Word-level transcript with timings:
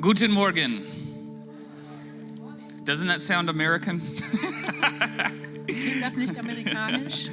Guten 0.00 0.30
Morgen. 0.30 0.84
Doesn't 2.84 3.08
that 3.08 3.20
sound 3.20 3.50
American? 3.50 4.00
Ist 5.66 6.02
das 6.02 6.14
nicht 6.14 6.38
amerikanisch? 6.38 7.28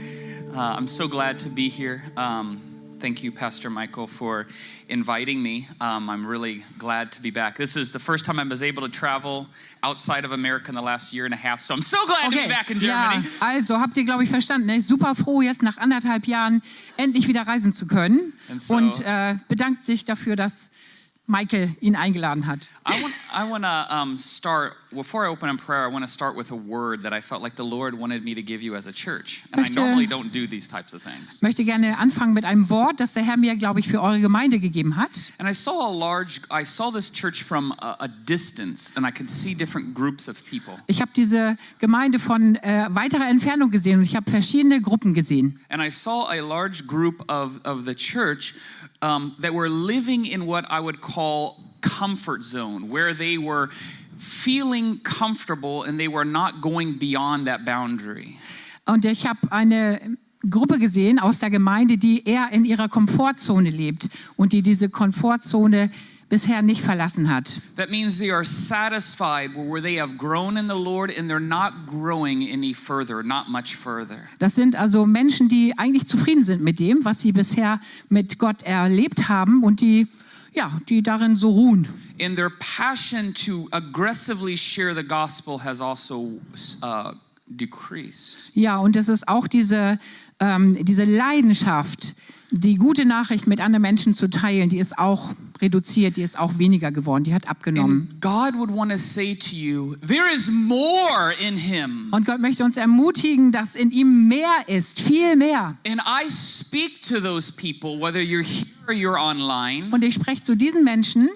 Uh, 0.51 0.57
I'm 0.57 0.87
so 0.87 1.07
glad 1.07 1.37
to 1.39 1.49
be 1.49 1.69
here. 1.69 2.01
Um, 2.17 2.59
thank 2.99 3.21
you, 3.23 3.31
Pastor 3.31 3.69
Michael, 3.69 4.07
for 4.07 4.47
inviting 4.89 5.43
me. 5.43 5.67
Um, 5.79 6.09
I'm 6.09 6.25
really 6.25 6.63
glad 6.79 7.11
to 7.11 7.21
be 7.21 7.29
back. 7.29 7.55
This 7.55 7.77
is 7.77 7.91
the 7.91 7.99
first 7.99 8.25
time 8.25 8.39
I 8.39 8.43
was 8.43 8.63
able 8.63 8.81
to 8.81 8.89
travel 8.89 9.45
outside 9.83 10.25
of 10.25 10.31
America 10.31 10.69
in 10.69 10.75
the 10.75 10.81
last 10.81 11.13
year 11.13 11.25
and 11.25 11.35
a 11.35 11.37
half, 11.37 11.59
so 11.59 11.75
I'm 11.75 11.83
so 11.83 12.03
glad 12.07 12.31
to 12.31 12.35
be 12.35 12.49
back 12.49 12.71
in 12.71 12.79
ja, 12.79 13.11
Germany. 13.11 13.27
also 13.41 13.79
habt 13.79 13.95
ihr, 13.95 14.05
glaube 14.05 14.23
ich, 14.23 14.29
verstanden. 14.31 14.69
Er 14.69 14.77
ist 14.77 14.87
super 14.87 15.13
froh, 15.13 15.43
jetzt 15.43 15.61
nach 15.61 15.77
anderthalb 15.77 16.25
Jahren 16.25 16.63
endlich 16.97 17.27
wieder 17.27 17.43
reisen 17.45 17.75
zu 17.75 17.85
können 17.85 18.33
And 18.49 18.59
so- 18.59 18.75
und 18.75 19.01
äh, 19.01 19.35
bedankt 19.47 19.85
sich 19.85 20.03
dafür, 20.03 20.35
dass 20.35 20.71
Michael 21.27 21.75
ihn 21.81 21.95
eingeladen 21.95 22.45
hat. 22.45 22.69
I 22.87 23.01
want, 23.01 23.13
I 23.33 23.49
want 23.49 23.63
to 23.63 23.87
um, 23.89 24.15
start, 24.15 24.73
before 24.91 25.25
I 25.25 25.29
open 25.29 25.49
in 25.49 25.57
prayer, 25.57 25.83
I 25.83 25.87
want 25.91 26.05
to 26.05 26.11
start 26.11 26.35
with 26.37 26.51
a 26.51 26.55
word 26.55 27.01
that 27.01 27.13
I 27.13 27.21
felt 27.21 27.41
like 27.41 27.55
the 27.55 27.63
Lord 27.65 27.97
wanted 27.97 28.23
me 28.23 28.35
to 28.35 28.43
give 28.43 28.61
you 28.61 28.75
as 28.75 28.85
a 28.85 28.91
church. 28.91 29.43
And 29.51 29.59
I 29.59 29.63
Möchte- 29.63 29.75
normally 29.75 30.05
don't 30.05 30.31
do 30.31 30.45
these 30.47 30.67
types 30.67 30.93
of 30.93 31.01
things. 31.01 31.37
Ich 31.37 31.41
möchte 31.41 31.63
gerne 31.65 31.97
anfangen 31.97 32.33
mit 32.35 32.45
einem 32.45 32.69
Wort, 32.69 32.99
das 32.99 33.13
der 33.13 33.23
Herr 33.23 33.37
mir, 33.37 33.55
glaube 33.55 33.79
ich, 33.79 33.87
für 33.87 34.01
eure 34.03 34.19
Gemeinde 34.19 34.59
gegeben 34.59 34.97
hat. 34.97 35.31
And 35.39 35.49
I 35.49 35.53
saw 35.53 35.71
a 35.81 35.91
large, 35.91 36.41
I 36.51 36.63
saw 36.63 36.91
this 36.91 37.11
church 37.11 37.43
from 37.43 37.71
a, 37.79 37.95
a 38.01 38.07
distance, 38.07 38.93
and 38.95 39.03
I 39.07 39.11
could 39.11 39.29
see 39.29 39.55
different 39.55 39.95
groups 39.95 40.29
of 40.29 40.37
people. 40.47 40.75
Ich 40.85 41.01
habe 41.01 41.11
diese 41.15 41.57
Gemeinde 41.79 42.19
von 42.19 42.55
äh, 42.57 42.85
weiterer 42.91 43.27
Entfernung 43.27 43.71
gesehen 43.71 43.97
und 43.99 44.05
ich 44.05 44.15
habe 44.15 44.29
verschiedene 44.29 44.79
Gruppen 44.79 45.15
gesehen. 45.15 45.59
And 45.69 45.81
I 45.81 45.89
saw 45.89 46.27
a 46.29 46.39
large 46.39 46.85
group 46.85 47.23
of, 47.31 47.59
of 47.65 47.85
the 47.85 47.95
church 47.95 48.53
um, 49.05 49.35
that 49.39 49.53
were 49.53 49.69
living 49.69 50.25
in 50.25 50.45
what 50.45 50.65
I 50.69 50.79
would 50.79 50.99
call 50.99 51.57
comfort 51.81 52.43
zone, 52.43 52.89
where 52.89 53.13
they 53.13 53.37
were 53.37 53.69
feeling 54.17 54.99
comfortable 55.03 55.83
and 55.83 55.99
they 55.99 56.07
were 56.07 56.25
not 56.25 56.61
going 56.61 56.97
beyond 56.97 57.45
that 57.47 57.65
boundary. 57.65 58.37
Und 58.87 59.05
ich 59.05 59.25
habe 59.25 59.39
eine 59.51 59.99
Gruppe 60.49 60.79
gesehen 60.79 61.19
aus 61.19 61.39
der 61.39 61.49
Gemeinde, 61.49 61.97
die 61.97 62.23
eher 62.25 62.49
in 62.51 62.65
ihrer 62.65 62.87
Komfortzone 62.87 63.69
lebt 63.69 64.09
und 64.35 64.53
die 64.53 64.61
diese 64.61 64.89
Komfortzone 64.89 65.89
bisher 66.29 66.61
nicht 66.61 66.81
verlassen 66.81 67.29
hat. 67.29 67.61
That 67.75 67.89
means 67.89 68.17
they 68.17 68.31
are 68.31 68.43
satisfied 68.43 69.51
where 69.55 69.81
they 69.81 69.99
have 69.99 70.17
grown 70.17 70.57
in 70.57 70.67
the 70.67 70.75
Lord 70.75 71.11
and 71.15 71.29
they're 71.29 71.39
not 71.39 71.85
growing 71.85 72.41
any 72.43 72.73
further, 72.73 73.23
not 73.23 73.47
much 73.49 73.75
further. 73.75 74.19
Das 74.39 74.55
sind 74.55 74.75
also 74.75 75.05
Menschen, 75.05 75.49
die 75.49 75.73
eigentlich 75.77 76.07
zufrieden 76.07 76.43
sind 76.43 76.63
mit 76.63 76.79
dem, 76.79 77.05
was 77.05 77.21
sie 77.21 77.31
bisher 77.31 77.79
mit 78.09 78.39
Gott 78.39 78.63
erlebt 78.63 79.29
haben 79.29 79.63
und 79.63 79.81
die, 79.81 80.07
ja, 80.53 80.71
die 80.89 81.03
darin 81.03 81.37
so 81.37 81.51
ruhen. 81.51 81.87
And 82.19 82.35
their 82.35 82.49
passion 82.49 83.33
to 83.45 83.67
aggressively 83.71 84.55
share 84.55 84.95
the 84.95 85.03
gospel 85.03 85.61
has 85.63 85.81
also 85.81 86.39
uh, 86.81 87.11
decreased. 87.47 88.51
Ja, 88.55 88.77
und 88.77 88.95
es 88.95 89.09
ist 89.09 89.27
auch 89.27 89.47
diese, 89.47 89.99
ähm, 90.39 90.83
diese 90.83 91.03
Leidenschaft, 91.03 92.15
die 92.51 92.75
gute 92.75 93.05
Nachricht 93.05 93.47
mit 93.47 93.59
anderen 93.59 93.81
Menschen 93.81 94.13
zu 94.15 94.29
teilen, 94.29 94.69
die 94.69 94.77
ist 94.77 94.97
auch 94.97 95.33
reduziert, 95.61 96.17
die 96.17 96.21
ist 96.21 96.37
auch 96.37 96.57
weniger 96.59 96.91
geworden, 96.91 97.23
die 97.23 97.33
hat 97.33 97.47
abgenommen. 97.47 98.09
And 98.11 98.21
God 98.21 98.59
would 98.59 98.69
want 98.75 98.91
to 98.91 98.97
say 98.97 99.35
to 99.35 99.55
you, 99.55 99.95
there 100.05 100.31
is 100.33 100.51
more 100.51 101.33
in 101.39 101.57
him. 101.57 102.09
Und 102.11 102.25
Gott 102.25 102.39
möchte 102.39 102.63
uns 102.63 102.77
ermutigen, 102.77 103.51
dass 103.51 103.75
in 103.75 103.91
ihm 103.91 104.27
mehr 104.27 104.53
ist, 104.67 105.01
viel 105.01 105.35
mehr. 105.35 105.75
And 105.87 106.01
I 106.01 106.29
speak 106.29 107.01
to 107.03 107.19
those 107.19 107.51
people, 107.51 107.99
whether 107.99 108.19
you're 108.21 108.43
here 108.43 108.67
or 108.87 108.93
you're 108.93 109.19
online, 109.19 109.87
Und 109.91 110.03
ich 110.03 110.13
spreche 110.13 110.43
zu 110.43 110.55
diesen 110.55 110.83
Menschen, 110.83 111.29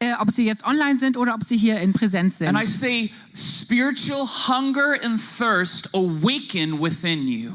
äh, 0.00 0.12
ob 0.18 0.30
sie 0.30 0.44
jetzt 0.44 0.64
online 0.64 0.98
sind 0.98 1.16
oder 1.16 1.34
ob 1.34 1.44
sie 1.44 1.56
hier 1.56 1.78
in 1.80 1.92
Präsenz 1.92 2.38
sind. 2.38 2.48
and 2.48 2.58
I 2.60 2.66
say, 2.66 3.10
spiritual 3.34 4.26
hunger 4.26 4.96
and 5.04 5.20
thirst 5.38 5.94
awaken 5.94 6.80
within 6.80 7.28
you. 7.28 7.52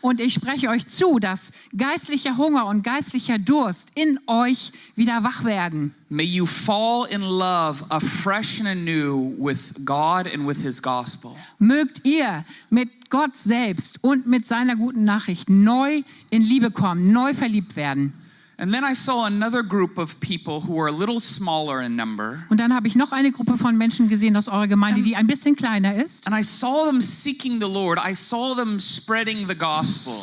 Und 0.00 0.20
ich 0.20 0.34
spreche 0.34 0.68
euch 0.68 0.86
zu, 0.88 1.18
dass 1.18 1.52
geistlicher 1.76 2.36
Hunger 2.36 2.66
und 2.66 2.82
geistlicher 2.82 3.38
Durst 3.38 3.90
in 3.94 4.18
euch 4.26 4.72
wieder 4.94 5.22
wach 5.22 5.44
werden. 5.44 5.94
May 6.08 6.24
you 6.24 6.46
fall 6.46 7.06
in 7.10 7.20
love 7.22 7.84
afresh 7.88 8.60
and 8.60 8.68
anew 8.68 9.34
with 9.38 9.74
God 9.84 10.26
and 10.32 10.46
with 10.46 10.58
his 10.58 10.80
gospel. 10.80 11.32
Mögt 11.58 12.04
ihr 12.04 12.44
mit 12.70 13.10
Gott 13.10 13.36
selbst 13.36 14.04
und 14.04 14.26
mit 14.26 14.46
seiner 14.46 14.76
guten 14.76 15.04
Nachricht 15.04 15.50
neu 15.50 16.02
in 16.30 16.42
Liebe 16.42 16.70
kommen, 16.70 17.12
neu 17.12 17.34
verliebt 17.34 17.74
werden. 17.76 18.12
And 18.58 18.72
then 18.72 18.84
I 18.84 18.94
saw 18.94 19.26
another 19.26 19.62
group 19.62 19.98
of 19.98 20.18
people 20.20 20.60
who 20.60 20.76
were 20.76 20.88
a 20.88 20.92
little 20.92 21.20
smaller 21.20 21.82
in 21.82 21.94
number. 21.94 22.42
Und 22.48 22.58
dann 22.58 22.74
habe 22.74 22.88
ich 22.88 22.96
noch 22.96 23.12
eine 23.12 23.30
Gruppe 23.30 23.58
von 23.58 23.76
Menschen 23.76 24.08
gesehen 24.08 24.34
aus 24.34 24.48
eurer 24.48 24.66
Gemeinde, 24.66 25.02
die 25.02 25.14
ein 25.14 25.26
bisschen 25.26 25.56
kleiner 25.56 25.94
ist. 25.94 26.26
And 26.26 26.34
I 26.34 26.42
saw 26.42 26.86
them 26.86 27.02
seeking 27.02 27.60
the 27.60 27.68
Lord. 27.68 27.98
I 27.98 28.14
saw 28.14 28.54
them 28.54 28.80
spreading 28.80 29.46
the 29.46 29.54
gospel. 29.54 30.22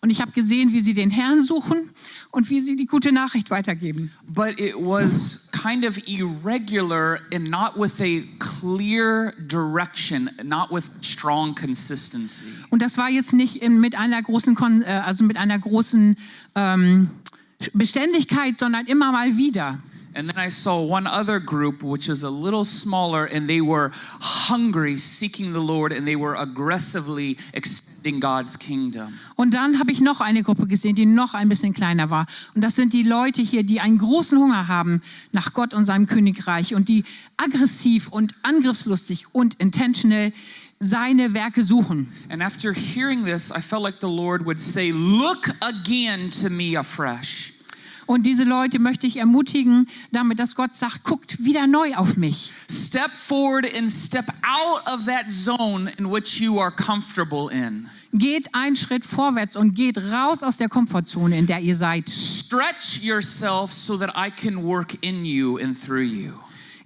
Und 0.00 0.10
ich 0.10 0.20
habe 0.20 0.30
gesehen, 0.30 0.72
wie 0.72 0.80
sie 0.80 0.94
den 0.94 1.10
Herrn 1.10 1.42
suchen 1.42 1.90
und 2.30 2.48
wie 2.50 2.60
sie 2.60 2.76
die 2.76 2.86
gute 2.86 3.10
Nachricht 3.12 3.50
weitergeben. 3.50 4.12
But 4.28 4.58
it 4.58 4.74
was 4.76 5.50
kind 5.50 5.84
of 5.84 5.98
irregular 6.06 7.20
and 7.34 7.50
not 7.50 7.72
with 7.76 8.00
a 8.00 8.22
clear 8.38 9.34
direction, 9.48 10.30
not 10.44 10.70
with 10.70 10.84
strong 11.02 11.54
consistency. 11.54 12.46
Und 12.70 12.80
das 12.80 12.96
war 12.96 13.10
jetzt 13.10 13.32
nicht 13.34 13.56
in, 13.56 13.80
mit 13.80 13.98
einer 13.98 14.22
großen, 14.22 14.56
äh, 14.82 15.02
also 15.04 15.24
mit 15.24 15.36
einer 15.36 15.58
großen 15.58 16.16
ähm, 16.54 17.10
Beständigkeit, 17.72 18.58
sondern 18.58 18.86
immer 18.86 19.12
mal 19.12 19.36
wieder. 19.36 19.78
And 20.14 20.28
then 20.28 20.38
I 20.38 20.48
saw 20.48 20.80
one 20.80 21.06
other 21.06 21.38
group, 21.38 21.82
which 21.82 22.08
is 22.08 22.24
a 22.24 22.30
little 22.30 22.64
smaller, 22.64 23.26
and 23.26 23.48
they 23.48 23.60
were 23.60 23.92
hungry, 24.20 24.96
seeking 24.96 25.52
the 25.52 25.60
Lord, 25.60 25.92
and 25.92 26.06
they 26.06 26.16
were 26.16 26.34
aggressively 26.34 27.36
extending 27.52 28.18
God's 28.18 28.58
kingdom. 28.58 29.14
Und 29.36 29.54
dann 29.54 29.78
habe 29.78 29.92
ich 29.92 30.00
noch 30.00 30.20
eine 30.20 30.42
Gruppe 30.42 30.66
gesehen, 30.66 30.96
die 30.96 31.06
noch 31.06 31.34
ein 31.34 31.48
bisschen 31.48 31.74
kleiner 31.74 32.10
war. 32.10 32.26
Und 32.54 32.64
das 32.64 32.74
sind 32.74 32.94
die 32.94 33.02
Leute 33.02 33.42
hier, 33.42 33.62
die 33.62 33.80
einen 33.80 33.98
großen 33.98 34.38
Hunger 34.38 34.66
haben 34.66 35.02
nach 35.32 35.52
Gott 35.52 35.74
und 35.74 35.84
seinem 35.84 36.06
Königreich 36.06 36.74
und 36.74 36.88
die 36.88 37.04
aggressiv 37.36 38.08
und 38.08 38.34
angriffslustig 38.42 39.26
und 39.32 39.54
intentional 39.60 40.32
seine 40.80 41.34
Werke 41.34 41.62
suchen. 41.62 42.08
And 42.30 42.42
after 42.42 42.72
hearing 42.72 43.24
this, 43.24 43.50
I 43.50 43.60
felt 43.60 43.82
like 43.82 44.00
the 44.00 44.08
Lord 44.08 44.44
would 44.46 44.60
say, 44.60 44.92
Look 44.92 45.48
again 45.60 46.30
to 46.42 46.50
me 46.50 46.76
afresh. 46.76 47.54
Und 48.06 48.24
diese 48.24 48.44
Leute 48.44 48.78
möchte 48.78 49.06
ich 49.06 49.18
ermutigen, 49.18 49.86
damit, 50.12 50.38
dass 50.38 50.54
Gott 50.54 50.74
sagt, 50.74 51.04
guckt 51.04 51.44
wieder 51.44 51.66
neu 51.66 51.94
auf 51.94 52.16
mich. 52.16 52.50
Step 52.70 53.10
forward 53.10 53.66
and 53.76 53.90
step 53.90 54.24
out 54.42 54.80
of 54.90 55.04
that 55.04 55.28
zone 55.28 55.92
in 55.98 56.10
which 56.10 56.40
you 56.40 56.58
are 56.58 56.70
comfortable 56.70 57.50
in. 57.52 57.86
Geht 58.14 58.54
einen 58.54 58.76
Schritt 58.76 59.04
vorwärts 59.04 59.56
und 59.56 59.74
geht 59.74 59.98
raus 60.10 60.42
aus 60.42 60.56
der 60.56 60.70
Komfortzone, 60.70 61.36
in 61.36 61.46
der 61.46 61.60
ihr 61.60 61.76
seid. 61.76 62.08
Stretch 62.08 63.02
yourself 63.02 63.74
so 63.74 63.98
that 63.98 64.14
I 64.16 64.30
can 64.30 64.64
work 64.64 64.96
in 65.02 65.26
you 65.26 65.58
and 65.58 65.78
through 65.78 66.04
you. 66.04 66.32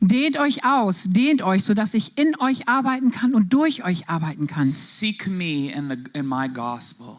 Dehnt 0.04 0.36
euch 0.36 0.64
aus, 0.64 1.04
dehnt 1.10 1.42
euch, 1.42 1.62
sodass 1.62 1.94
ich 1.94 2.18
in 2.18 2.34
euch 2.40 2.68
arbeiten 2.68 3.12
kann 3.12 3.34
und 3.34 3.52
durch 3.52 3.84
euch 3.84 4.08
arbeiten 4.08 4.48
kann. 4.48 4.64
Seek 4.64 5.28
me 5.28 5.70
in, 5.70 5.90
the, 5.90 6.18
in 6.18 6.26
my 6.26 6.48
gospel. 6.48 7.16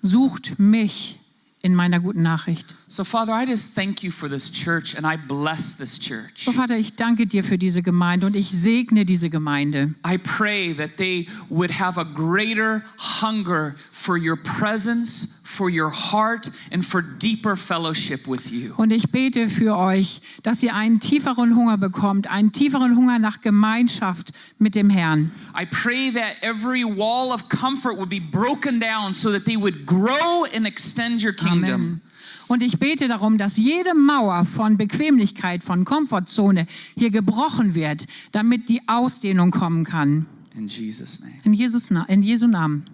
Sucht 0.00 0.58
mich 0.58 1.20
in 1.60 1.74
meiner 1.74 2.00
guten 2.00 2.22
Nachricht. 2.22 2.74
So, 2.86 3.04
Father, 3.04 3.34
I 3.34 3.44
just 3.44 3.74
thank 3.74 4.02
you 4.02 4.10
for 4.10 4.26
this 4.26 4.50
church 4.50 4.96
and 4.96 5.04
I 5.04 5.18
bless 5.18 5.76
this 5.76 5.98
church. 5.98 6.44
So, 6.44 6.52
Vater, 6.52 6.78
ich 6.78 6.94
danke 6.94 7.26
dir 7.26 7.44
für 7.44 7.58
diese 7.58 7.82
Gemeinde 7.82 8.26
und 8.26 8.36
ich 8.36 8.48
segne 8.50 9.04
diese 9.04 9.28
Gemeinde. 9.28 9.94
I 10.06 10.16
pray 10.16 10.74
that 10.74 10.96
they 10.96 11.28
would 11.50 11.78
have 11.78 12.00
a 12.00 12.04
greater 12.04 12.82
hunger 13.20 13.74
for 13.92 14.16
your 14.16 14.36
presence, 14.36 15.37
for 15.58 15.68
your 15.68 15.90
heart, 15.90 16.48
and 16.70 16.84
for 16.84 17.02
deeper 17.02 17.56
fellowship 17.56 18.28
with 18.28 18.52
you. 18.52 18.72
Und 18.76 18.92
ich 18.92 19.10
bete 19.10 19.48
für 19.48 19.76
euch, 19.76 20.20
dass 20.44 20.62
ihr 20.62 20.76
einen 20.76 21.00
tieferen 21.00 21.56
Hunger 21.56 21.76
bekommt, 21.76 22.28
einen 22.28 22.52
tieferen 22.52 22.96
Hunger 22.96 23.18
nach 23.18 23.40
Gemeinschaft 23.40 24.30
mit 24.58 24.76
dem 24.76 24.88
Herrn. 24.88 25.32
I 25.60 25.66
pray 25.66 26.12
that 26.12 26.36
every 26.42 26.84
wall 26.84 27.32
of 27.32 27.48
comfort 27.48 27.96
would 27.98 28.08
be 28.08 28.20
broken 28.20 28.78
down 28.78 29.12
so 29.12 29.32
that 29.32 29.44
they 29.44 29.56
would 29.56 29.84
grow 29.84 30.46
and 30.54 30.64
extend 30.64 31.24
your 31.24 31.32
kingdom. 31.32 31.74
Amen. 31.74 32.00
Und 32.46 32.62
ich 32.62 32.78
bete 32.78 33.08
darum, 33.08 33.36
dass 33.36 33.56
jede 33.56 33.94
Mauer 33.94 34.44
von 34.46 34.78
Bequemlichkeit, 34.78 35.62
von 35.62 35.84
Komfortzone 35.84 36.66
hier 36.96 37.10
gebrochen 37.10 37.74
wird, 37.74 38.06
damit 38.32 38.68
die 38.68 38.80
Ausdehnung 38.88 39.50
kommen 39.50 39.84
kann. 39.84 40.26
In 40.54 40.68
Jesus' 40.68 41.20
name. 41.20 41.34
In, 41.44 41.52
Jesus, 41.52 41.90
in 42.08 42.22
Jesu 42.22 42.46
Namen. 42.46 42.84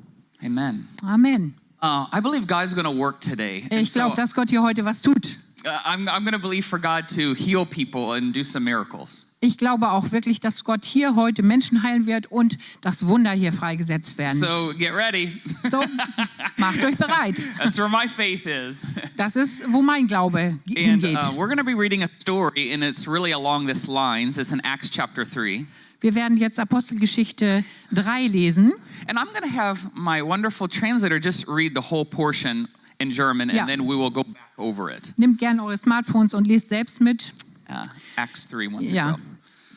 Amen. 0.43 0.89
Amen. 1.03 1.55
Uh, 1.85 2.07
I 2.11 2.21
believe 2.21 2.47
God's 2.47 2.73
going 2.73 2.87
to 2.87 2.91
work 2.99 3.21
today. 3.21 3.63
And 3.71 3.83
Ich 3.83 3.93
glaube, 3.93 4.17
so 4.17 4.17
dass 4.17 4.35
Gott 4.35 4.49
hier 4.49 4.63
heute 4.63 4.87
was 4.87 5.03
tut. 5.03 5.37
Uh, 5.67 5.69
I'm, 5.85 6.09
I'm 6.09 6.25
going 6.25 6.33
to 6.33 6.39
believe 6.39 6.65
for 6.65 6.79
God 6.79 7.09
to 7.09 7.35
heal 7.35 7.67
people 7.67 8.13
and 8.15 8.33
do 8.33 8.43
some 8.43 8.65
miracles. 8.65 9.35
Ich 9.41 9.59
glaube 9.59 9.91
auch 9.91 10.11
wirklich, 10.11 10.41
dass 10.41 10.65
Gott 10.65 10.85
hier 10.87 11.15
heute 11.15 11.43
Menschen 11.43 11.83
heilen 11.83 12.07
wird 12.07 12.31
und 12.31 12.57
das 12.81 13.07
Wunder 13.07 13.33
hier 13.33 13.53
freigesetzt 13.53 14.17
werden. 14.17 14.39
So 14.39 14.73
get 14.79 14.95
ready. 14.95 15.43
So, 15.65 15.85
macht 16.57 16.83
euch 16.83 16.97
bereit. 16.97 17.37
That's 17.59 17.77
where 17.77 17.91
my 17.91 18.09
faith 18.09 18.47
is. 18.47 18.87
Das 19.19 19.37
ist, 19.37 19.71
wo 19.71 19.83
mein 19.83 20.07
Glaube 20.07 20.59
And 20.69 20.79
hingeht. 20.79 21.17
uh, 21.19 21.37
we're 21.37 21.49
going 21.49 21.59
to 21.59 21.65
be 21.65 21.75
reading 21.75 22.03
a 22.03 22.09
story, 22.09 22.73
and 22.73 22.83
it's 22.83 23.07
really 23.07 23.33
along 23.33 23.67
this 23.67 23.87
lines. 23.87 24.39
It's 24.39 24.53
in 24.53 24.61
Acts 24.65 24.89
chapter 24.89 25.27
3. 25.27 25.67
Wir 26.05 26.15
werden 26.15 26.37
jetzt 26.37 26.61
Apostelgeschichte 26.61 27.65
3 27.93 28.27
lesen. 28.27 28.75
And 29.09 29.19
I'm 29.19 29.33
going 29.33 29.51
to 29.51 29.59
have 29.59 29.91
my 29.95 30.21
wonderful 30.23 30.69
translator 30.69 31.19
just 31.19 31.49
read 31.49 31.73
the 31.75 31.81
whole 31.81 32.05
portion 32.05 32.69
in 32.99 33.11
German, 33.11 33.49
and 33.49 33.55
Yeah. 33.57 33.65
then 33.67 33.81
we 33.81 33.97
will 33.97 34.11
go 34.11 34.23
back 34.23 34.37
over 34.59 34.95
it. 34.95 35.15
Nehmt 35.17 35.39
gerne 35.39 35.65
eure 35.65 35.79
Smartphones 35.79 36.35
und 36.35 36.47
lest 36.47 36.69
selbst 36.69 37.01
mit. 37.01 37.33
Uh, 37.71 37.77
Acts 38.17 38.49
3, 38.49 38.67
1 38.67 38.71
through 38.81 38.83
Ja, 38.83 39.17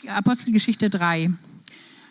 12. 0.04 0.18
Apostelgeschichte 0.18 0.90
3. 0.90 1.32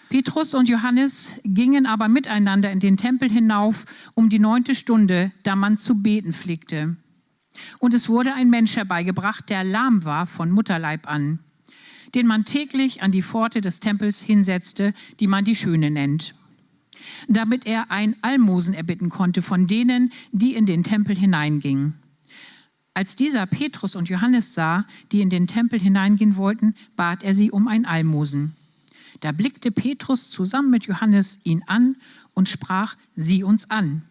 Petrus 0.08 0.54
und 0.54 0.70
Johannes 0.70 1.32
gingen 1.44 1.84
aber 1.84 2.08
miteinander 2.08 2.70
in 2.72 2.80
den 2.80 2.96
Tempel 2.96 3.28
hinauf 3.30 3.84
um 4.14 4.30
die 4.30 4.38
neunte 4.38 4.74
Stunde, 4.74 5.30
da 5.42 5.56
man 5.56 5.76
zu 5.76 6.00
beten 6.02 6.32
pflegte. 6.32 6.96
Und 7.80 7.92
es 7.92 8.08
wurde 8.08 8.32
ein 8.32 8.48
Mensch 8.48 8.76
herbeigebracht, 8.76 9.50
der 9.50 9.62
lahm 9.62 10.04
war 10.06 10.24
von 10.26 10.50
Mutterleib 10.50 11.06
an, 11.06 11.40
den 12.16 12.26
man 12.26 12.46
täglich 12.46 13.02
an 13.02 13.12
die 13.12 13.22
Pforte 13.22 13.60
des 13.60 13.78
Tempels 13.78 14.20
hinsetzte, 14.22 14.94
die 15.20 15.26
man 15.26 15.44
die 15.44 15.54
Schöne 15.54 15.90
nennt, 15.90 16.34
damit 17.28 17.66
er 17.66 17.90
ein 17.90 18.16
Almosen 18.22 18.72
erbitten 18.72 19.10
konnte 19.10 19.42
von 19.42 19.66
denen, 19.66 20.10
die 20.32 20.54
in 20.54 20.64
den 20.64 20.82
Tempel 20.82 21.14
hineingingen. 21.14 21.94
Als 22.94 23.14
dieser 23.14 23.44
Petrus 23.44 23.94
und 23.94 24.08
Johannes 24.08 24.54
sah, 24.54 24.86
die 25.12 25.20
in 25.20 25.28
den 25.28 25.46
Tempel 25.46 25.78
hineingehen 25.78 26.36
wollten, 26.36 26.74
bat 26.96 27.22
er 27.22 27.34
sie 27.34 27.50
um 27.50 27.68
ein 27.68 27.84
Almosen. 27.84 28.56
Da 29.20 29.32
blickte 29.32 29.70
Petrus 29.70 30.30
zusammen 30.30 30.70
mit 30.70 30.86
Johannes 30.86 31.40
ihn 31.44 31.62
an 31.66 31.96
und 32.32 32.48
sprach, 32.48 32.96
sieh 33.14 33.42
uns 33.42 33.70
an. 33.70 34.02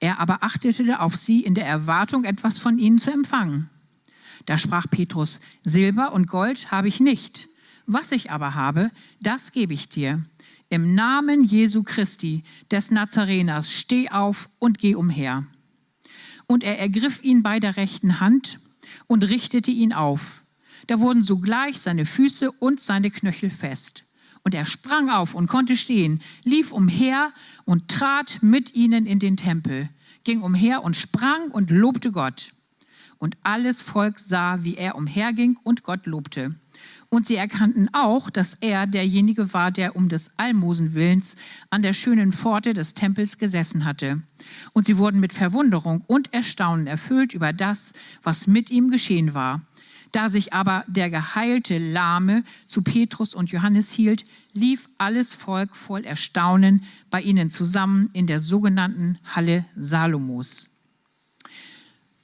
Er 0.00 0.20
aber 0.20 0.42
achtete 0.42 1.00
auf 1.00 1.16
sie 1.16 1.42
in 1.42 1.54
der 1.54 1.66
Erwartung, 1.66 2.24
etwas 2.24 2.58
von 2.58 2.78
ihnen 2.78 2.98
zu 2.98 3.10
empfangen. 3.10 3.68
Da 4.46 4.58
sprach 4.58 4.86
Petrus, 4.90 5.40
Silber 5.64 6.12
und 6.12 6.26
Gold 6.26 6.70
habe 6.70 6.88
ich 6.88 7.00
nicht. 7.00 7.48
Was 7.86 8.12
ich 8.12 8.30
aber 8.30 8.54
habe, 8.54 8.90
das 9.20 9.52
gebe 9.52 9.74
ich 9.74 9.88
dir. 9.88 10.24
Im 10.68 10.94
Namen 10.94 11.42
Jesu 11.42 11.82
Christi, 11.82 12.44
des 12.70 12.90
Nazareners, 12.90 13.72
steh 13.72 14.10
auf 14.10 14.50
und 14.58 14.78
geh 14.78 14.94
umher. 14.94 15.46
Und 16.46 16.64
er 16.64 16.78
ergriff 16.78 17.22
ihn 17.22 17.42
bei 17.42 17.60
der 17.60 17.76
rechten 17.76 18.20
Hand 18.20 18.60
und 19.06 19.24
richtete 19.24 19.70
ihn 19.70 19.92
auf. 19.92 20.44
Da 20.86 21.00
wurden 21.00 21.22
sogleich 21.22 21.80
seine 21.80 22.04
Füße 22.04 22.50
und 22.50 22.80
seine 22.80 23.10
Knöchel 23.10 23.50
fest. 23.50 24.04
Und 24.44 24.54
er 24.54 24.66
sprang 24.66 25.10
auf 25.10 25.34
und 25.34 25.46
konnte 25.46 25.76
stehen, 25.76 26.20
lief 26.44 26.72
umher 26.72 27.32
und 27.64 27.88
trat 27.88 28.38
mit 28.42 28.74
ihnen 28.74 29.06
in 29.06 29.18
den 29.18 29.36
Tempel, 29.36 29.88
ging 30.24 30.42
umher 30.42 30.82
und 30.84 30.96
sprang 30.96 31.50
und 31.50 31.70
lobte 31.70 32.12
Gott. 32.12 32.52
Und 33.18 33.36
alles 33.42 33.82
Volk 33.82 34.18
sah, 34.20 34.62
wie 34.62 34.76
er 34.76 34.94
umherging 34.94 35.58
und 35.64 35.82
Gott 35.82 36.06
lobte. 36.06 36.54
Und 37.10 37.26
sie 37.26 37.36
erkannten 37.36 37.88
auch, 37.92 38.30
dass 38.30 38.54
er 38.54 38.86
derjenige 38.86 39.52
war, 39.54 39.70
der 39.70 39.96
um 39.96 40.08
des 40.08 40.30
Almosenwillens 40.36 41.36
an 41.70 41.82
der 41.82 41.94
schönen 41.94 42.32
Pforte 42.32 42.74
des 42.74 42.94
Tempels 42.94 43.38
gesessen 43.38 43.84
hatte. 43.84 44.22
Und 44.72 44.86
sie 44.86 44.98
wurden 44.98 45.18
mit 45.18 45.32
Verwunderung 45.32 46.04
und 46.06 46.32
Erstaunen 46.34 46.86
erfüllt 46.86 47.32
über 47.32 47.52
das, 47.52 47.92
was 48.22 48.46
mit 48.46 48.70
ihm 48.70 48.90
geschehen 48.90 49.34
war. 49.34 49.62
Da 50.12 50.28
sich 50.28 50.52
aber 50.52 50.84
der 50.86 51.10
geheilte 51.10 51.78
Lahme 51.78 52.44
zu 52.66 52.82
Petrus 52.82 53.34
und 53.34 53.50
Johannes 53.50 53.90
hielt, 53.90 54.24
lief 54.52 54.88
alles 54.98 55.34
Volk 55.34 55.76
voll 55.76 56.04
Erstaunen 56.04 56.84
bei 57.10 57.20
ihnen 57.20 57.50
zusammen 57.50 58.10
in 58.12 58.26
der 58.26 58.40
sogenannten 58.40 59.18
Halle 59.24 59.64
Salomos. 59.76 60.70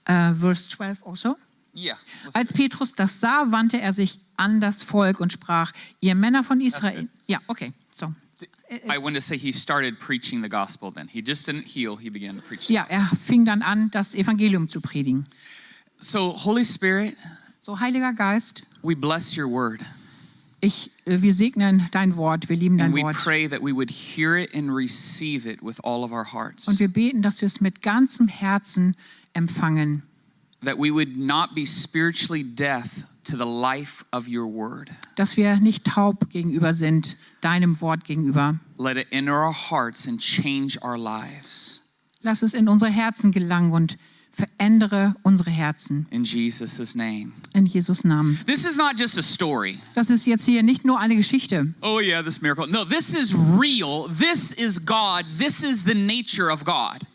Äh, 0.05 0.35
Verse 0.35 0.69
12 0.69 1.06
also. 1.06 1.37
Yeah. 1.77 1.97
Als 2.35 2.53
Petrus 2.53 2.93
das 2.93 3.19
sah, 3.21 3.47
wandte 3.51 3.81
er 3.81 3.93
sich 3.93 4.21
an 4.37 4.61
das 4.61 4.83
Volk 4.85 5.19
und 5.21 5.33
sprach, 5.33 5.73
ihr 6.01 6.15
Männer 6.15 6.45
von 6.45 6.61
Israel. 6.61 7.09
Ja, 7.27 7.39
okay, 7.49 7.73
so. 7.91 8.12
I 8.71 8.97
want 9.01 9.15
to 9.17 9.21
say 9.21 9.37
he 9.37 9.53
started 9.53 9.99
preaching 9.99 10.43
the 10.43 10.49
gospel 10.49 10.93
then. 10.93 11.09
He 11.09 11.21
just 11.21 11.47
didn't 11.49 11.67
heal, 11.67 11.97
he 11.99 12.11
began 12.11 12.37
to 12.37 12.43
preach. 12.43 12.67
the 12.69 12.75
Ja, 12.75 12.87
er 12.89 13.09
fing 13.21 13.45
dann 13.45 13.62
an, 13.62 13.91
das 13.91 14.15
Evangelium 14.15 14.69
zu 14.69 14.81
predigen. 14.81 15.25
So, 15.99 16.33
Holy 16.45 16.65
Spirit, 16.65 17.17
So, 17.61 17.79
Heiliger 17.81 18.12
Geist, 18.12 18.62
we 18.83 18.95
bless 18.95 19.37
your 19.37 19.49
word. 19.51 19.81
ich, 20.61 20.91
äh, 21.06 21.23
wir 21.23 21.35
segnen 21.35 21.89
dein 21.93 22.17
Wort, 22.17 22.49
wir 22.49 22.56
lieben 22.56 22.79
dein 22.79 22.89
And 22.89 22.97
we 22.97 23.03
Wort. 23.03 23.17
pray 23.17 23.49
that 23.49 23.61
we 23.62 23.73
would 23.75 23.91
hear 23.91 24.37
it 24.37 24.55
and 24.55 24.71
receive 24.71 25.49
it 25.49 25.61
with 25.62 25.79
all 25.83 26.05
of 26.05 26.12
our 26.12 26.25
hearts. 26.33 26.69
Und 26.69 26.79
wir 26.79 26.89
beten, 26.89 27.23
dass 27.23 27.41
wir 27.41 27.47
es 27.47 27.61
mit 27.61 27.83
ganzem 27.83 28.29
Herzen 28.29 28.97
empfangen. 29.35 30.03
That 30.63 30.79
we 30.79 30.91
would 30.91 31.17
not 31.17 31.55
be 31.55 31.67
spiritually 31.67 32.43
deaf 32.43 33.05
to 33.25 33.37
the 33.37 33.47
life 33.47 34.05
of 34.13 34.29
your 34.29 34.47
word. 34.47 34.91
Dass 35.17 35.37
wir 35.37 35.57
nicht 35.57 35.85
taub 35.85 36.31
gegenüber 36.31 36.73
sind, 36.75 37.17
deinem 37.41 37.81
Wort 37.81 38.05
gegenüber. 38.05 38.59
Let 38.79 38.97
it 38.97 39.07
enter 39.11 39.35
our 39.35 39.53
hearts 39.53 40.09
and 40.09 40.21
change 40.21 40.79
our 40.83 40.97
lives. 40.99 41.81
Lass 42.23 42.43
es 42.43 42.55
in 42.55 42.69
unsere 42.69 42.91
Herzen 42.91 43.33
gelangen 43.33 43.73
und 43.73 43.99
verändere 44.35 45.15
unsere 45.23 45.51
Herzen. 45.51 46.07
In 46.11 46.25
Jesus' 46.25 46.95
name. 46.95 47.33
In 47.53 47.67
Jesus 47.67 48.05
Namen. 48.05 48.39
This 48.47 48.65
is 48.65 48.77
not 48.77 48.99
just 48.99 49.17
a 49.19 49.23
story. 49.23 49.79
Das 49.95 50.11
ist 50.11 50.27
jetzt 50.27 50.45
hier 50.45 50.63
nicht 50.63 50.85
nur 50.85 50.99
eine 50.99 51.15
Geschichte. 51.15 51.73
Oh, 51.83 52.01
yeah, 52.01 52.23
this 52.23 52.41
miracle. 52.41 52.67
No, 52.67 52.85
this 52.85 53.15
is 53.15 53.35
real. 53.35 54.09
This 54.09 54.53
is 54.53 54.85
God. 54.85 55.25
This 55.39 55.63
is 55.63 55.85
the 55.85 55.95
nature 55.95 56.51
of 56.51 56.65
God. 56.65 57.07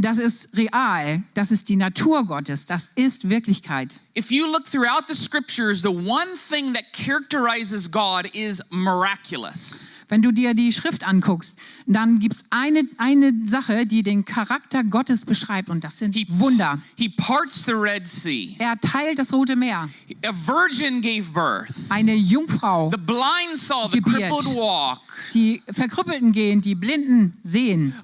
Das 0.00 0.18
ist 0.18 0.56
real, 0.56 1.24
das 1.34 1.50
ist 1.50 1.68
die 1.68 1.74
Natur 1.74 2.24
Gottes, 2.24 2.66
das 2.66 2.88
ist 2.94 3.28
Wirklichkeit. 3.30 4.00
If 4.16 4.30
you 4.30 4.46
look 4.46 4.64
throughout 4.64 5.08
the 5.08 5.14
scriptures, 5.14 5.82
the 5.82 5.88
one 5.88 6.36
thing 6.36 6.72
that 6.72 6.84
characterizes 6.92 7.90
God 7.90 8.30
is 8.32 8.62
miraculous. 8.70 9.90
Wenn 10.08 10.22
du 10.22 10.32
dir 10.32 10.54
die 10.54 10.72
Schrift 10.72 11.04
anguckst, 11.06 11.58
dann 11.86 12.18
gibt 12.18 12.34
es 12.34 12.44
eine, 12.50 12.82
eine 12.96 13.32
Sache, 13.46 13.86
die 13.86 14.02
den 14.02 14.24
Charakter 14.24 14.84
Gottes 14.84 15.24
beschreibt 15.24 15.68
und 15.68 15.84
das 15.84 15.98
sind 15.98 16.16
Wunder. 16.40 16.78
He 16.96 17.08
parts 17.08 17.64
the 17.64 17.72
Red 17.72 18.06
Sea. 18.06 18.54
Er 18.58 18.80
teilt 18.80 19.18
das 19.18 19.32
Rote 19.32 19.56
Meer. 19.56 19.88
A 20.24 20.32
virgin 20.32 21.00
gave 21.02 21.32
birth. 21.32 21.74
Eine 21.90 22.14
Jungfrau, 22.14 22.90
The 22.90 22.96
blind 22.96 23.54
saw, 23.56 23.88
the 23.90 24.00
Gebiert. 24.00 24.30
crippled 24.30 24.56
walk. 24.56 25.00
die 25.34 25.62
Verkrüppelten 25.70 26.32
gehen, 26.32 26.60
die 26.60 26.74
Blinden 26.74 27.36
sehen. 27.42 27.94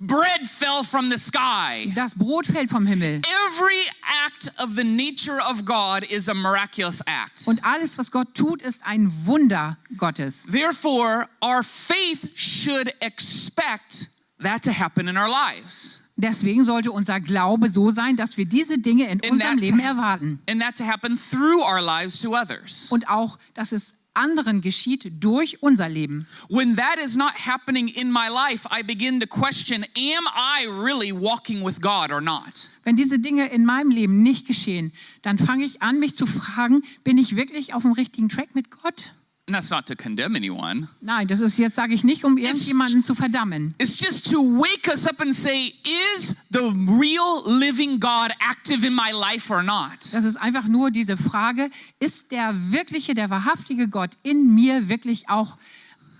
Bread 0.00 0.46
fell 0.46 0.84
from 0.84 1.10
the 1.10 1.16
sky. 1.16 1.92
Das 1.94 2.14
Brot 2.14 2.46
fällt 2.46 2.70
vom 2.70 2.86
Himmel. 2.86 3.22
Every 3.48 3.86
act 4.26 4.52
of 4.62 4.70
the 4.76 4.84
nature 4.84 5.38
of 5.50 5.64
God 5.64 6.04
is 6.10 6.28
a 6.28 6.34
miraculous 6.34 7.00
act. 7.06 7.46
Und 7.46 7.64
alles, 7.64 7.96
was 7.98 8.10
Gott 8.10 8.34
tut, 8.34 8.62
ist 8.62 8.82
ein 8.84 9.10
Wunder 9.24 9.78
Gottes. 9.96 10.46
Therefore, 10.50 11.28
our 11.46 11.62
faith 11.62 12.28
should 12.34 12.92
expect 13.00 14.08
that 14.42 14.62
to 14.62 14.70
happen 14.72 15.08
in 15.08 15.16
our 15.16 15.28
lives 15.28 16.02
Deswegen 16.18 16.64
sollte 16.64 16.90
unser 16.92 17.20
Glaube 17.20 17.68
so 17.68 17.90
sein, 17.90 18.16
dass 18.16 18.38
wir 18.38 18.46
diese 18.46 18.78
Dinge 18.78 19.04
in 19.10 19.20
In 19.20 19.32
unserem 19.32 19.58
Leben 19.58 19.80
erwarten. 19.80 20.38
and 20.48 20.62
that 20.62 20.74
to 20.78 20.84
happen 20.84 21.18
through 21.18 21.60
our 21.62 21.82
lives 21.82 22.20
to 22.22 22.34
others. 22.34 22.88
Und 22.90 23.06
auch, 23.10 23.38
dass 23.52 23.72
es 23.72 23.96
anderen 24.14 24.62
geschieht 24.62 25.22
durch 25.22 25.62
unser 25.62 25.90
Leben. 25.90 26.26
When 26.48 26.74
that 26.76 26.96
is 27.04 27.16
not 27.16 27.34
happening 27.46 27.88
in 27.88 28.10
my 28.10 28.28
life, 28.28 28.66
I 28.74 28.82
begin 28.82 29.20
to 29.20 29.26
question 29.26 29.84
am 29.94 30.24
I 30.26 30.66
really 30.66 31.12
walking 31.12 31.62
with 31.62 31.82
God 31.82 32.10
or 32.10 32.22
not? 32.22 32.70
Wenn 32.84 32.96
diese 32.96 33.18
Dinge 33.18 33.48
in 33.50 33.66
meinem 33.66 33.90
Leben 33.90 34.22
nicht 34.22 34.46
geschehen, 34.46 34.92
dann 35.20 35.36
fange 35.36 35.66
ich 35.66 35.82
an, 35.82 35.98
mich 35.98 36.16
zu 36.16 36.24
fragen, 36.24 36.82
bin 37.04 37.18
ich 37.18 37.36
wirklich 37.36 37.74
auf 37.74 37.82
dem 37.82 37.92
richtigen 37.92 38.30
Track 38.30 38.54
mit 38.54 38.70
Gott? 38.70 39.12
And 39.48 39.54
that's 39.54 39.70
not 39.70 39.86
to 39.86 39.94
condemn 39.94 40.34
anyone. 40.34 40.88
Nein, 41.00 41.28
das 41.28 41.40
ist 41.40 41.56
jetzt, 41.56 41.76
sage 41.76 41.94
ich 41.94 42.02
nicht, 42.02 42.24
um 42.24 42.36
irgendjemanden 42.36 43.00
zu 43.00 43.14
verdammen. 43.14 43.76
It's 43.78 44.00
just 44.00 44.28
to 44.32 44.38
wake 44.42 44.88
us 44.88 45.06
up 45.06 45.20
and 45.20 45.32
say, 45.32 45.72
is 46.16 46.34
the 46.50 46.72
real 46.98 47.44
living 47.46 48.00
God 48.00 48.32
active 48.40 48.84
in 48.84 48.92
my 48.92 49.12
life 49.12 49.48
or 49.52 49.62
not? 49.62 49.98
Das 50.12 50.24
ist 50.24 50.36
einfach 50.36 50.66
nur 50.66 50.90
diese 50.90 51.16
Frage, 51.16 51.70
ist 52.00 52.32
der 52.32 52.54
wirkliche, 52.72 53.14
der 53.14 53.30
wahrhaftige 53.30 53.86
Gott 53.86 54.10
in 54.24 54.52
mir 54.52 54.88
wirklich 54.88 55.28
auch 55.28 55.56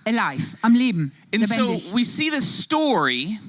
alive, 0.05 0.57
am 0.63 0.75
Leben, 0.75 1.11
And 1.35 1.45
so 1.49 1.55
lebendig? 1.57 1.93
we 1.93 2.05
see 2.05 2.31
this 2.31 2.45
story, 2.63 3.41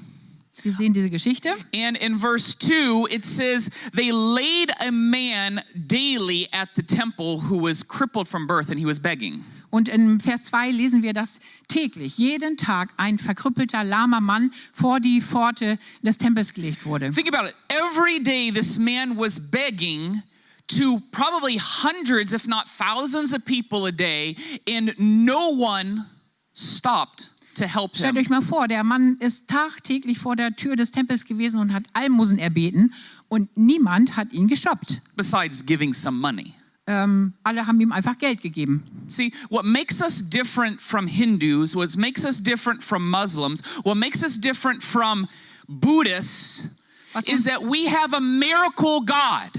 Wir 0.64 0.72
sehen 0.72 0.92
diese 0.92 1.08
Geschichte. 1.08 1.50
and 1.72 1.96
in 1.98 2.18
verse 2.18 2.52
2, 2.58 3.06
it 3.12 3.24
says, 3.24 3.70
They 3.94 4.10
laid 4.10 4.72
a 4.80 4.90
man 4.90 5.60
daily 5.86 6.48
at 6.52 6.70
the 6.74 6.82
temple 6.82 7.42
who 7.48 7.58
was 7.62 7.84
crippled 7.86 8.26
from 8.26 8.48
birth, 8.48 8.70
and 8.70 8.80
he 8.80 8.84
was 8.84 8.98
begging. 8.98 9.44
Und 9.70 9.88
in 9.88 10.20
Vers 10.20 10.44
2 10.44 10.70
lesen 10.70 11.02
wir, 11.02 11.12
dass 11.12 11.40
täglich, 11.68 12.16
jeden 12.16 12.56
Tag 12.56 12.92
ein 12.96 13.18
verkrüppelter, 13.18 13.84
lahmer 13.84 14.20
Mann 14.20 14.52
vor 14.72 15.00
die 15.00 15.20
Pforte 15.20 15.78
des 16.02 16.18
Tempels 16.18 16.54
gelegt 16.54 16.86
wurde. 16.86 17.10
Think 17.10 17.32
about 17.32 17.48
it. 17.48 17.54
Every 17.68 18.22
day, 18.22 18.50
this 18.50 18.78
man 18.78 19.16
was 19.16 19.38
begging 19.38 20.22
to 20.68 21.00
probably 21.10 21.58
hundreds, 21.58 22.32
if 22.32 22.46
not 22.46 22.66
thousands 22.66 23.34
of 23.34 23.44
people 23.44 23.86
a 23.86 23.92
day, 23.92 24.36
and 24.68 24.94
no 24.98 25.50
one 25.50 26.06
stopped 26.54 27.30
to 27.54 27.66
help 27.66 27.96
Stellt 27.96 28.16
him. 28.16 28.22
euch 28.22 28.28
mal 28.30 28.42
vor, 28.42 28.68
der 28.68 28.84
Mann 28.84 29.16
ist 29.20 29.48
tagtäglich 29.48 30.18
vor 30.18 30.36
der 30.36 30.56
Tür 30.56 30.76
des 30.76 30.90
Tempels 30.90 31.24
gewesen 31.24 31.58
und 31.60 31.72
hat 31.72 31.84
Almosen 31.92 32.38
erbeten 32.38 32.94
und 33.28 33.56
niemand 33.56 34.16
hat 34.16 34.32
ihn 34.32 34.48
gestoppt. 34.48 35.02
Besides 35.16 35.64
giving 35.64 35.92
some 35.92 36.18
money. 36.18 36.54
Ähm, 36.90 37.34
alle 37.44 37.66
haben 37.66 37.78
ihm 37.82 37.92
einfach 37.92 38.16
Geld 38.16 38.40
gegeben. 38.40 38.82
See, 39.08 39.30
what 39.50 39.66
makes 39.66 40.00
us 40.00 40.22
different 40.26 40.80
from 40.80 41.06
Hindus, 41.06 41.76
what 41.76 41.94
makes 41.98 42.24
us 42.24 42.42
different 42.42 42.82
from 42.82 43.10
Muslims, 43.10 43.60
what 43.84 43.96
makes 43.98 44.22
us 44.22 44.40
different 44.40 44.82
from 44.82 45.28
Buddhists 45.68 46.68
Was 47.12 47.26
is 47.26 47.40
uns- 47.40 47.44
that 47.44 47.60
we 47.62 47.86
have 47.88 48.14
a 48.16 48.20
miracle 48.20 49.00
God. 49.04 49.50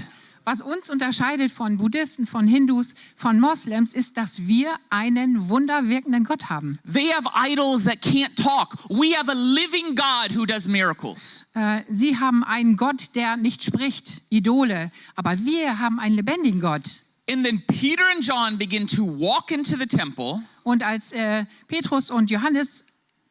Was 0.44 0.60
uns 0.62 0.90
unterscheidet 0.90 1.52
von 1.52 1.76
Buddhisten, 1.76 2.26
von 2.26 2.48
Hindus, 2.48 2.94
von 3.14 3.38
Moslems, 3.38 3.92
ist, 3.94 4.16
dass 4.16 4.48
wir 4.48 4.74
einen 4.88 5.48
wunderwirkenden 5.48 6.24
Gott 6.24 6.48
haben. 6.48 6.78
They 6.90 7.12
have 7.12 7.28
idols 7.46 7.84
that 7.84 8.00
can't 8.02 8.34
talk. 8.36 8.74
We 8.88 9.14
have 9.16 9.30
a 9.30 9.34
living 9.34 9.94
God 9.94 10.34
who 10.34 10.46
does 10.46 10.66
miracles. 10.66 11.46
Äh, 11.54 11.82
sie 11.90 12.18
haben 12.18 12.42
einen 12.42 12.76
Gott, 12.76 13.14
der 13.14 13.36
nicht 13.36 13.62
spricht, 13.62 14.22
Idole, 14.30 14.90
aber 15.14 15.38
wir 15.44 15.78
haben 15.78 16.00
einen 16.00 16.16
lebendigen 16.16 16.60
Gott. 16.60 17.02
And 17.30 17.44
then 17.44 17.62
Peter 17.68 18.02
and 18.12 18.22
John 18.22 18.56
begin 18.58 18.86
to 18.88 19.04
walk 19.04 19.50
into 19.52 19.76
the 19.76 19.86
temple, 19.86 20.42
Und 20.64 20.82
als 20.82 21.12
äh, 21.12 21.44
Petrus 21.68 22.10
und 22.10 22.30
Johannes 22.30 22.84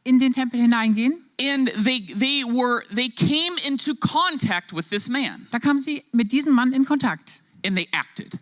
in 0.04 0.20
den 0.20 0.32
Tempel 0.32 0.60
hineingehen, 0.62 1.14
and 1.42 1.70
they 1.84 2.02
they 2.08 2.44
were 2.44 2.84
they 2.94 3.10
came 3.10 3.58
into 3.68 3.94
contact 3.96 4.74
with 4.74 4.90
this 4.90 5.10
man, 5.10 5.48
da 5.52 5.60
kamen 5.60 5.82
sie 5.82 6.04
mit 6.14 6.32
diesem 6.32 6.54
Mann 6.54 6.72
in 6.74 6.86
Kontakt. 6.86 7.42
and 7.66 7.76
they 7.76 7.88
acted. 7.92 8.38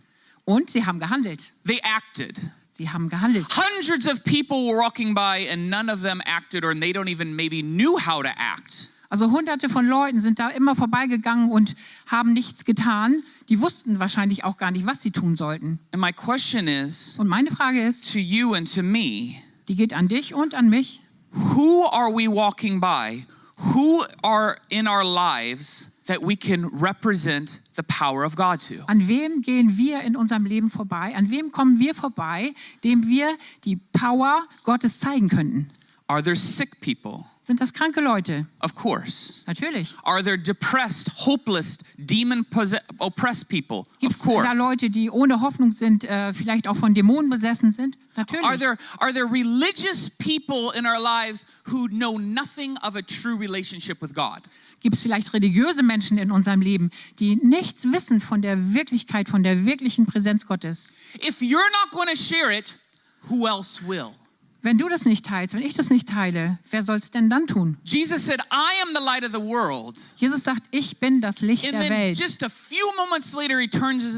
Und 0.46 0.70
sie 0.70 0.86
haben 0.86 1.00
gehandelt. 1.00 1.54
They 1.66 1.80
acted. 1.82 2.40
Sie 2.72 2.88
haben 2.90 3.10
gehandelt. 3.10 3.48
Hundreds 3.50 4.08
of 4.08 4.24
people 4.24 4.68
were 4.68 4.78
walking 4.78 5.16
by, 5.16 5.48
and 5.52 5.70
none 5.72 5.90
of 5.92 6.02
them 6.04 6.22
acted, 6.26 6.64
or 6.64 6.76
they 6.76 6.94
don't 6.94 7.10
even 7.10 7.36
maybe 7.36 7.62
knew 7.64 7.98
how 7.98 8.22
to 8.22 8.30
act. 8.38 8.92
Also 9.10 9.32
hunderte 9.32 9.70
von 9.70 9.88
Leuten 9.88 10.20
sind 10.22 10.38
da 10.38 10.50
immer 10.50 10.76
vorbeigegangen 10.76 11.50
und 11.50 11.76
haben 12.06 12.34
nichts 12.34 12.66
getan. 12.66 13.24
Die 13.50 13.62
wussten 13.62 14.00
wahrscheinlich 14.00 14.44
auch 14.44 14.58
gar 14.58 14.72
nicht, 14.72 14.86
was 14.86 15.02
sie 15.02 15.12
tun 15.12 15.36
sollten. 15.36 15.80
And 15.94 16.02
my 16.02 16.12
question 16.12 16.68
is 16.68 17.18
Und 17.18 17.28
meine 17.28 17.52
Frage 17.52 17.82
ist, 17.82 18.12
to 18.12 18.20
you 18.20 18.54
and 18.54 18.74
to 18.74 18.84
me 18.84 19.36
die 19.68 19.76
geht 19.76 19.94
an 19.94 20.08
dich 20.08 20.34
und 20.34 20.56
an 20.56 20.70
mich. 20.70 21.02
who 21.32 21.86
are 21.86 22.10
we 22.12 22.28
walking 22.28 22.80
by? 22.80 23.26
Who 23.74 24.04
are 24.22 24.58
in 24.70 24.88
our 24.88 25.04
lives 25.04 25.90
that 26.06 26.22
we 26.22 26.36
can 26.36 26.66
represent 26.66 27.60
the 27.76 27.84
power 27.84 28.24
of 28.24 28.36
God 28.36 28.60
to? 28.68 28.84
An 28.88 29.08
wem 29.08 29.42
gehen 29.42 29.78
wir 29.78 30.02
in 30.02 30.16
unserem 30.16 30.46
Leben 30.46 30.70
vorbei? 30.70 31.16
An 31.16 31.32
wem 31.32 31.52
kommen 31.52 31.80
wir 31.80 31.96
vorbei, 31.96 32.54
dem 32.84 33.08
wir 33.08 33.28
die 33.66 33.78
Power 33.78 34.46
Gottes 34.64 35.00
zeigen 35.00 35.28
könnten? 35.30 35.70
Are 36.08 36.22
there 36.22 36.36
sick 36.36 36.80
people? 36.82 37.26
Sind 37.48 37.62
das 37.62 37.72
kranke 37.72 38.02
Leute? 38.02 38.46
Of 38.60 38.76
course. 38.76 39.46
Natürlich. 39.48 39.96
Are 40.04 40.22
there 40.22 40.38
depressed, 40.38 41.10
hopeless, 41.26 41.78
demon 41.98 42.46
oppressed 43.00 43.48
people? 43.48 43.86
Gibt 44.02 44.12
Of 44.12 44.20
es 44.20 44.26
course. 44.26 44.46
da 44.46 44.52
Leute, 44.52 44.90
die 44.90 45.10
ohne 45.10 45.40
Hoffnung 45.40 45.72
sind, 45.72 46.04
äh, 46.04 46.34
vielleicht 46.34 46.68
auch 46.68 46.76
von 46.76 46.94
Dämonen 46.94 47.30
besessen 47.30 47.72
sind? 47.72 47.98
Natürlich. 48.18 48.44
Are 48.44 48.58
there, 48.58 48.76
are 48.98 49.14
there 49.14 49.32
religious 49.32 50.10
people 50.10 50.78
in 50.78 50.86
our 50.86 51.00
lives 51.00 51.46
who 51.72 51.88
know 51.88 52.18
nothing 52.18 52.78
of 52.80 52.98
a 52.98 53.02
true 53.02 53.40
relationship 53.40 54.02
with 54.02 54.14
God? 54.14 54.42
Gibt 54.82 54.96
es 54.96 55.02
vielleicht 55.02 55.32
religiöse 55.34 55.84
Menschen 55.84 56.18
in 56.18 56.32
unserem 56.32 56.60
Leben, 56.60 56.92
die 57.20 57.38
nichts 57.38 57.90
wissen 57.94 58.20
von 58.20 58.42
der 58.42 58.74
Wirklichkeit, 58.74 59.30
von 59.30 59.44
der 59.44 59.66
wirklichen 59.66 60.06
Präsenz 60.06 60.46
Gottes? 60.46 60.92
If 61.26 61.40
you're 61.40 61.72
not 61.86 61.92
going 61.92 62.10
to 62.10 62.22
share 62.22 62.52
it, 62.52 62.78
who 63.30 63.48
else 63.48 63.82
will? 63.88 64.12
Wenn 64.64 64.78
du 64.78 64.90
das 64.90 65.06
nicht 65.06 65.26
teilst, 65.26 65.56
wenn 65.56 65.62
ich 65.62 65.76
das 65.76 65.90
nicht 65.90 66.10
teile, 66.10 66.58
wer 66.72 66.82
soll 66.84 66.96
es 66.98 67.12
denn 67.12 67.30
dann 67.30 67.46
tun? 67.48 67.78
Jesus 67.86 68.26
said, 68.26 68.40
I 68.52 68.82
am 68.82 68.94
the 68.96 69.02
light 69.04 69.24
of 69.24 69.32
the 69.32 69.40
world. 69.40 69.96
Jesus 70.18 70.44
sagt, 70.44 70.64
ich 70.72 70.98
bin 71.00 71.22
das 71.22 71.42
Licht 71.42 71.64
And 71.66 71.74
der 71.74 71.82
then 71.82 71.92
Welt. 71.92 72.18
just 72.20 72.44
a 72.44 72.50
few 72.50 72.86
moments 72.98 73.34
later, 73.34 73.60
he 73.60 73.68
turns 73.68 74.04
to 74.04 74.10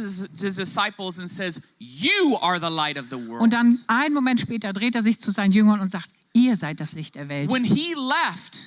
his, 0.48 0.56
disciples 0.56 1.20
and 1.20 1.30
says, 1.30 1.60
You 1.78 2.38
are 2.42 2.60
the 2.60 2.70
light 2.74 2.98
of 2.98 3.08
the 3.10 3.18
world. 3.18 3.42
Und 3.42 3.54
dann 3.54 3.78
einen 3.88 4.14
Moment 4.16 4.40
später 4.40 4.72
dreht 4.74 4.96
er 4.96 5.04
sich 5.04 5.20
zu 5.20 5.32
seinen 5.32 5.52
Jüngern 5.52 5.82
und 5.82 5.92
sagt, 5.92 6.12
ihr 6.34 6.56
seid 6.58 6.80
das 6.80 6.94
Licht 6.94 7.16
der 7.16 7.28
Welt. 7.30 7.52
when 7.52 7.64
he 7.66 7.94
left, 7.96 8.58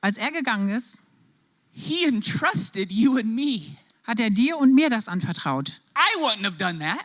Als 0.00 0.16
er 0.18 0.30
gegangen 0.30 0.68
ist, 0.68 1.00
he 1.72 2.04
entrusted 2.04 2.90
you 2.92 3.16
and 3.18 3.26
me. 3.26 3.62
hat 4.04 4.20
er 4.20 4.30
dir 4.30 4.56
und 4.58 4.74
mir 4.74 4.88
das 4.90 5.08
anvertraut. 5.08 5.80
I 5.96 6.20
wouldn't 6.22 6.44
have 6.44 6.56
done 6.56 6.78
that. 6.78 7.00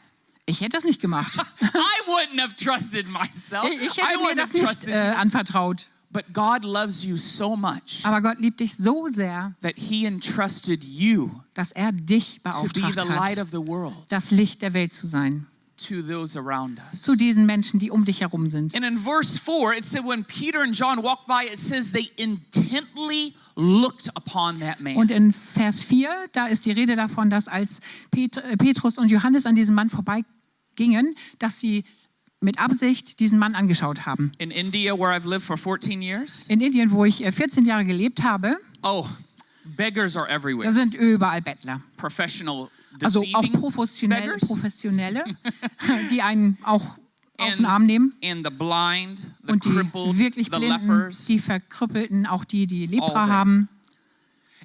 Ich 0.51 0.60
hätte 0.60 0.75
das 0.75 0.84
nicht 0.84 1.00
gemacht. 1.00 1.34
I 1.62 2.10
wouldn't 2.10 2.41
have 2.41 2.55
trusted 2.58 3.08
myself. 3.08 3.65
Ich, 3.72 3.88
ich 3.88 3.98
I 3.98 4.01
hätte 4.01 4.20
mir 4.20 4.36
das 4.36 4.53
nicht 4.53 4.88
äh, 4.88 5.13
anvertraut. 5.15 5.88
But 6.12 6.25
God 6.34 6.65
loves 6.65 7.05
you 7.05 7.15
so 7.15 7.55
much 7.55 8.01
Aber 8.03 8.20
Gott 8.20 8.38
liebt 8.39 8.60
dich 8.60 8.75
so 8.75 9.08
sehr, 9.08 9.53
that 9.62 9.75
he 9.77 10.05
entrusted 10.05 10.84
you 10.84 11.31
dass 11.53 11.72
er 11.72 11.93
dich 11.93 12.41
to 12.43 12.50
be 12.50 12.51
the 12.51 12.81
beauftragt 12.81 13.08
light 13.08 13.38
hat, 13.38 13.46
of 13.46 13.51
the 13.51 13.65
world 13.65 13.93
das 14.10 14.29
Licht 14.29 14.62
der 14.62 14.74
Welt 14.74 14.93
zu 14.93 15.08
sein. 15.08 15.48
to 15.77 16.01
those 16.01 16.38
around 16.38 16.79
us. 16.91 17.01
Zu 17.01 17.15
diesen 17.15 17.46
Menschen, 17.46 17.79
die 17.79 17.89
um 17.89 18.03
dich 18.03 18.20
herum 18.20 18.50
sind. 18.50 18.75
And 18.75 18.84
in 18.84 18.98
verse 18.98 19.39
4, 19.39 19.74
it 19.77 19.86
said, 19.86 20.03
when 20.03 20.25
Peter 20.25 20.62
and 20.62 20.77
John 20.77 21.01
walked 21.01 21.27
by, 21.27 21.46
it 21.50 21.58
says 21.58 21.93
they 21.93 22.12
intently 22.17 23.34
looked 23.55 24.10
upon 24.15 24.60
that 24.60 24.81
man. 24.81 24.98
Und 24.98 25.12
in 25.12 25.31
Vers 25.31 25.86
4, 25.86 26.10
da 26.34 26.48
ist 26.48 26.65
die 26.65 26.72
Rede 26.72 26.98
davon, 26.98 27.29
dass 27.29 27.48
als 27.48 27.79
äh, 28.13 28.58
Petrus 28.58 28.98
und 28.98 29.10
Johannes 29.10 29.46
an 29.46 29.55
diesem 29.55 29.75
Mann 29.75 29.89
vorbeigingen, 29.89 30.40
dass 31.39 31.59
sie 31.59 31.83
mit 32.39 32.59
Absicht 32.59 33.19
diesen 33.19 33.38
Mann 33.38 33.53
angeschaut 33.55 34.05
haben. 34.05 34.31
in 34.39 34.50
India, 34.51 34.93
where 34.97 35.15
I've 35.15 35.27
lived 35.27 35.45
for 35.45 35.57
14 35.57 36.01
years, 36.01 36.47
In 36.47 36.59
Indien, 36.61 36.91
wo 36.91 37.05
ich 37.05 37.23
äh, 37.23 37.31
14 37.31 37.65
Jahre 37.65 37.85
gelebt 37.85 38.23
habe, 38.23 38.57
oh, 38.81 39.07
beggars 39.63 40.17
are 40.17 40.27
da 40.27 40.35
everywhere. 40.35 40.71
sind 40.71 40.95
überall 40.95 41.41
Bettler. 41.41 41.81
Professional 41.97 42.69
Also 43.03 43.23
auch 43.33 43.51
professionell, 43.51 44.21
beggars 44.21 44.47
Professionelle, 44.47 45.23
die 46.09 46.21
einen 46.21 46.57
auch 46.63 46.97
auf 47.38 47.47
and, 47.47 47.59
den 47.59 47.65
Arm 47.65 47.85
nehmen. 47.85 48.13
and 48.23 48.45
the 48.45 48.51
blind, 48.51 49.27
the 49.45 49.51
Und 49.53 49.65
die 49.65 50.17
wirklich 50.17 50.50
Blinden, 50.50 51.09
die 51.27 51.39
Verkrüppelten, 51.39 52.25
auch 52.25 52.43
die, 52.43 52.67
die 52.67 52.88
Lepra 52.88 53.27
haben. 53.27 53.69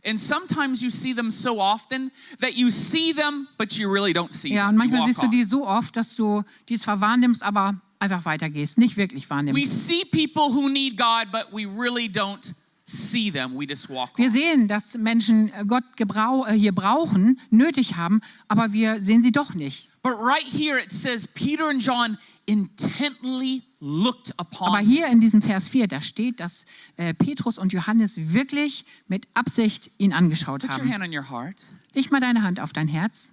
And 0.07 0.19
sometimes 0.21 0.83
you 0.83 0.91
see 0.91 1.13
them 1.15 1.31
so 1.31 1.61
often 1.61 2.13
that 2.41 2.55
you 2.55 2.71
see 2.71 3.13
them, 3.13 3.49
but 3.59 3.73
you 3.77 3.93
really 3.93 4.13
don't 4.13 4.33
see 4.33 4.53
Ja, 4.55 4.67
them. 4.67 4.77
und 4.77 4.85
You 4.85 4.91
manchmal 4.91 5.07
siehst 5.09 5.23
du 5.23 5.29
die 5.29 5.45
so 5.45 5.67
oft, 5.67 5.97
dass 5.97 6.15
du 6.15 6.43
die 6.69 6.79
zwar 6.79 7.01
wahrnimmst, 7.01 7.43
aber 7.43 7.81
einfach 7.99 8.25
weitergehst, 8.25 8.79
nicht 8.79 8.97
wirklich 8.97 9.25
We 9.27 9.31
wahrnimmst. 9.31 9.87
see 9.89 10.05
people 10.05 10.55
who 10.55 10.69
need 10.69 10.97
God, 10.97 11.33
but 11.33 11.47
we 11.53 11.67
really 11.67 12.07
don't 12.09 12.55
see 12.85 13.33
them. 13.33 13.57
We 13.59 13.65
just 13.65 13.89
walk 13.91 14.17
Wir 14.17 14.31
sehen, 14.31 14.69
dass 14.69 14.97
Menschen 14.97 15.53
äh, 15.53 15.65
Gott 15.67 15.83
äh, 15.99 16.53
hier 16.53 16.73
brauchen, 16.73 17.41
nötig 17.51 17.97
haben, 17.97 18.21
aber 18.47 18.73
wir 18.73 19.03
sehen 19.03 19.23
sie 19.23 19.33
doch 19.33 19.55
nicht. 19.55 19.91
But 20.03 20.13
right 20.21 20.47
here 20.47 20.79
it 20.81 20.91
says 20.93 21.27
Peter 21.27 21.69
and 21.69 21.83
John 21.83 22.17
intently 22.47 23.63
looked 23.81 24.33
upon 24.39 24.69
Aber 24.69 24.79
hier 24.79 25.09
in 25.09 25.21
diesem 25.21 25.43
Vers 25.43 25.69
4, 25.69 25.89
da 25.89 26.01
steht, 26.01 26.41
dass 26.41 26.65
äh, 26.97 27.13
Petrus 27.13 27.59
und 27.59 27.73
Johannes 27.73 28.33
wirklich 28.33 28.85
mit 29.09 29.27
Absicht 29.35 29.91
ihn 29.99 30.13
angeschaut 30.13 30.63
Put 30.63 30.71
your 30.71 30.79
haben. 30.79 30.93
hand 30.93 31.05
on 31.05 31.13
your 31.13 31.29
heart. 31.31 31.61
Leg 31.95 32.11
mal 32.11 32.21
deine 32.21 32.43
Hand 32.43 32.61
auf 32.61 32.73
dein 32.73 32.89
Herz. 32.89 33.33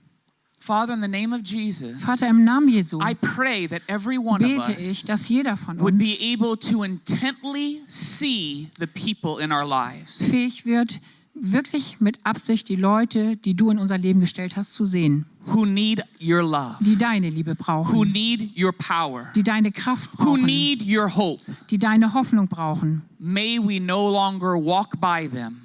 Father, 0.63 0.93
in 0.93 1.01
the 1.01 1.10
name 1.10 1.34
of 1.34 1.41
Jesus, 1.43 2.05
Vater, 2.05 2.29
im 2.29 2.46
Namen 2.46 2.70
Jesu 2.70 2.98
I 3.01 3.13
pray 3.15 3.67
that 3.67 3.82
every 3.89 4.17
one 4.17 4.41
of 4.41 4.50
bete 4.50 4.72
us 4.72 4.91
ich, 4.91 5.03
dass 5.03 5.27
jeder 5.27 5.58
von 5.58 5.77
would 5.77 5.98
be 5.98 6.13
uns 6.13 6.24
able 6.24 6.58
to 6.58 6.84
intently 6.84 7.82
see 7.88 8.70
the 8.79 8.88
people 8.88 9.43
in 9.43 9.51
our 9.51 9.65
lives 9.65 10.24
fähig 10.24 10.65
wird, 10.65 11.01
wirklich 11.33 11.99
mit 11.99 12.19
Absicht 12.25 12.69
die 12.69 12.75
Leute, 12.75 13.35
die 13.37 13.55
du 13.55 13.69
in 13.69 13.77
unser 13.79 13.97
Leben 13.97 14.19
gestellt 14.19 14.55
hast, 14.55 14.73
zu 14.73 14.85
sehen, 14.85 15.25
who 15.45 15.65
need 15.65 16.03
your 16.21 16.43
love, 16.43 16.77
die 16.81 16.95
deine 16.95 17.29
Liebe 17.29 17.51
who 17.51 17.63
brauchen, 17.63 18.11
need 18.11 18.57
your 18.57 18.71
power, 18.71 19.29
die 19.35 19.43
deine 19.43 19.71
Kraft 19.71 20.11
who 20.17 20.23
brauchen, 20.25 20.45
need 20.45 20.83
your 20.87 21.13
hope. 21.15 21.43
die 21.69 21.77
deine 21.77 22.13
Hoffnung 22.13 22.47
brauchen. 22.47 23.01
May 23.19 23.59
we 23.59 23.79
no 23.79 24.09
longer 24.11 24.53
walk 24.55 24.99
by 25.01 25.27
them. 25.27 25.57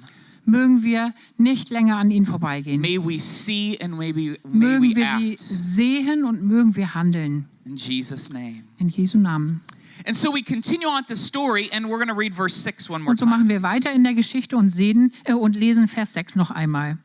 Mögen 0.45 0.81
wir 0.81 1.13
nicht 1.37 1.69
länger 1.69 1.97
an 1.97 2.09
ihnen 2.09 2.25
vorbeigehen. 2.25 2.81
May 2.81 2.97
we 2.97 3.19
see 3.19 3.77
and 3.79 3.95
maybe 3.95 4.39
may 4.43 4.79
Mögen 4.79 4.89
we 4.91 4.95
wir 4.95 5.05
sie 5.19 5.31
act 5.33 5.39
sehen 5.39 6.23
und 6.25 6.41
mögen 6.43 6.75
wir 6.75 6.95
handeln. 6.95 7.45
in 7.65 7.75
Jesus' 7.75 8.31
name. 8.31 8.63
In 8.79 8.89
Jesu 8.89 9.19
Namen. 9.19 9.61
And 10.05 10.15
so 10.15 10.33
we 10.33 10.41
continue 10.41 10.87
on 10.87 11.03
the 11.07 11.15
story, 11.15 11.69
and 11.71 11.87
we're 11.87 11.97
going 11.97 12.07
to 12.07 12.17
read 12.17 12.33
verse 12.33 12.55
6 12.55 12.89
one 12.89 13.03
more 13.03 13.11
Und 13.11 13.19
so 13.19 13.25
machen 13.25 13.49
wir 13.49 13.63
weiter 13.63 13.91
in 13.91 14.03
der 14.03 14.13
Geschichte 14.13 14.57
und, 14.57 14.69
sehen, 14.69 15.13
äh, 15.25 15.33
und 15.33 15.55
lesen 15.55 15.87
Vers 15.87 16.13
6 16.13 16.35
noch 16.35 16.51
einmal. 16.51 16.97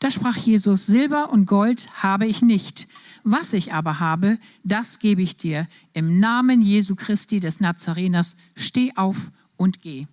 Da 0.00 0.10
sprach 0.10 0.36
Jesus, 0.36 0.86
Silber 0.86 1.30
und 1.30 1.46
Gold 1.46 1.88
habe 2.02 2.26
ich 2.26 2.42
nicht. 2.42 2.88
Was 3.22 3.52
ich 3.52 3.72
aber 3.72 4.00
habe, 4.00 4.38
das 4.64 4.98
gebe 4.98 5.22
ich 5.22 5.36
dir. 5.36 5.66
Im 5.92 6.20
Namen 6.20 6.60
Jesu 6.60 6.94
Christi 6.94 7.40
des 7.40 7.60
Nazareners, 7.60 8.36
steh 8.54 8.92
auf 8.96 9.30
und 9.56 9.80
geh. 9.82 10.06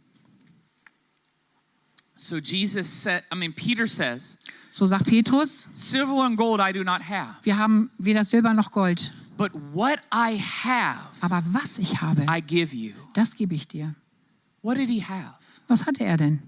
So 2.16 2.38
Jesus 2.38 2.88
said, 2.88 3.24
I 3.34 3.36
mean, 3.36 3.54
Peter 3.54 3.88
says, 3.88 4.38
So 4.70 4.86
sagt 4.86 5.06
Petrus, 5.06 5.68
Silver 5.74 6.24
and 6.24 6.38
gold 6.38 6.62
I 6.62 6.72
do 6.72 6.84
not 6.84 7.02
have, 7.02 7.36
wir 7.44 7.58
haben 7.58 7.90
weder 7.98 8.24
Silber 8.24 8.54
noch 8.54 8.72
Gold, 8.72 9.12
but 9.42 9.52
what 9.74 10.00
I 10.12 10.38
have, 10.38 11.00
aber 11.22 11.42
was 11.52 11.80
ich 11.80 12.02
habe, 12.02 12.24
I 12.28 12.42
give 12.42 12.76
you. 12.76 12.94
das 13.14 13.36
gebe 13.36 13.56
ich 13.56 13.68
dir. 13.68 13.96
What 14.62 14.78
did 14.78 14.90
he 14.90 15.02
have? 15.02 15.38
Was 15.68 15.86
hatte 15.86 16.04
er 16.04 16.18
denn? 16.18 16.42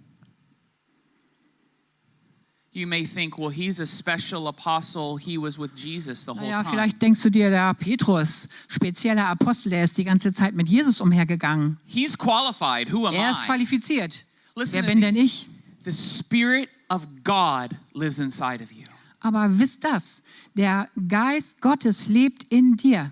You 2.76 2.88
may 2.88 3.06
think, 3.06 3.38
well, 3.38 3.52
he's 3.52 3.80
a 3.80 3.86
special 3.86 4.48
apostle. 4.48 5.18
He 5.18 5.38
was 5.38 5.60
with 5.60 5.76
Jesus 5.76 6.26
the 6.26 6.32
whole 6.34 6.42
Naja, 6.42 6.64
time. 6.64 6.72
vielleicht 6.72 7.02
denkst 7.02 7.22
du 7.22 7.30
dir, 7.30 7.52
der 7.52 7.74
Petrus, 7.76 8.50
spezieller 8.68 9.28
Apostel, 9.28 9.70
der 9.70 9.84
ist 9.84 9.96
die 9.98 10.04
ganze 10.04 10.34
Zeit 10.34 10.56
mit 10.56 10.68
Jesus 10.70 11.00
umhergegangen. 11.00 11.78
He's 11.86 12.18
qualified. 12.18 12.92
Who 12.92 13.06
am 13.08 13.14
Er 13.14 13.30
ist 13.30 13.42
I? 13.42 13.46
qualifiziert. 13.46 14.26
Listen 14.56 14.76
Wer 14.78 14.84
bin 14.84 15.02
denn 15.02 15.16
ich? 15.16 15.48
The 15.86 15.92
Spirit 15.92 16.70
of 16.90 17.06
God 17.24 17.76
lives 17.94 18.18
inside 18.18 18.64
of 18.64 18.72
you. 18.72 18.83
Aber 19.24 19.58
wisst 19.58 19.86
das, 19.86 20.22
der 20.54 20.90
Geist 21.08 21.62
Gottes 21.62 22.08
lebt 22.08 22.44
in 22.50 22.76
dir. 22.76 23.12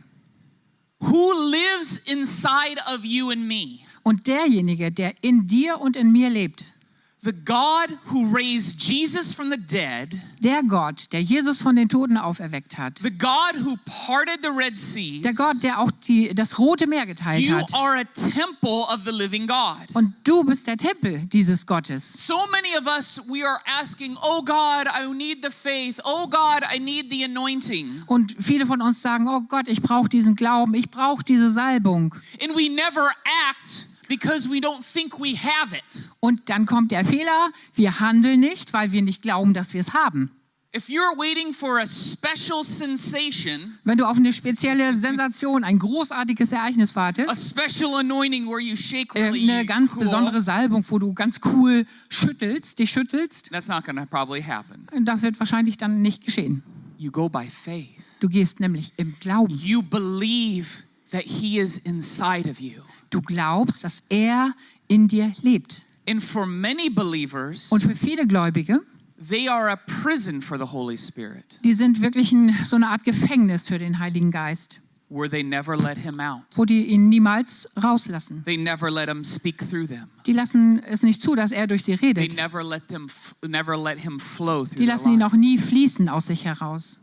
Who 1.00 1.32
lives 1.50 1.98
inside 2.06 2.80
of 2.94 3.04
you 3.04 3.32
and 3.32 3.48
me? 3.48 3.80
Und 4.04 4.28
derjenige, 4.28 4.92
der 4.92 5.16
in 5.24 5.48
dir 5.48 5.80
und 5.80 5.96
in 5.96 6.12
mir 6.12 6.30
lebt, 6.30 6.76
The 7.24 7.34
God 7.34 8.00
who 8.06 8.26
raised 8.36 8.80
Jesus 8.80 9.36
from 9.36 9.52
the 9.52 9.58
dead, 9.58 10.20
der 10.40 10.64
Gott, 10.64 11.14
der 11.14 11.22
Jesus 11.22 11.62
von 11.62 11.76
den 11.76 11.88
Toten 11.88 12.18
auferweckt 12.18 12.80
hat, 12.80 12.98
the 12.98 13.12
God 13.12 13.64
who 13.64 13.76
parted 13.86 14.40
the 14.42 14.50
Red 14.50 14.76
Sea, 14.76 15.22
der 15.22 15.36
Gott, 15.36 15.62
der 15.62 15.78
auch 15.78 15.92
die, 15.92 16.34
das 16.34 16.58
Rote 16.58 16.88
Meer 16.88 17.06
geteilt 17.06 17.46
you 17.46 17.56
hat. 17.56 17.72
are 17.76 18.00
a 18.00 18.06
temple 18.06 18.88
of 18.92 19.02
the 19.06 19.12
living 19.12 19.46
God. 19.46 19.86
Und 19.94 20.16
du 20.24 20.44
bist 20.44 20.66
der 20.66 20.78
Tempel 20.78 21.20
dieses 21.28 21.68
Gottes. 21.68 22.26
So 22.26 22.48
many 22.52 22.76
of 22.76 22.88
us, 22.88 23.22
we 23.28 23.46
are 23.46 23.60
asking, 23.68 24.18
Oh 24.24 24.42
God, 24.42 24.88
I 24.88 25.06
need 25.14 25.46
the 25.46 25.52
faith. 25.52 26.00
Oh 26.04 26.26
God, 26.26 26.64
I 26.74 26.80
need 26.80 27.12
the 27.12 27.24
anointing. 27.24 28.02
Und 28.08 28.36
viele 28.40 28.66
von 28.66 28.82
uns 28.82 29.00
sagen, 29.00 29.28
oh 29.28 29.42
Gott, 29.42 29.68
ich 29.68 29.84
brauche 29.84 30.10
diesen 30.10 30.36
Glauben, 30.36 30.74
ich 30.74 30.90
brauche 30.90 31.24
diese 31.24 31.52
Salbung. 31.52 32.16
And 32.42 32.56
we 32.56 32.68
never 32.68 33.12
act 33.52 33.91
because 34.12 34.50
we 34.50 34.60
don't 34.60 34.84
think 34.84 35.18
we 35.20 35.38
have 35.38 35.74
it. 35.74 36.10
Und 36.20 36.50
dann 36.50 36.66
kommt 36.66 36.92
der 36.92 37.06
Fehler, 37.06 37.50
wir 37.76 38.02
handeln 38.02 38.42
nicht, 38.42 38.74
weil 38.74 38.92
wir 38.92 39.02
nicht 39.02 39.22
glauben, 39.22 39.54
dass 39.54 39.74
wir 39.74 39.80
es 39.80 39.94
haben. 39.94 40.32
If 40.76 40.88
you're 40.88 41.18
waiting 41.18 41.54
for 41.54 41.80
a 41.80 41.86
special 41.86 42.64
sensation, 42.64 43.78
Wenn 43.86 43.98
du 43.98 44.06
auf 44.06 44.18
eine 44.18 44.34
spezielle 44.34 44.94
Sensation, 44.94 45.64
ein 45.64 45.80
großartiges 45.80 46.52
Ereignis 46.52 46.92
a 46.92 46.96
wartest, 46.96 47.50
special 47.50 47.96
anointing 47.96 48.46
where 48.48 48.60
you 48.60 48.76
shake 48.76 49.14
really 49.16 49.50
eine 49.50 49.66
ganz 49.66 49.94
cool, 49.94 50.04
besondere 50.04 50.42
Salbung, 50.42 50.86
wo 50.90 51.00
du 51.00 51.14
ganz 51.14 51.40
cool 51.46 51.86
schüttelst, 52.10 52.80
dich 52.80 52.92
schüttelst, 52.92 53.50
that's 53.52 53.68
not 53.70 53.86
to 53.86 54.06
probably 54.10 54.42
happen. 54.42 54.88
das 55.06 55.22
wird 55.22 55.40
wahrscheinlich 55.40 55.78
dann 55.78 56.02
nicht 56.02 56.26
geschehen. 56.26 56.64
You 56.98 57.12
go 57.12 57.30
by 57.30 57.46
faith. 57.46 57.88
Du 58.20 58.28
gehst 58.28 58.60
nämlich 58.60 58.94
im 58.98 59.16
Glauben. 59.20 59.54
You 59.54 59.82
believe 59.82 60.84
that 61.12 61.24
He 61.24 61.60
is 61.60 61.78
inside 61.78 62.50
of 62.50 62.60
you. 62.60 62.82
Du 63.12 63.22
glaubst, 63.22 63.84
dass 63.84 64.02
er 64.10 64.54
in 64.88 65.08
dir 65.08 65.32
lebt. 65.44 65.86
And 66.10 66.22
for 66.24 66.48
many 66.48 66.90
believers, 66.90 67.72
Und 67.72 67.84
für 67.84 67.96
viele 67.96 68.26
Gläubige, 68.26 68.82
they 69.30 69.48
are 69.48 69.70
a 69.72 69.76
prison 69.76 70.42
for 70.42 70.58
the 70.58 70.66
Holy 70.66 70.98
Spirit 70.98 71.60
die 71.64 71.74
sind 71.74 72.02
wirklich 72.02 72.32
ein, 72.32 72.56
so 72.66 72.76
eine 72.76 72.88
Art 72.90 73.04
Gefängnis 73.04 73.68
für 73.68 73.78
den 73.78 74.00
Heiligen 74.00 74.32
Geist, 74.32 74.82
where 75.10 75.30
they 75.30 75.44
never 75.44 75.78
let 75.78 76.00
Him 76.00 76.20
out. 76.20 76.42
wo 76.56 76.66
die 76.66 76.86
ihn 76.88 77.08
niemals 77.10 77.70
rauslassen. 77.84 78.44
They 78.46 78.58
never 78.58 78.90
let 78.90 79.10
Him 79.10 79.24
speak 79.24 79.60
through 79.70 79.88
them. 79.88 80.08
Die 80.26 80.34
lassen 80.34 80.82
es 80.84 81.04
nicht 81.04 81.22
zu, 81.22 81.36
dass 81.36 81.52
er 81.52 81.68
durch 81.68 81.84
sie 81.84 81.96
They 81.98 82.08
redet. 82.08 82.36
never 82.38 82.64
let 82.64 82.88
them, 82.88 83.06
f- 83.06 83.36
never 83.48 83.78
let 83.78 84.00
Him 84.00 84.20
flow 84.20 84.64
through 84.64 84.70
Die 84.72 84.78
their 84.78 84.88
lassen 84.88 85.14
ihn 85.14 85.22
auch 85.22 85.34
lives. 85.34 85.40
nie 85.46 85.58
fließen 85.60 86.10
aus 86.10 86.26
sich 86.28 86.46
heraus. 86.46 87.00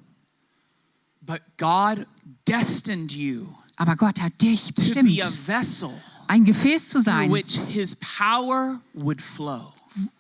But 1.21 1.43
God 1.59 2.07
destined 2.49 3.13
you 3.13 3.47
Aber 3.79 3.95
Gott 3.95 4.21
hat 4.21 4.43
dich 4.43 4.75
bestimmt, 4.75 5.09
ein 6.27 6.45
Gefäß 6.45 6.89
zu 6.89 7.01
sein, 7.01 7.33
which 7.33 7.59
His 7.69 7.95
power 7.95 8.81
would 8.93 9.23
flow. 9.23 9.73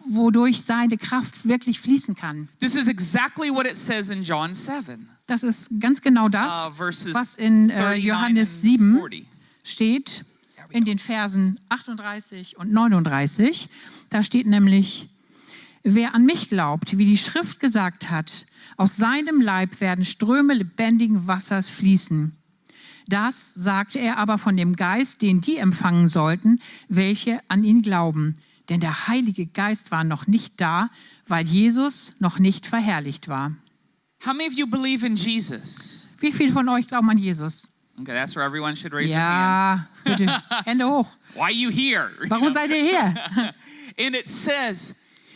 wodurch 0.06 0.62
seine 0.62 0.96
Kraft 0.96 1.46
wirklich 1.46 1.80
fließen 1.80 2.14
kann. 2.14 2.48
This 2.60 2.76
is 2.76 2.86
exactly 2.86 3.50
what 3.50 3.66
it 3.66 3.76
says 3.76 4.10
in 4.10 4.22
John 4.22 4.54
7, 4.54 5.08
Das 5.26 5.42
ist 5.42 5.68
ganz 5.80 6.00
genau 6.00 6.26
uh, 6.26 6.30
das, 6.30 6.70
verses 6.76 7.14
was 7.14 7.36
in 7.36 7.66
39 7.66 8.04
Johannes 8.04 8.50
and 8.50 8.62
7 8.62 8.96
40. 8.96 9.26
steht, 9.64 10.24
in 10.70 10.85
den 10.85 10.98
Versen 10.98 11.59
38 11.68 12.59
und 12.59 12.70
39. 12.72 13.68
Da 14.09 14.22
steht 14.22 14.46
nämlich, 14.46 15.09
wer 15.83 16.14
an 16.14 16.24
mich 16.24 16.48
glaubt, 16.48 16.96
wie 16.96 17.06
die 17.06 17.18
Schrift 17.18 17.59
gesagt 17.59 18.09
hat, 18.09 18.46
aus 18.76 18.96
seinem 18.96 19.40
Leib 19.40 19.80
werden 19.80 20.04
Ströme 20.04 20.54
lebendigen 20.54 21.26
Wassers 21.26 21.68
fließen. 21.68 22.38
Das 23.09 23.55
sagte 23.55 23.99
er 23.99 24.18
aber 24.18 24.37
von 24.37 24.57
dem 24.57 24.77
Geist, 24.77 25.23
den 25.23 25.40
die 25.40 25.57
empfangen 25.57 26.09
sollten, 26.09 26.61
welche 26.88 27.40
an 27.49 27.64
ihn 27.64 27.83
glauben. 27.83 28.37
Denn 28.68 28.81
der 28.81 29.09
Heilige 29.09 29.47
Geist 29.47 29.90
war 29.90 30.05
noch 30.05 30.27
nicht 30.27 30.61
da, 30.61 30.90
weil 31.27 31.47
Jesus 31.47 32.14
noch 32.18 32.38
nicht 32.38 32.66
verherrlicht 32.66 33.29
war. 33.29 33.53
How 34.27 34.35
many 34.35 34.47
of 34.49 34.53
you 34.53 34.66
believe 34.66 35.07
in 35.07 35.16
Jesus? 35.16 36.07
Wie 36.18 36.33
viele 36.33 36.53
von 36.53 36.68
euch 36.68 36.87
glauben 36.87 37.09
an 37.09 37.18
Jesus? 37.18 37.68
Okay, 38.01 38.12
that's 38.12 38.37
where 38.37 38.44
everyone 38.44 38.77
should 38.77 38.92
raise 38.92 39.11
their 39.11 39.21
hand. 39.21 39.88
Ja, 40.05 40.16
bitte, 40.16 40.42
Hände 40.64 40.87
hoch. 40.87 41.09
Why 41.35 41.40
are 41.40 41.53
you 41.53 41.71
here? 41.71 42.11
Warum 42.29 42.51
seid 42.51 42.71
ihr 42.71 42.83
hier? 42.83 43.14
and 43.99 44.14
it 44.14 44.27
says, 44.27 44.94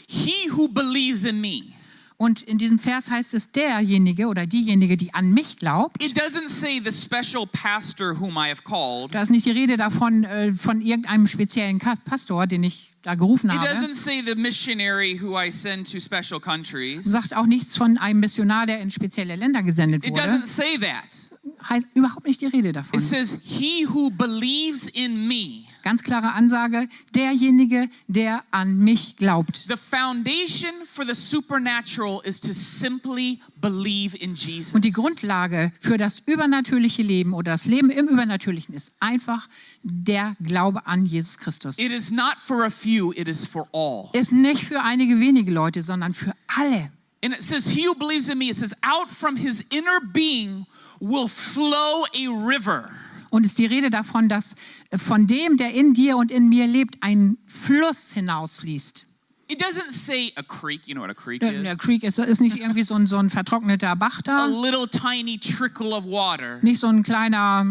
He 0.08 0.50
who 0.50 0.68
believes 0.68 1.24
in 1.24 1.40
me. 1.40 1.74
Und 2.22 2.40
in 2.42 2.56
diesem 2.56 2.78
Vers 2.78 3.10
heißt 3.10 3.34
es 3.34 3.50
derjenige 3.50 4.28
oder 4.28 4.46
diejenige, 4.46 4.96
die 4.96 5.12
an 5.12 5.32
mich 5.32 5.56
glaubt. 5.58 6.00
It 6.00 6.16
doesn't 6.16 6.46
say 6.48 6.80
the 6.80 6.92
special 6.92 7.48
pastor 7.48 8.14
whom 8.20 8.36
I 8.36 8.48
have 8.48 8.62
called. 8.62 9.12
Da 9.12 9.22
ist 9.22 9.30
nicht 9.30 9.44
die 9.44 9.50
Rede 9.50 9.76
davon 9.76 10.22
äh, 10.22 10.52
von 10.52 10.80
irgendeinem 10.80 11.26
speziellen 11.26 11.80
Pastor, 11.80 12.46
den 12.46 12.62
ich 12.62 12.92
da 13.02 13.16
gerufen 13.16 13.50
It 13.50 13.58
habe. 13.58 13.66
doesn't 13.66 13.94
say 13.94 14.22
the 14.24 14.36
missionary 14.36 15.18
who 15.20 15.36
I 15.36 15.50
send 15.50 15.90
to 15.90 15.98
special 15.98 16.38
countries. 16.40 17.04
Sagt 17.04 17.34
auch 17.34 17.46
nichts 17.46 17.76
von 17.76 17.98
einem 17.98 18.20
Missionar, 18.20 18.66
der 18.66 18.78
in 18.78 18.92
spezielle 18.92 19.34
Länder 19.34 19.64
gesendet 19.64 20.06
It 20.06 20.12
wurde. 20.12 20.22
doesn't 20.22 20.46
say 20.46 20.78
that. 20.78 21.38
Heißt 21.68 21.88
überhaupt 21.94 22.28
nicht 22.28 22.40
die 22.40 22.46
Rede 22.46 22.72
davon. 22.72 23.00
It 23.00 23.04
says, 23.04 23.36
He 23.42 23.84
who 23.88 24.10
believes 24.10 24.86
in 24.88 25.26
me. 25.26 25.61
Ganz 25.82 26.02
klare 26.02 26.32
Ansage, 26.32 26.88
derjenige, 27.14 27.88
der 28.06 28.42
an 28.50 28.78
mich 28.78 29.16
glaubt. 29.16 29.56
The 29.68 29.76
foundation 29.76 30.70
for 30.86 31.04
the 31.04 31.14
supernatural 31.14 32.20
is 32.24 32.40
to 32.40 32.52
simply 32.52 33.40
believe 33.60 34.16
in 34.16 34.34
Jesus. 34.34 34.74
Und 34.74 34.84
die 34.84 34.92
Grundlage 34.92 35.72
für 35.80 35.96
das 35.96 36.20
übernatürliche 36.26 37.02
Leben 37.02 37.34
oder 37.34 37.52
das 37.52 37.66
Leben 37.66 37.90
im 37.90 38.08
Übernatürlichen 38.08 38.74
ist 38.74 38.92
einfach 39.00 39.48
der 39.82 40.36
Glaube 40.40 40.86
an 40.86 41.04
Jesus 41.04 41.38
Christus. 41.38 41.78
It 41.78 41.92
is 41.92 42.10
not 42.10 42.36
for 42.38 42.64
a 42.64 42.70
few, 42.70 43.12
it 43.12 43.28
is 43.28 43.46
for 43.46 43.68
all. 43.72 44.08
Ist 44.12 44.32
nicht 44.32 44.64
für 44.64 44.82
einige 44.82 45.18
wenige 45.20 45.50
Leute, 45.50 45.82
sondern 45.82 46.12
für 46.12 46.32
alle. 46.46 46.90
And 47.24 47.32
it 47.32 47.42
says, 47.42 47.68
He 47.68 47.86
who 47.86 47.94
believes 47.94 48.28
in 48.28 48.38
me, 48.38 48.50
it 48.50 48.56
says, 48.56 48.74
out 48.82 49.08
from 49.08 49.36
his 49.36 49.64
inner 49.70 50.00
being 50.00 50.66
will 51.00 51.28
flow 51.28 52.04
a 52.14 52.28
river. 52.28 52.90
Und 53.32 53.46
es 53.46 53.52
ist 53.52 53.58
die 53.58 53.64
Rede 53.66 53.88
davon, 53.88 54.28
dass 54.28 54.54
von 54.94 55.26
dem, 55.26 55.56
der 55.56 55.72
in 55.72 55.94
dir 55.94 56.18
und 56.18 56.30
in 56.30 56.50
mir 56.50 56.66
lebt, 56.66 56.96
ein 57.00 57.38
Fluss 57.46 58.12
hinausfließt. 58.12 59.06
It 59.48 59.58
doesn't 59.58 59.90
say 59.90 60.30
a 60.36 60.42
creek, 60.42 60.86
you 60.86 60.94
know 60.94 61.02
what 61.02 61.10
a 61.10 61.14
creek 61.14 61.40
Der, 61.40 61.52
der 61.52 61.72
is? 61.72 61.78
Creek 61.78 62.02
ist, 62.04 62.18
ist 62.18 62.40
nicht 62.42 62.58
irgendwie 62.58 62.82
so 62.82 62.94
ein, 62.94 63.06
so 63.06 63.16
ein 63.16 63.30
vertrockneter 63.30 63.96
Bach 63.96 64.18
A 64.18 64.22
da, 64.22 64.44
little 64.44 64.86
tiny 64.86 65.38
trickle 65.38 65.94
of 65.96 66.04
water. 66.04 66.58
nicht 66.60 66.78
so 66.78 66.88
ein 66.88 67.02
kleiner, 67.02 67.66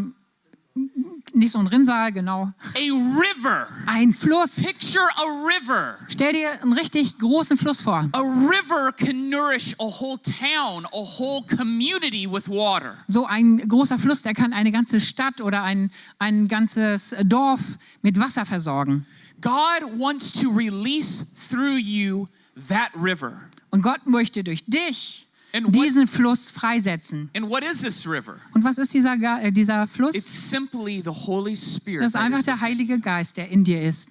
nicht 1.33 1.51
so 1.51 1.59
ein 1.59 1.67
Rinnsal, 1.67 2.11
genau. 2.11 2.51
A 2.75 2.79
river. 2.79 3.67
Ein 3.85 4.13
Fluss. 4.13 4.55
Picture 4.55 5.07
a 5.15 5.47
river. 5.47 5.97
Stell 6.09 6.33
dir 6.33 6.61
einen 6.61 6.73
richtig 6.73 7.17
großen 7.19 7.57
Fluss 7.57 7.81
vor. 7.81 8.09
A 8.11 8.19
river 8.19 8.91
can 8.91 9.29
nourish 9.29 9.73
a 9.79 9.85
whole 9.85 10.17
town, 10.21 10.85
a 10.85 11.19
whole 11.19 11.43
community 11.57 12.27
with 12.29 12.47
water. 12.49 12.95
So 13.07 13.25
ein 13.25 13.57
großer 13.67 13.97
Fluss, 13.97 14.21
der 14.21 14.33
kann 14.33 14.53
eine 14.53 14.71
ganze 14.71 14.99
Stadt 14.99 15.41
oder 15.41 15.63
ein, 15.63 15.91
ein 16.19 16.47
ganzes 16.47 17.15
Dorf 17.23 17.61
mit 18.01 18.19
Wasser 18.19 18.45
versorgen. 18.45 19.05
God 19.41 19.97
wants 19.97 20.31
to 20.31 20.49
release 20.49 21.25
through 21.49 21.79
you 21.79 22.27
that 22.67 22.91
river. 22.95 23.49
Und 23.71 23.81
Gott 23.81 24.05
möchte 24.05 24.43
durch 24.43 24.63
dich 24.65 25.27
diesen 25.53 26.07
Fluss 26.07 26.51
freisetzen. 26.51 27.29
And 27.35 27.49
what 27.49 27.63
is 27.63 27.81
this 27.81 28.07
river? 28.07 28.39
Und 28.53 28.63
was 28.63 28.77
ist 28.77 28.93
dieser, 28.93 29.15
äh, 29.41 29.51
dieser 29.51 29.85
Fluss? 29.87 30.13
Das 30.15 30.25
ist 30.25 32.15
einfach 32.15 32.43
der 32.43 32.61
Heilige 32.61 32.99
Geist, 32.99 33.37
der 33.37 33.49
in 33.49 33.63
dir 33.63 33.81
ist. 33.81 34.09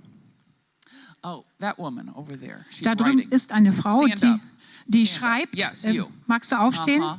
Oh, 1.23 1.45
that 1.61 1.79
woman 1.79 2.09
over 2.15 2.39
there. 2.39 2.65
She's 2.71 2.83
Da 2.83 2.95
drüben 2.95 3.19
writing. 3.19 3.31
ist 3.33 3.53
eine 3.53 3.73
Frau, 3.73 4.07
Stand 4.07 4.23
die, 4.23 4.41
die 4.87 5.07
Stand 5.07 5.21
schreibt. 5.21 5.57
Yes, 5.57 5.85
Äh, 5.85 6.03
magst 6.27 6.51
du 6.53 6.57
aufstehen? 6.57 7.03
Uh-huh. 7.03 7.19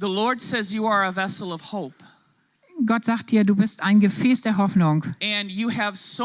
The 0.00 0.06
Lord 0.08 0.40
says 0.40 0.72
you 0.72 0.86
are 0.86 1.06
a 1.06 1.12
vessel 1.14 1.52
of 1.52 1.72
hope. 1.72 1.94
Gott 2.86 3.04
sagt 3.04 3.30
dir, 3.30 3.44
du 3.44 3.54
bist 3.56 3.82
ein 3.82 4.00
Gefäß 4.00 4.42
der 4.42 4.56
Hoffnung. 4.56 5.04
So. 5.04 6.24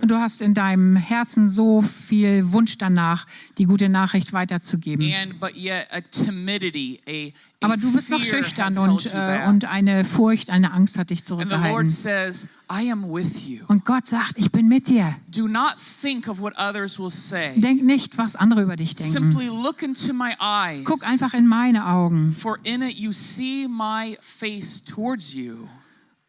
Und 0.00 0.10
du 0.10 0.16
hast 0.16 0.40
in 0.42 0.54
deinem 0.54 0.96
Herzen 0.96 1.48
so 1.48 1.82
viel 1.82 2.52
Wunsch 2.52 2.78
danach, 2.78 3.26
die 3.58 3.64
gute 3.64 3.88
Nachricht 3.88 4.32
weiterzugeben. 4.32 5.12
And 5.12 5.38
but 5.40 5.54
yet 5.56 5.86
a 5.90 6.00
timidity, 6.00 7.00
a 7.08 7.32
Aber 7.60 7.76
du 7.76 7.92
bist 7.92 8.10
noch 8.10 8.22
schüchtern 8.22 8.76
und, 8.76 9.12
äh, 9.14 9.46
und 9.48 9.64
eine 9.64 10.04
Furcht, 10.04 10.50
eine 10.50 10.72
Angst 10.72 10.98
hat 10.98 11.10
dich 11.10 11.20
and 11.20 11.28
the 11.28 11.34
Lord 11.34 11.48
zurückgehalten. 11.48 11.88
says, 11.88 12.48
I 12.70 12.90
am 12.90 13.10
with 13.10 13.46
you. 13.46 13.64
Und 13.68 13.84
Gott 13.84 14.06
sagt, 14.06 14.34
ich 14.36 14.52
bin 14.52 14.68
mit 14.68 14.88
dir. 14.88 15.16
Do 15.28 15.48
not 15.48 15.76
think 16.02 16.28
of 16.28 16.38
what 16.38 16.52
others 16.58 16.98
will 16.98 17.10
say. 17.10 17.58
Denk 17.58 17.82
nicht, 17.82 18.18
was 18.18 18.36
andere 18.36 18.62
über 18.62 18.76
dich 18.76 18.94
denken. 18.94 19.12
Simply 19.12 19.46
look 19.46 19.82
into 19.82 20.12
my 20.12 20.34
eyes. 20.38 20.84
Guck 20.84 21.08
einfach 21.08 21.32
in 21.32 21.46
meine 21.46 21.86
Augen, 21.86 22.32
For 22.32 22.58
in 22.62 22.82
it 22.82 22.96
you 22.96 23.12
see 23.12 23.66
my 23.68 24.18
face 24.20 24.84
towards 24.84 25.32
you 25.32 25.66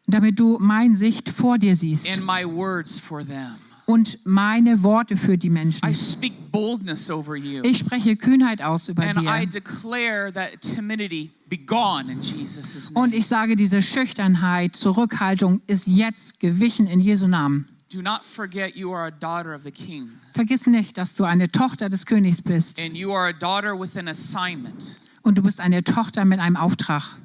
damit 0.08 0.40
du 0.40 0.56
mein 0.58 0.94
Sicht 0.94 1.28
vor 1.28 1.58
dir 1.58 1.76
siehst 1.76 2.10
and 2.10 2.24
my 2.24 2.44
words 2.44 2.98
for 2.98 3.24
them. 3.24 3.56
Und 3.88 4.18
meine 4.26 4.82
Worte 4.82 5.16
für 5.16 5.38
die 5.38 5.46
I 5.46 5.50
Menschen. 5.50 5.94
speak 5.94 6.52
boldness 6.52 7.10
over 7.10 7.36
you. 7.36 7.62
Ich 7.64 7.78
spreche 7.78 8.16
Kühnheit 8.16 8.60
aus 8.60 8.90
über 8.90 9.02
And 9.02 9.16
I 9.16 9.46
dir. 9.46 9.60
declare 9.60 10.30
that 10.30 10.60
timidity 10.60 11.30
be 11.48 11.56
gone 11.56 12.12
in 12.12 12.20
Jesus' 12.20 12.90
Und 12.92 13.14
ich 13.14 13.26
sage, 13.26 13.56
diese 13.56 13.80
Schüchternheit, 13.80 14.76
Zurückhaltung 14.76 15.62
ist 15.66 15.86
jetzt 15.86 16.38
gewichen 16.38 16.86
in 16.86 17.00
Jesu 17.00 17.28
Namen. 17.28 17.66
Do 17.90 18.02
not 18.02 18.26
forget 18.26 18.76
you 18.76 18.92
are 18.92 19.06
a 19.06 19.10
daughter 19.10 19.56
of 19.56 19.62
the 19.64 19.70
King. 19.70 20.10
Vergiss 20.34 20.66
nicht, 20.66 20.98
dass 20.98 21.14
du 21.14 21.24
eine 21.24 21.50
Tochter 21.50 21.88
des 21.88 22.04
Königs 22.04 22.42
bist. 22.42 22.78
And 22.82 22.94
you 22.94 23.10
are 23.14 23.30
a 23.30 23.32
daughter 23.32 23.72
with 23.80 23.96
an 23.96 24.08
assignment. 24.08 25.00
Und 25.22 25.38
du 25.38 25.42
bist 25.42 25.60
eine 25.60 25.82
Tochter 25.82 26.26
mit 26.26 26.40
einem 26.40 26.56
Auftrag. 26.56 27.16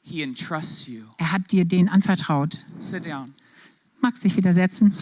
He 0.00 0.22
entrusts 0.22 0.86
you. 0.86 1.02
Er 1.18 1.32
hat 1.32 1.52
dir 1.52 1.66
den 1.66 1.90
anvertraut. 1.90 2.64
Sit 2.78 3.04
down. 3.04 3.26
Magst 4.00 4.24
dich 4.24 4.36
wieder 4.36 4.52
setzen? 4.54 4.94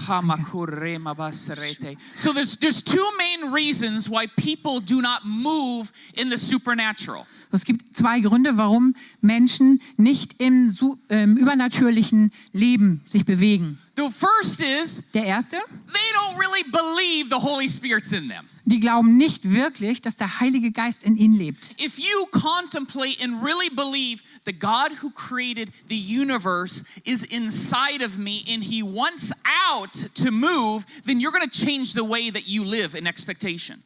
So 2.16 2.33
there's 2.33 2.57
there's 2.59 2.83
two 2.83 3.04
main 3.18 3.52
reasons 3.52 4.09
why 4.09 4.26
people 4.37 4.80
do 4.80 5.00
not 5.02 5.24
move 5.24 5.92
in 6.14 6.30
the 6.30 6.38
supernatural. 6.38 7.26
Es 7.54 7.64
gibt 7.64 7.96
zwei 7.96 8.20
Gründe, 8.20 8.57
warum 8.57 8.94
Menschen 9.20 9.80
nicht 9.96 10.40
im, 10.40 10.76
ähm, 11.09 11.37
übernatürlichen 11.37 12.33
Leben 12.52 13.00
sich 13.07 13.24
bewegen. 13.24 13.78
The 13.96 14.09
first 14.11 14.61
is 14.61 15.02
Der 15.12 15.24
erste, 15.24 15.59
they 15.92 16.00
don't 16.16 16.37
really 16.37 16.64
believe 16.64 17.28
the 17.28 17.40
Holy 17.40 17.68
Spirit's 17.68 18.12
in 18.12 18.28
them. 18.28 18.46
Die 18.66 18.81
glauben 18.81 19.16
nicht 19.16 19.50
wirklich, 19.50 20.00
dass 20.00 20.16
der 20.16 20.40
Heilige 20.40 20.72
Geist 20.72 21.05
in 21.05 21.16
ihnen 21.16 21.35
lebt. 21.35 21.77
If 21.83 21.98
you 21.98 22.27
contemplate 22.31 23.22
and 23.22 23.42
really 23.42 23.68
believe 23.68 24.22
the 24.46 24.53
God 24.53 24.90
who 25.03 25.11
created 25.11 25.70
the 25.88 25.96
universe 25.96 26.85
is 27.05 27.24
inside 27.24 28.05
of 28.05 28.16
me 28.16 28.42
and 28.48 28.64
he 28.64 28.83
wants 28.83 29.33
out 29.70 29.92
to 30.14 30.31
move, 30.31 30.85
then 31.05 31.20
you're 31.20 31.33
going 31.33 31.48
to 31.48 31.50
change 31.50 31.92
the 31.92 32.05
way 32.05 32.31
that 32.31 32.46
you 32.46 32.64
live 32.64 32.96
in 32.96 33.07
expectation. 33.07 33.83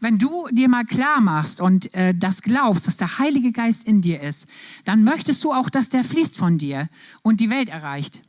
Wenn 0.00 0.18
du 0.18 0.48
dir 0.50 0.68
mal 0.68 0.84
klar 0.84 1.20
machst 1.20 1.60
und 1.60 1.92
äh, 1.94 2.14
das 2.14 2.42
glaubst, 2.42 2.86
dass 2.86 2.96
der 2.96 3.18
Heilige 3.18 3.52
Geist 3.52 3.84
in 3.84 4.00
dir 4.00 4.20
ist, 4.20 4.46
dann 4.84 5.04
möchtest 5.04 5.44
du 5.44 5.52
auch, 5.52 5.70
dass 5.70 5.88
der 5.88 6.04
fließt 6.04 6.36
von 6.36 6.58
dir 6.58 6.88
und 7.22 7.40
die 7.40 7.50
Welt 7.50 7.68
erreicht. 7.68 8.22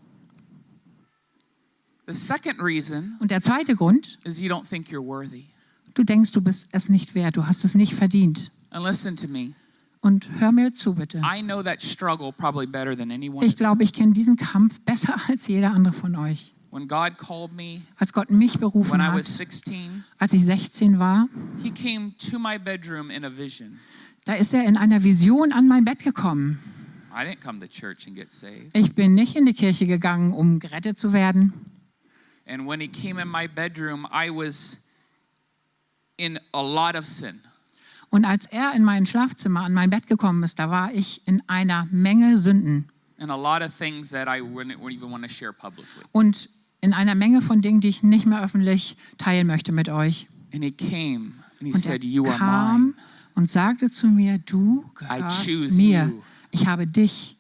The 2.06 2.14
second 2.14 2.62
reason 2.62 3.16
Und 3.20 3.32
der 3.32 3.42
zweite 3.42 3.76
Grund, 3.76 4.20
is 4.26 4.40
you 4.40 4.50
don't 4.50 4.68
think 4.68 4.90
you're 4.90 5.06
worthy. 5.06 5.46
Du 5.94 6.04
denkst, 6.04 6.32
du 6.32 6.42
bist 6.42 6.68
es 6.72 6.90
nicht 6.90 7.16
wert, 7.16 7.38
du 7.38 7.46
hast 7.48 7.64
es 7.64 7.76
nicht 7.76 7.94
verdient. 7.94 8.52
And 8.72 8.86
listen 8.86 9.16
to 9.16 9.28
me. 9.28 9.54
Und 10.02 10.30
hör 10.40 10.52
mir 10.52 10.74
zu, 10.74 10.96
bitte. 10.96 11.20
I 11.20 11.42
know 11.42 11.64
that 11.64 11.82
struggle 11.82 12.34
probably 12.34 12.66
better 12.68 12.98
than 12.98 13.10
anyone. 13.12 13.46
Ich 13.46 13.56
glaube, 13.56 13.84
ich 13.84 13.94
kenne 13.94 14.12
diesen 14.14 14.36
Kampf 14.36 14.80
besser 14.82 15.16
als 15.30 15.48
jeder 15.48 15.72
andere 15.72 15.94
von 15.94 16.16
euch. 16.16 16.54
When 16.72 16.88
God 16.88 17.18
called 17.20 17.54
me 17.54 17.82
Als 17.98 18.14
Gott 18.14 18.32
mich 18.32 18.56
when 18.56 18.62
berufen 18.62 19.00
I 19.00 19.14
was 19.14 19.28
hat, 19.30 19.52
16, 19.52 20.04
als 20.18 20.34
ich 20.34 20.44
16 20.44 20.98
war, 20.98 21.30
he 21.62 21.70
came 21.70 22.14
to 22.18 22.40
my 22.40 22.58
bedroom 22.58 23.12
in 23.12 23.24
a 23.24 23.30
vision. 23.30 23.80
da 24.26 24.34
ist 24.34 24.54
er 24.54 24.66
in 24.66 24.76
einer 24.76 25.04
Vision 25.04 25.52
an 25.54 25.68
mein 25.68 25.86
Bett 25.86 26.04
gekommen. 26.04 26.58
I 27.16 27.24
didn't 27.26 27.42
come 27.44 27.60
to 27.60 27.68
church 27.68 28.08
and 28.08 28.16
get 28.16 28.32
saved. 28.32 28.72
Ich 28.76 28.96
bin 28.96 29.14
nicht 29.14 29.36
in 29.36 29.46
die 29.46 29.54
Kirche 29.54 29.86
gegangen, 29.86 30.34
um 30.34 30.60
gerettet 30.60 30.98
zu 30.98 31.14
werden. 31.14 31.54
And 32.48 32.68
when 32.68 32.82
he 32.82 32.88
came 32.88 33.22
in 33.22 33.30
my 33.30 33.48
bedroom, 33.48 34.08
I 34.12 34.30
was 34.32 34.83
in 36.18 36.40
a 36.54 36.62
lot 36.62 36.96
of 36.96 37.06
sin. 37.06 37.40
Und 38.10 38.26
als 38.26 38.46
er 38.46 38.74
in 38.76 38.84
mein 38.84 39.06
Schlafzimmer 39.06 39.62
an 39.62 39.74
mein 39.74 39.90
Bett 39.90 40.06
gekommen 40.08 40.44
ist, 40.44 40.60
da 40.60 40.70
war 40.70 40.94
ich 40.94 41.22
in 41.26 41.42
einer 41.48 41.88
Menge 41.92 42.38
Sünden 42.38 42.90
and 43.20 43.32
a 43.32 43.36
lot 43.36 43.62
of 43.66 43.76
things 43.76 44.10
that 44.10 44.28
I 44.28 44.42
wouldn't, 44.42 44.78
wouldn't 44.80 44.96
even 44.98 45.10
want 45.12 45.24
to 45.24 45.30
share 45.34 45.54
publicly. 45.54 46.04
und 46.12 46.50
in 46.82 46.94
einer 46.94 47.16
Menge 47.16 47.42
von 47.42 47.62
Dingen, 47.62 47.80
die 47.80 47.88
ich 47.88 48.04
nicht 48.04 48.26
mehr 48.26 48.44
öffentlich 48.44 48.98
teilen 49.18 49.48
möchte 49.48 49.72
mit 49.72 49.88
euch. 49.90 50.28
And 50.54 50.64
he 50.64 50.72
came 50.72 51.34
and 51.60 51.62
he 51.62 51.72
Und 51.74 51.78
said, 51.78 52.04
er 52.04 52.10
You 52.10 52.26
are 52.26 52.34
mine. 52.34 52.40
kam 52.40 52.96
und 53.36 53.50
sagte 53.50 53.90
zu 53.90 54.08
mir, 54.08 54.38
du 54.40 54.84
gehörst 54.96 55.48
mir. 55.78 56.06
you. 56.12 56.22
Ich 56.52 56.68
habe 56.68 56.86
dich 56.86 57.38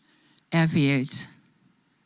erwählt. 0.49 1.29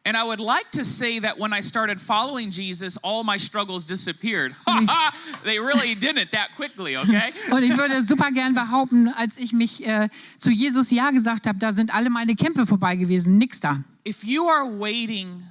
And 0.08 0.15
I 0.15 0.24
would 0.24 0.39
like 0.39 0.72
to 0.72 0.86
say 0.86 1.20
that 1.20 1.38
when 1.38 1.52
I 1.52 1.60
started 1.60 2.00
following 2.00 2.50
Jesus, 2.50 2.96
all 3.04 3.26
my 3.26 3.36
struggles 3.36 3.86
disappeared. 3.86 4.54
Mm. 4.67 4.88
they 5.43 5.60
really 5.60 5.96
didn't 5.96 6.32
that 6.32 6.50
quickly, 6.56 6.96
okay? 6.98 7.32
Und 7.52 7.63
ich 7.63 7.76
würde 7.76 8.02
super 8.04 8.32
gern 8.32 8.54
behaupten, 8.54 9.10
als 9.10 9.38
ich 9.38 9.54
mich 9.54 9.86
äh, 9.86 10.08
zu 10.38 10.52
Jesus 10.52 10.91
Ja 10.91 11.10
gesagt 11.12 11.48
habe, 11.48 11.58
da 11.58 11.72
sind 11.74 11.93
alle 11.93 12.10
meine 12.10 12.36
Kämpfe 12.36 12.65
vorbei 12.65 12.96
gewesen, 12.96 13.38
nix 13.38 13.60
da. 13.60 13.84
if 14.06 14.24
you 14.24 14.48
are 14.48 14.65
waiting 14.80 15.41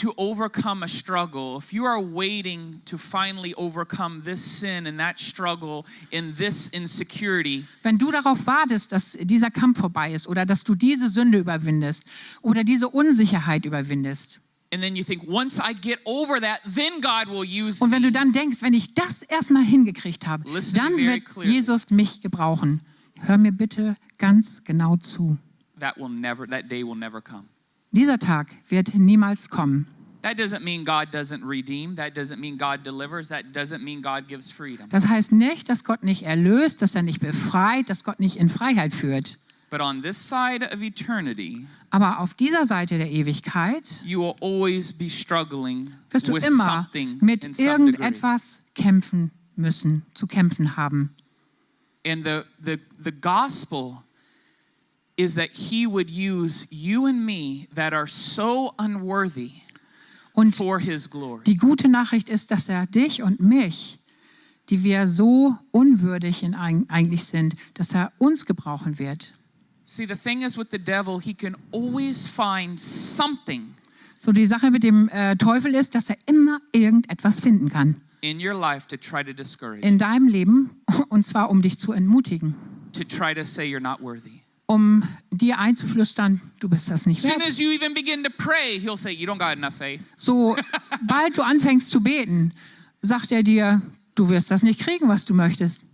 to 0.00 0.12
overcome 0.16 0.82
a 0.84 0.88
struggle, 0.88 1.58
if 1.58 1.72
you 1.72 1.84
are 1.84 2.00
waiting 2.00 2.80
to 2.84 2.96
finally 2.98 3.54
overcome 3.56 4.22
this 4.24 4.40
sin 4.40 4.86
and 4.86 4.98
that 4.98 5.18
struggle 5.18 5.84
and 6.12 6.36
this 6.36 6.68
insecurity, 6.68 7.64
Wenn 7.82 7.98
du 7.98 8.10
darauf 8.10 8.46
wartest, 8.46 8.92
dass 8.92 9.18
dieser 9.20 9.50
Kampf 9.50 9.80
vorbei 9.80 10.12
ist 10.12 10.28
oder 10.28 10.46
dass 10.46 10.64
du 10.64 10.74
diese 10.74 11.08
Sünde 11.08 11.38
überwindest 11.38 12.04
oder 12.42 12.64
diese 12.64 12.88
Unsicherheit 12.88 13.64
überwindest 13.64 14.40
and 14.72 14.82
then 14.82 14.96
you 14.96 15.04
think, 15.04 15.24
once 15.26 15.58
I 15.58 15.72
get 15.72 15.98
over 16.04 16.40
that, 16.40 16.60
then 16.64 17.00
God 17.00 17.28
will 17.28 17.44
use 17.44 17.82
und 17.82 17.90
wenn 17.90 18.02
du 18.02 18.12
dann 18.12 18.32
denkst, 18.32 18.62
wenn 18.62 18.74
ich 18.74 18.94
das 18.94 19.22
erstmal 19.22 19.64
hingekriegt 19.64 20.26
habe, 20.26 20.48
Listen 20.50 20.76
dann 20.76 20.96
wird 20.96 21.24
clearly. 21.24 21.52
Jesus 21.52 21.90
mich 21.90 22.20
gebrauchen. 22.20 22.80
Hör 23.20 23.38
mir 23.38 23.52
bitte 23.52 23.96
ganz 24.18 24.62
genau 24.64 24.96
zu. 24.96 25.38
That 25.80 25.96
will 25.96 26.08
never, 26.08 26.46
that 26.46 26.70
day 26.70 26.84
will 26.84 26.96
never 26.96 27.20
come. 27.20 27.44
Dieser 27.90 28.18
Tag 28.18 28.54
wird 28.68 28.94
niemals 28.94 29.48
kommen. 29.48 29.86
That 30.22 30.38
doesn't 30.38 30.64
mean 30.64 30.84
God 30.84 31.14
doesn't 31.14 31.42
redeem. 31.48 31.96
That 31.96 32.16
doesn't 32.16 32.38
mean 32.38 32.58
God 32.58 32.84
delivers. 32.84 33.28
That 33.28 33.52
doesn't 33.54 33.82
mean 33.82 34.02
God 34.02 34.26
gives 34.26 34.50
freedom. 34.50 34.88
Das 34.90 35.06
heißt 35.06 35.32
nicht, 35.32 35.68
dass 35.68 35.84
Gott 35.84 36.02
nicht 36.02 36.24
erlöst, 36.24 36.82
dass 36.82 36.94
er 36.94 37.02
nicht 37.02 37.20
befreit, 37.20 37.88
dass 37.88 38.04
Gott 38.04 38.18
nicht 38.18 38.36
in 38.36 38.48
Freiheit 38.48 38.92
führt. 38.92 39.38
But 39.70 39.80
on 39.80 40.02
this 40.02 40.16
side 40.16 40.66
of 40.72 40.82
eternity, 40.82 41.66
Aber 41.90 42.20
auf 42.20 42.34
dieser 42.34 42.66
Seite 42.66 42.98
der 42.98 43.10
Ewigkeit 43.10 44.02
you 44.04 44.20
will 44.20 44.34
always 44.40 44.92
be 44.92 45.08
struggling 45.08 45.90
wirst 46.10 46.28
du 46.28 46.34
with 46.34 46.46
immer 46.46 46.64
something 46.64 47.18
mit 47.20 47.58
irgendetwas 47.58 48.64
kämpfen 48.74 49.30
müssen, 49.56 50.04
zu 50.14 50.26
kämpfen 50.26 50.76
haben. 50.76 51.10
And 52.06 52.24
the, 52.24 52.42
the, 52.64 52.78
the 53.02 53.12
gospel 53.12 54.02
is 55.18 55.34
that 55.34 55.50
he 55.52 55.86
would 55.86 56.08
use 56.08 56.66
you 56.70 57.06
and 57.06 57.24
me 57.26 57.66
that 57.74 57.92
are 57.92 58.06
so 58.06 58.72
unworthy 58.78 59.50
Und 60.34 60.54
for 60.54 60.78
his 60.78 61.10
glory. 61.10 61.42
die 61.44 61.56
gute 61.56 61.88
Nachricht 61.88 62.30
ist, 62.30 62.50
dass 62.52 62.68
er 62.68 62.86
dich 62.86 63.22
und 63.22 63.40
mich, 63.40 63.98
die 64.70 64.84
wir 64.84 65.08
so 65.08 65.56
unwürdig 65.72 66.42
in, 66.44 66.54
eig- 66.54 66.84
eigentlich 66.88 67.24
sind, 67.24 67.56
dass 67.74 67.92
er 67.92 68.12
uns 68.18 68.46
gebrauchen 68.46 68.98
wird. 68.98 69.32
See, 69.84 70.06
the 70.06 70.14
thing 70.14 70.42
is 70.42 70.56
with 70.56 70.68
the 70.70 70.78
devil, 70.78 71.18
he 71.20 71.34
can 71.34 71.56
always 71.72 72.28
find 72.28 72.78
something 72.78 73.74
So 74.20 74.32
die 74.32 74.46
Sache 74.46 74.70
mit 74.70 74.82
dem 74.82 75.08
äh, 75.10 75.36
Teufel 75.36 75.74
ist, 75.74 75.94
dass 75.94 76.10
er 76.10 76.16
immer 76.26 76.60
irgendetwas 76.72 77.40
finden 77.40 77.68
kann 77.68 78.00
in 78.20 78.38
your 78.44 78.52
life 78.54 78.86
to 78.88 78.96
try 78.96 79.22
to 79.24 79.32
discourage, 79.32 79.80
in 79.86 79.96
deinem 79.96 80.26
Leben 80.28 80.70
und 81.08 81.24
zwar 81.24 81.50
um 81.50 81.62
dich 81.62 81.78
zu 81.78 81.92
entmutigen, 81.92 82.54
to 82.92 83.02
try 83.04 83.32
to 83.34 83.42
say 83.44 83.64
you're 83.64 83.80
not 83.80 84.00
worthy. 84.00 84.37
Um 84.70 85.02
dir 85.30 85.58
einzuflüstern, 85.58 86.40
du 86.60 86.68
bist 86.68 86.90
das 86.90 87.06
nicht 87.06 87.24
wert. 87.24 87.38
pray, 88.36 88.78
say. 88.96 89.98
So 90.14 90.56
bald 91.08 91.36
du 91.36 91.42
anfängst 91.42 91.88
zu 91.90 92.02
beten, 92.02 92.52
sagt 93.00 93.32
er 93.32 93.42
dir, 93.42 93.80
du 94.14 94.28
wirst 94.28 94.50
das 94.50 94.62
nicht 94.62 94.80
kriegen, 94.80 95.08
was 95.08 95.24
du 95.24 95.34
möchtest. 95.34 95.86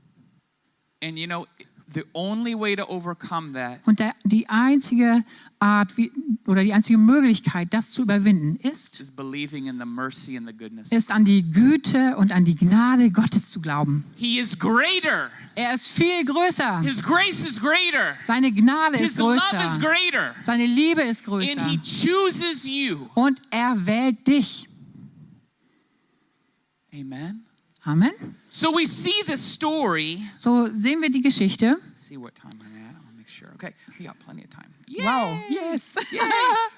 And 1.02 1.16
you 1.16 1.26
know, 1.26 1.46
The 1.94 2.04
only 2.12 2.54
way 2.58 2.74
to 2.76 2.84
overcome 2.88 3.52
that 3.54 3.78
Und 3.86 4.00
der, 4.00 4.14
die 4.24 4.48
einzige 4.48 5.24
Art 5.60 5.96
wie, 5.96 6.10
oder 6.46 6.62
die 6.64 6.72
einzige 6.74 6.98
Möglichkeit, 6.98 7.72
das 7.72 7.90
zu 7.90 8.02
überwinden, 8.02 8.56
ist, 8.56 8.98
is 9.00 9.10
believing 9.10 9.66
in 9.66 9.78
the 9.78 9.86
mercy 9.86 10.36
and 10.36 10.46
the 10.46 10.52
goodness. 10.56 10.90
ist 10.92 11.10
an 11.10 11.24
die 11.24 11.50
Güte 11.50 12.16
und 12.16 12.32
an 12.32 12.44
die 12.44 12.54
Gnade 12.54 13.10
Gottes 13.10 13.48
zu 13.50 13.60
glauben. 13.60 14.04
He 14.16 14.38
is 14.40 14.58
greater. 14.58 15.30
Er 15.54 15.72
ist 15.74 15.88
viel 15.88 16.24
größer. 16.24 16.80
His 16.80 17.02
grace 17.02 17.46
is 17.48 17.60
greater. 17.60 18.16
Seine 18.22 18.50
Gnade 18.52 18.98
His 18.98 19.12
ist 19.12 19.18
love 19.18 19.36
is 19.36 19.42
größer. 19.50 19.80
greater. 19.80 20.34
Seine 20.42 20.66
Liebe 20.66 21.02
ist 21.02 21.20
And 21.28 21.28
größer. 21.28 21.64
he 21.68 21.78
chooses 21.78 22.66
you. 22.66 23.06
Und 23.14 23.40
er 23.50 23.86
wählt 23.86 24.26
dich. 24.26 24.68
Amen. 26.92 27.44
Amen. 27.86 28.12
So 28.48 28.72
we 28.72 28.86
see 28.86 29.22
this 29.26 29.40
story. 29.42 30.18
So 30.38 30.68
sehen 30.74 31.00
wir 31.02 31.10
die 31.10 31.20
Geschichte. 31.20 31.76
Let's 31.86 32.00
see 32.08 32.16
what 32.16 32.34
time 32.34 32.52
I'm 32.60 32.88
at. 32.88 32.94
I 32.94 32.98
want 32.98 33.10
to 33.12 33.16
make 33.18 33.28
sure. 33.28 33.48
Okay, 33.54 33.74
we 33.98 34.06
got 34.06 34.16
plenty 34.24 34.42
of 34.44 34.50
time. 34.50 34.70
Wow. 34.98 35.38
Yes. 35.50 35.96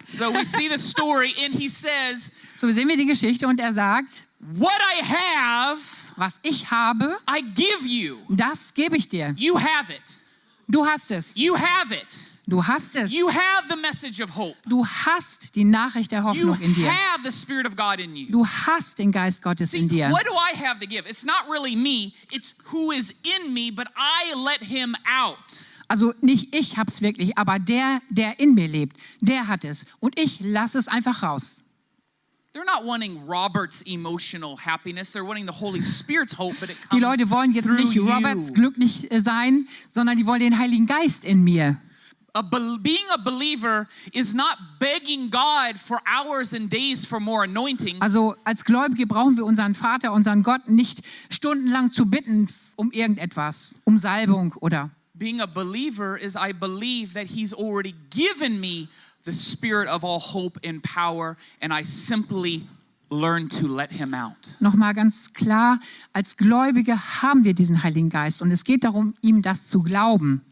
So 0.08 0.30
we 0.30 0.44
see 0.44 0.68
the 0.68 0.78
story, 0.78 1.34
and 1.42 1.52
he 1.52 1.68
says, 1.68 2.30
So 2.56 2.70
sehen 2.70 2.86
wir 2.88 2.96
die 2.96 3.06
Geschichte 3.06 3.46
und 3.48 3.58
er 3.60 3.72
sagt, 3.72 4.24
What 4.54 4.80
I 4.80 5.02
have, 5.02 5.80
was 6.16 6.38
ich 6.44 6.70
habe, 6.70 7.16
I 7.28 7.40
give 7.42 7.84
you. 7.86 8.18
das 8.30 8.72
gebe 8.72 8.96
ich 8.96 9.08
dir. 9.08 9.34
You 9.36 9.56
have 9.58 9.90
it. 9.92 10.02
Du 10.68 10.84
hast 10.86 11.10
es. 11.10 11.36
You 11.36 11.54
have 11.56 11.92
it. 11.92 12.30
Du 12.48 12.64
hast 12.64 12.94
es. 12.94 13.12
You 13.12 13.28
have 13.28 13.66
the 13.68 13.76
message 13.76 14.22
of 14.22 14.36
hope. 14.36 14.56
Du 14.68 14.86
hast 14.86 15.56
die 15.56 15.64
Nachricht 15.64 16.12
der 16.12 16.22
Hoffnung 16.22 16.60
in 16.60 16.74
dir. 16.74 16.92
have 16.92 17.28
the 17.28 17.36
Spirit 17.36 17.66
of 17.66 17.74
God 17.74 17.98
in 17.98 18.14
you. 18.14 18.30
Du 18.30 18.46
hast 18.46 19.00
den 19.00 19.10
Geist 19.10 19.42
Gottes 19.42 19.74
in 19.74 19.88
dir. 19.88 20.10
what 20.10 20.24
do 20.24 20.32
I 20.32 20.56
have 20.56 20.78
to 20.78 20.86
give? 20.86 21.08
It's 21.08 21.24
not 21.24 21.48
really 21.50 21.74
me, 21.74 22.12
it's 22.32 22.54
who 22.72 22.92
is 22.92 23.12
in 23.22 23.52
me, 23.52 23.72
but 23.72 23.88
I 23.96 24.34
let 24.36 24.62
him 24.62 24.94
out. 25.06 25.66
Also 25.88 26.14
nicht 26.20 26.54
ich 26.54 26.76
hab's 26.76 27.02
wirklich, 27.02 27.36
aber 27.36 27.58
der, 27.58 28.00
der 28.10 28.38
in 28.38 28.54
mir 28.54 28.68
lebt, 28.68 28.98
der 29.20 29.48
hat 29.48 29.64
es. 29.64 29.84
Und 29.98 30.18
ich 30.18 30.38
lasse 30.40 30.78
es 30.78 30.86
einfach 30.86 31.24
raus. 31.24 31.64
They're 32.52 32.64
not 32.64 32.86
wanting 32.86 33.20
Robert's 33.26 33.82
emotional 33.86 34.56
happiness. 34.56 35.12
They're 35.12 35.26
wanting 35.26 35.46
the 35.46 35.60
Holy 35.60 35.82
Spirit's 35.82 36.38
hope, 36.38 36.56
but 36.60 36.70
it 36.70 36.76
Die 36.92 37.00
Leute 37.00 37.28
wollen 37.28 37.50
jetzt 37.50 37.68
nicht 37.68 37.98
Roberts 37.98 38.52
glücklich 38.54 39.10
äh, 39.10 39.20
sein, 39.20 39.68
sondern 39.90 40.16
die 40.16 40.26
wollen 40.26 40.40
den 40.40 40.58
Heiligen 40.58 40.86
Geist 40.86 41.24
in 41.24 41.44
mir. 41.44 41.78
A 42.36 42.42
being 42.42 43.06
a 43.14 43.18
believer 43.18 43.88
is 44.12 44.34
not 44.34 44.58
begging 44.78 45.30
God 45.30 45.78
for 45.78 46.00
hours 46.06 46.52
and 46.52 46.68
days 46.68 47.06
for 47.06 47.18
more 47.18 47.44
anointing. 47.44 47.96
Also 48.00 48.34
als 48.44 48.62
Gläubige 48.62 49.06
brauchen 49.06 49.38
wir 49.38 49.46
unseren 49.46 49.74
Vater, 49.74 50.12
unseren 50.12 50.42
Gott 50.42 50.68
nicht 50.68 51.02
stundenlang 51.30 51.90
zu 51.90 52.04
bitten 52.04 52.46
um 52.76 52.90
irgendetwas, 52.92 53.76
um 53.84 53.96
Salbung 53.96 54.54
oder. 54.60 54.90
Being 55.14 55.40
a 55.40 55.46
believer 55.46 56.18
is 56.18 56.36
I 56.36 56.52
believe 56.52 57.14
that 57.14 57.28
He's 57.28 57.54
already 57.54 57.94
given 58.10 58.60
me 58.60 58.88
the 59.24 59.32
spirit 59.32 59.88
of 59.88 60.04
all 60.04 60.20
hope 60.20 60.60
and 60.62 60.82
power, 60.82 61.36
and 61.62 61.72
I 61.72 61.84
simply 61.84 62.62
learn 63.10 63.48
to 63.48 63.66
let 63.66 63.92
Him 63.92 64.12
out. 64.12 64.56
Nochmal 64.60 64.92
ganz 64.92 65.32
klar, 65.32 65.80
als 66.12 66.36
Gläubige 66.36 66.98
haben 67.22 67.44
wir 67.44 67.54
diesen 67.54 67.82
Heiligen 67.82 68.10
Geist 68.10 68.42
und 68.42 68.50
es 68.50 68.64
geht 68.64 68.84
darum, 68.84 69.14
ihm 69.22 69.40
das 69.40 69.68
zu 69.68 69.82
glauben, 69.82 70.42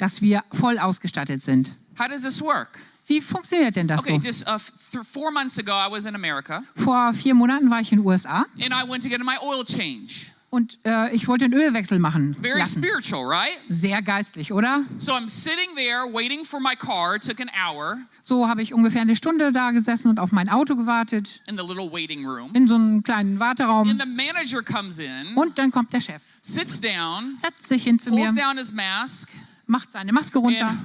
dass 0.00 0.22
wir 0.22 0.42
voll 0.52 0.78
ausgestattet 0.78 1.44
sind. 1.44 1.76
How 1.98 2.08
does 2.08 2.22
this 2.22 2.40
work? 2.40 2.78
Wie 3.06 3.20
funktioniert 3.20 3.74
denn 3.76 3.88
das 3.88 4.00
Okay, 4.02 4.18
so? 4.20 4.26
just 4.26 4.46
uh, 4.48 4.58
four 5.02 5.32
months 5.32 5.58
ago, 5.58 5.72
I 5.72 5.90
was 5.90 6.06
in 6.06 6.14
America, 6.14 6.62
Vor 6.76 7.12
vier 7.12 7.34
Monaten 7.34 7.68
war 7.70 7.80
ich 7.80 7.90
in 7.92 7.98
den 7.98 8.06
USA 8.06 8.46
and 8.60 8.72
I 8.72 8.88
went 8.88 9.02
to 9.02 9.08
get 9.08 9.20
my 9.24 9.36
oil 9.42 9.64
change. 9.64 10.26
und 10.50 10.78
äh, 10.84 11.12
ich 11.14 11.26
wollte 11.28 11.44
einen 11.46 11.54
Ölwechsel 11.54 11.98
machen 11.98 12.36
Very 12.40 12.58
lassen. 12.60 12.82
spiritual, 12.82 13.24
right? 13.26 13.58
Sehr 13.68 14.00
geistlich, 14.02 14.52
oder? 14.52 14.82
So 14.96 15.12
I'm 15.12 15.28
sitting 15.28 15.74
there 15.76 16.04
waiting 16.12 16.44
for 16.44 16.60
my 16.60 16.74
car. 16.76 17.16
It 17.16 17.22
took 17.24 17.40
an 17.40 17.50
hour 17.50 17.98
So 18.22 18.48
habe 18.48 18.62
ich 18.62 18.72
ungefähr 18.74 19.02
eine 19.02 19.16
Stunde 19.16 19.50
da 19.52 19.70
gesessen 19.72 20.08
und 20.08 20.18
auf 20.20 20.30
mein 20.32 20.48
Auto 20.48 20.76
gewartet, 20.76 21.40
in 21.48 21.56
the 21.58 21.64
little 21.64 21.90
waiting 21.92 22.24
room. 22.24 22.50
in 22.54 22.68
so 22.68 22.76
einem 22.76 23.02
kleinen 23.02 23.32
And 23.32 23.40
Warteraum. 23.40 23.88
the 23.88 24.06
manager 24.06 24.62
comes 24.62 24.98
in, 25.00 25.34
Und 25.34 25.58
dann 25.58 25.70
kommt 25.72 25.92
der 25.92 26.00
Chef, 26.00 26.20
sits 26.42 26.80
down, 26.80 27.38
setzt 27.42 27.66
sich 27.68 27.82
hin 27.82 27.98
zu 27.98 28.10
mir, 28.12 28.32
mask, 28.72 29.28
macht 29.70 29.92
seine 29.92 30.12
Maske 30.12 30.38
runter 30.38 30.76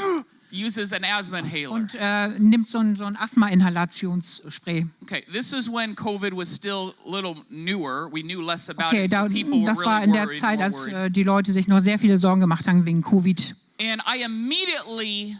uses 0.52 0.92
an 0.92 1.04
asthma 1.04 1.38
inhaler. 1.38 1.70
und 1.70 1.94
äh, 1.94 2.28
nimmt 2.38 2.68
so 2.68 2.78
ein, 2.78 2.96
so 2.96 3.04
ein 3.04 3.16
Asthma-Inhalationsspray. 3.16 4.86
Okay, 5.02 5.24
this 5.32 5.52
is 5.52 5.68
when 5.68 5.94
COVID 5.94 6.36
was 6.36 6.52
still 6.52 6.94
a 7.06 7.08
little 7.08 7.36
newer. 7.50 8.10
We 8.12 8.22
knew 8.22 8.42
less 8.42 8.68
about 8.68 8.88
Okay, 8.88 9.04
it, 9.04 9.10
so 9.10 9.16
da, 9.16 9.28
people 9.28 9.60
were 9.60 9.66
das 9.66 9.84
war 9.84 10.00
really 10.00 10.06
in 10.06 10.12
der 10.12 10.30
Zeit, 10.30 10.60
als 10.60 10.86
äh, 10.86 11.10
die 11.10 11.22
Leute 11.22 11.52
sich 11.52 11.68
noch 11.68 11.80
sehr 11.80 11.98
viele 11.98 12.18
Sorgen 12.18 12.40
gemacht 12.40 12.66
haben 12.66 12.84
wegen 12.84 13.02
Covid. 13.02 13.54
And 13.80 14.02
I 14.06 14.24
immediately 14.24 15.36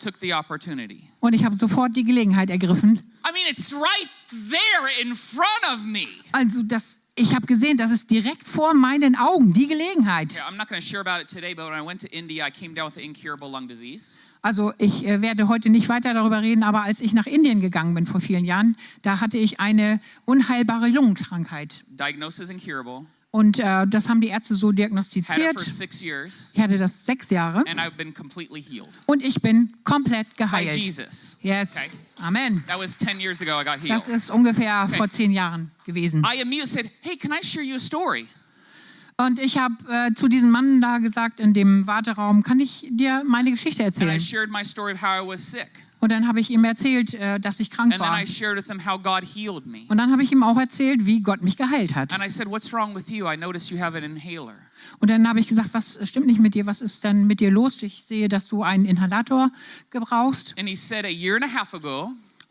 took 0.00 0.18
the 0.20 0.34
opportunity. 0.34 1.02
Und 1.20 1.34
ich 1.34 1.44
habe 1.44 1.54
sofort 1.54 1.94
die 1.96 2.04
Gelegenheit 2.04 2.50
ergriffen. 2.50 3.02
I 3.26 3.32
mean, 3.32 3.44
it's 3.48 3.72
right 3.72 4.08
there 4.28 4.88
in 5.00 5.14
front 5.14 5.64
of 5.72 5.84
me. 5.84 6.06
Also 6.32 6.62
das, 6.62 7.02
ich 7.14 7.34
habe 7.34 7.46
gesehen, 7.46 7.76
das 7.76 7.90
ist 7.90 8.10
direkt 8.10 8.46
vor 8.46 8.74
meinen 8.74 9.16
Augen, 9.16 9.52
die 9.52 9.68
Gelegenheit. 9.68 10.34
Yeah, 10.34 10.48
I'm 10.48 10.56
not 10.56 10.68
going 10.68 10.80
to 10.80 10.86
share 10.86 11.00
about 11.00 11.20
it 11.20 11.28
today, 11.28 11.54
but 11.54 11.66
when 11.66 11.74
I 11.74 11.86
went 11.86 12.00
to 12.00 12.08
India, 12.08 12.46
I 12.46 12.50
came 12.50 12.74
down 12.74 12.90
with 12.94 13.02
incurable 13.02 13.50
lung 13.50 13.68
disease. 13.68 14.16
Also 14.42 14.72
ich 14.78 15.06
äh, 15.06 15.20
werde 15.20 15.48
heute 15.48 15.68
nicht 15.68 15.88
weiter 15.90 16.14
darüber 16.14 16.40
reden, 16.40 16.62
aber 16.62 16.82
als 16.82 17.02
ich 17.02 17.12
nach 17.12 17.26
Indien 17.26 17.60
gegangen 17.60 17.94
bin 17.94 18.06
vor 18.06 18.20
vielen 18.20 18.46
Jahren, 18.46 18.76
da 19.02 19.20
hatte 19.20 19.36
ich 19.36 19.60
eine 19.60 20.00
unheilbare 20.24 20.88
Lungenkrankheit. 20.88 21.84
Diagnosis 21.88 22.48
incurable. 22.48 23.04
Und 23.32 23.60
äh, 23.60 23.86
das 23.86 24.08
haben 24.08 24.20
die 24.20 24.28
Ärzte 24.28 24.54
so 24.54 24.72
diagnostiziert. 24.72 25.54
Ich 26.52 26.60
hatte 26.60 26.78
das 26.78 27.06
sechs 27.06 27.30
Jahre 27.30 27.58
and 27.58 27.78
I've 27.78 27.96
been 27.96 28.12
completely 28.12 28.60
healed 28.60 28.88
und 29.06 29.22
ich 29.22 29.40
bin 29.40 29.72
komplett 29.84 30.36
geheilt. 30.36 30.76
Jesus. 30.82 31.36
Yes, 31.40 31.98
Amen. 32.20 32.64
That 32.66 32.80
was 32.80 32.96
10 32.98 33.20
years 33.20 33.40
ago 33.40 33.60
I 33.60 33.64
got 33.64 33.74
healed. 33.80 33.90
Das 33.90 34.08
ist 34.08 34.30
ungefähr 34.30 34.88
vor 34.88 35.08
zehn 35.08 35.30
Jahren 35.30 35.70
gewesen. 35.86 36.24
Said, 36.64 36.90
Hey, 37.02 37.16
can 37.16 37.30
I 37.30 37.44
share 37.44 37.62
you 37.64 37.76
a 37.76 37.78
story? 37.78 38.26
Und 39.16 39.38
ich 39.38 39.58
habe 39.58 39.74
äh, 39.88 40.14
zu 40.14 40.28
diesem 40.28 40.50
Mann 40.50 40.80
da 40.80 40.98
gesagt 40.98 41.40
in 41.40 41.52
dem 41.52 41.86
Warteraum, 41.86 42.42
kann 42.42 42.58
ich 42.58 42.88
dir 42.90 43.22
meine 43.26 43.50
Geschichte 43.50 43.84
And 43.84 43.96
I 43.96 44.00
erzählen? 44.00 44.20
shared 44.20 44.50
my 44.50 44.64
story 44.64 44.94
of 44.94 45.02
how 45.02 45.22
I 45.22 45.26
was 45.26 45.40
sick. 45.40 45.68
Und 46.00 46.10
dann 46.10 46.26
habe 46.26 46.40
ich 46.40 46.50
ihm 46.50 46.64
erzählt, 46.64 47.14
äh, 47.14 47.38
dass 47.38 47.60
ich 47.60 47.70
krank 47.70 47.98
war. 47.98 48.18
Und 49.88 49.98
dann 49.98 50.12
habe 50.12 50.22
ich 50.22 50.32
ihm 50.32 50.42
auch 50.42 50.56
erzählt, 50.56 51.06
wie 51.06 51.20
Gott 51.20 51.42
mich 51.42 51.56
geheilt 51.56 51.94
hat. 51.94 52.12
Und 54.98 55.10
dann 55.10 55.28
habe 55.28 55.40
ich 55.40 55.46
gesagt, 55.46 55.68
was 55.72 56.08
stimmt 56.08 56.26
nicht 56.26 56.40
mit 56.40 56.54
dir? 56.54 56.66
Was 56.66 56.80
ist 56.80 57.04
denn 57.04 57.26
mit 57.26 57.40
dir 57.40 57.50
los? 57.50 57.82
Ich 57.82 58.04
sehe, 58.04 58.28
dass 58.28 58.48
du 58.48 58.62
einen 58.62 58.86
Inhalator 58.86 59.50
gebrauchst. 59.90 60.54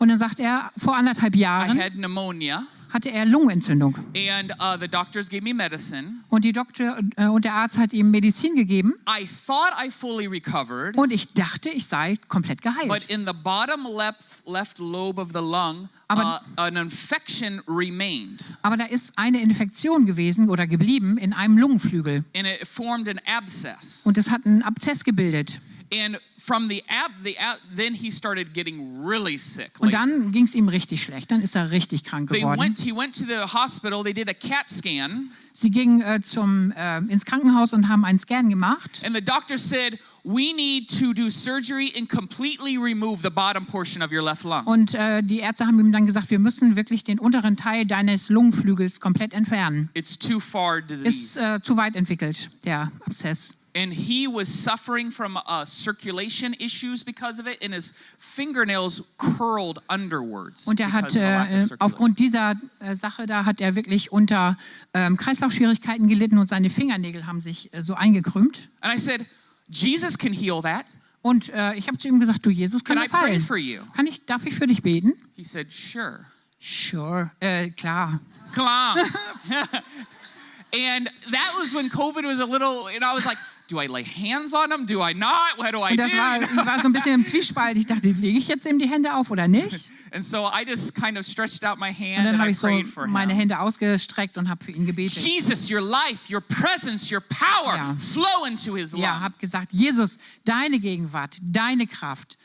Und 0.01 0.07
dann 0.07 0.17
sagt 0.17 0.39
er, 0.39 0.71
vor 0.77 0.95
anderthalb 0.95 1.35
I 1.35 1.39
Jahren 1.39 1.77
had 1.77 1.93
pneumonia, 1.93 2.65
hatte 2.91 3.11
er 3.11 3.25
Lungenentzündung. 3.25 3.95
and 4.15 4.51
uh, 4.59 4.77
the 4.79 4.87
doctors 4.87 5.29
gave 5.29 5.41
me 5.43 5.53
medicine. 5.53 6.23
Und 6.29 6.43
die 6.45 6.51
Doktor 6.51 6.97
äh, 7.17 7.27
und 7.27 7.45
der 7.45 7.53
Arzt 7.53 7.77
hat 7.77 7.93
ihm 7.93 8.11
Medizin 8.11 8.55
gegeben. 8.55 8.93
I 9.07 9.27
thought 9.45 9.73
I 9.83 9.89
fully 9.91 10.27
recovered, 10.27 10.97
Und 10.97 11.11
ich 11.11 11.33
dachte, 11.33 11.69
ich 11.69 11.85
sei 11.87 12.15
komplett 12.27 12.61
but 12.61 12.73
geheilt. 12.75 13.05
in 13.09 13.25
the 13.25 13.33
bottom 13.33 13.85
left, 13.95 14.43
left 14.47 14.79
lobe 14.79 15.21
of 15.21 15.29
the 15.29 15.39
lung, 15.39 15.83
uh, 15.83 15.87
Aber- 16.07 16.41
an 16.55 16.75
infection 16.77 17.61
remained. 17.67 18.43
Aber 18.61 18.77
da 18.77 18.85
ist 18.85 19.13
eine 19.17 19.41
Infektion 19.41 20.05
gewesen 20.05 20.49
oder 20.49 20.67
geblieben 20.67 21.17
in 21.17 21.33
einem 21.33 21.57
Lungenflügel. 21.57 22.23
And 22.35 22.47
it 22.47 22.67
formed 22.67 23.07
an 23.07 23.19
abscess. 23.25 24.01
Und 24.05 24.17
es 24.17 24.29
hat 24.29 24.45
einen 24.45 24.63
Abszess 24.63 25.03
gebildet. 25.03 25.59
And 25.91 26.19
from 26.37 26.69
the 26.69 26.83
app, 26.87 27.11
the 27.23 27.35
app, 27.39 27.57
then 27.75 27.95
he 27.95 28.11
started 28.11 28.53
getting 28.53 28.93
really 29.03 29.37
sick. 29.37 29.71
Und 29.79 29.91
dann 29.93 30.31
ging 30.31 30.45
es 30.45 30.53
ihm 30.53 30.67
richtig 30.67 31.01
schlecht. 31.01 31.31
Dann 31.31 31.41
ist 31.41 31.55
er 31.55 31.71
richtig 31.71 32.03
krank 32.03 32.29
they 32.29 32.41
geworden. 32.41 32.59
went, 32.59 32.77
he 32.77 32.91
went 32.95 33.15
to 33.17 33.25
the 33.25 33.51
hospital. 33.53 34.03
They 34.03 34.13
did 34.13 34.29
a 34.29 34.33
CAT 34.33 34.69
scan, 34.69 35.31
Sie 35.51 35.71
gingen 35.71 36.01
äh, 36.01 36.21
zum, 36.21 36.71
äh, 36.71 36.99
ins 36.99 37.25
Krankenhaus 37.25 37.73
und 37.73 37.89
haben 37.89 38.05
einen 38.05 38.19
Scan 38.19 38.49
gemacht. 38.49 39.01
and 39.03 39.15
the 39.15 39.21
doctor 39.21 39.57
said, 39.57 39.99
"We 40.23 40.53
need 40.55 40.89
to 40.99 41.13
do 41.13 41.29
surgery 41.29 41.93
and 41.97 42.09
completely 42.09 42.77
remove 42.77 43.21
the 43.23 43.29
bottom 43.29 43.65
portion 43.65 44.01
of 44.01 44.11
your 44.11 44.23
left 44.23 44.43
lung." 44.43 44.63
Und 44.65 44.93
äh, 44.95 45.21
die 45.23 45.39
Ärzte 45.39 45.65
haben 45.65 45.79
ihm 45.79 45.91
dann 45.91 46.05
gesagt, 46.05 46.29
wir 46.29 46.39
müssen 46.39 46.75
wirklich 46.75 47.03
den 47.03 47.19
unteren 47.19 47.55
Teil 47.57 47.85
deines 47.85 48.29
Lungenflügels 48.29 48.99
komplett 48.99 49.33
entfernen. 49.33 49.89
It's 49.93 50.17
too 50.17 50.39
far 50.39 50.79
Ist 50.79 50.89
disease. 50.89 51.55
äh, 51.55 51.61
zu 51.61 51.77
weit 51.77 51.95
entwickelt, 51.95 52.49
der 52.65 52.91
Abszess. 53.05 53.55
and 53.75 53.93
he 53.93 54.27
was 54.27 54.47
suffering 54.47 55.11
from 55.11 55.37
uh, 55.37 55.63
circulation 55.63 56.53
issues 56.55 57.03
because 57.03 57.39
of 57.39 57.47
it, 57.47 57.63
and 57.63 57.73
his 57.73 57.93
fingernails 58.17 59.01
curled 59.17 59.79
underwards. 59.87 60.67
Und 60.67 60.79
er 60.79 60.91
hat 60.91 61.15
äh, 61.15 61.65
aufgrund 61.77 62.19
dieser 62.19 62.55
äh, 62.79 62.95
Sache, 62.95 63.25
da 63.25 63.45
hat 63.45 63.61
er 63.61 63.75
wirklich 63.75 64.11
unter 64.11 64.57
ähm, 64.93 65.17
Kreislaufschwierigkeiten 65.17 66.07
gelitten 66.07 66.37
und 66.39 66.49
seine 66.49 66.69
Fingernägel 66.69 67.27
haben 67.27 67.41
sich 67.41 67.73
äh, 67.73 67.83
so 67.83 67.93
eingekrümmt. 67.93 68.69
and 68.81 68.93
I 68.93 68.97
said, 68.97 69.25
Jesus 69.69 70.17
can 70.17 70.33
heal 70.33 70.61
that. 70.61 70.85
Und 71.21 71.49
äh, 71.49 71.73
ich 71.73 71.87
habe 71.87 71.97
zu 71.97 72.07
ihm 72.07 72.19
gesagt, 72.19 72.45
du 72.45 72.49
Jesus, 72.49 72.83
kann 72.83 72.97
Can 72.97 73.05
I 73.05 73.09
das 73.09 73.19
pray 73.19 73.31
heilen? 73.31 73.41
for 73.41 73.57
you? 73.57 73.81
Kann 73.93 74.07
ich, 74.07 74.25
darf 74.25 74.45
ich 74.45 74.55
für 74.55 74.67
dich 74.67 74.81
beten? 74.81 75.13
He 75.35 75.43
said, 75.43 75.71
Sure. 75.71 76.25
Sure, 76.59 77.31
äh, 77.39 77.69
klar. 77.69 78.19
Klam. 78.53 78.97
and 80.73 81.09
that 81.31 81.55
was 81.57 81.73
when 81.73 81.89
COVID 81.89 82.25
was 82.25 82.39
a 82.39 82.45
little, 82.45 82.87
and 82.87 83.03
I 83.03 83.13
was 83.13 83.25
like, 83.25 83.37
Do 83.71 83.79
I 83.79 83.85
lay 83.87 84.03
hands 84.03 84.53
on 84.55 84.71
him? 84.71 84.85
Do 84.87 85.01
I 85.07 85.13
not? 85.13 85.29
What 85.57 85.73
do 85.73 85.79
I 85.85 85.91
Und 85.91 85.97
das 85.99 86.11
do? 86.11 86.17
war, 86.17 86.41
ich 86.41 86.55
war 86.55 86.81
so 86.81 86.87
ein 86.87 86.91
bisschen 86.91 87.13
im 87.19 87.23
Zwiespalt. 87.23 87.77
Ich 87.77 87.85
dachte, 87.85 88.07
lege 88.09 88.39
ich 88.39 88.47
jetzt 88.47 88.65
ihm 88.65 88.79
die 88.79 88.87
Hände 88.89 89.13
auf 89.15 89.29
oder 89.29 89.47
nicht? 89.47 89.91
And 90.11 90.23
so 90.25 90.47
I 90.49 90.63
just 90.67 90.95
kind 90.95 91.17
of 91.19 91.23
stretched 91.23 91.63
out 91.63 91.77
my 91.77 91.89
Und 91.89 91.99
hand 91.99 92.17
dann 92.25 92.27
and 92.33 92.37
habe 92.39 92.49
I 92.49 92.51
ich 92.51 92.57
so 92.57 92.65
prayed 92.67 92.87
for 92.87 93.05
meine 93.07 93.31
him. 93.33 93.39
Hände 93.41 93.59
ausgestreckt 93.59 94.39
und 94.39 94.49
habe 94.49 94.63
für 94.63 94.71
ihn 94.71 94.87
gebetet. 94.87 95.23
Jesus, 95.23 95.69
your 95.71 95.81
life, 95.81 96.33
your 96.33 96.41
presence, 96.41 97.11
your 97.13 97.21
power 97.21 97.75
Ja. 97.75 97.95
flow 97.99 98.45
into 98.47 98.75
his 98.75 98.93
Ja, 98.93 99.13
lung. 99.13 99.19
habe 99.21 99.35
gesagt, 99.37 99.71
Jesus, 99.71 100.17
deine 100.45 100.79
Gegenwart, 100.79 101.37
deine 101.41 101.85
Kraft 101.85 102.37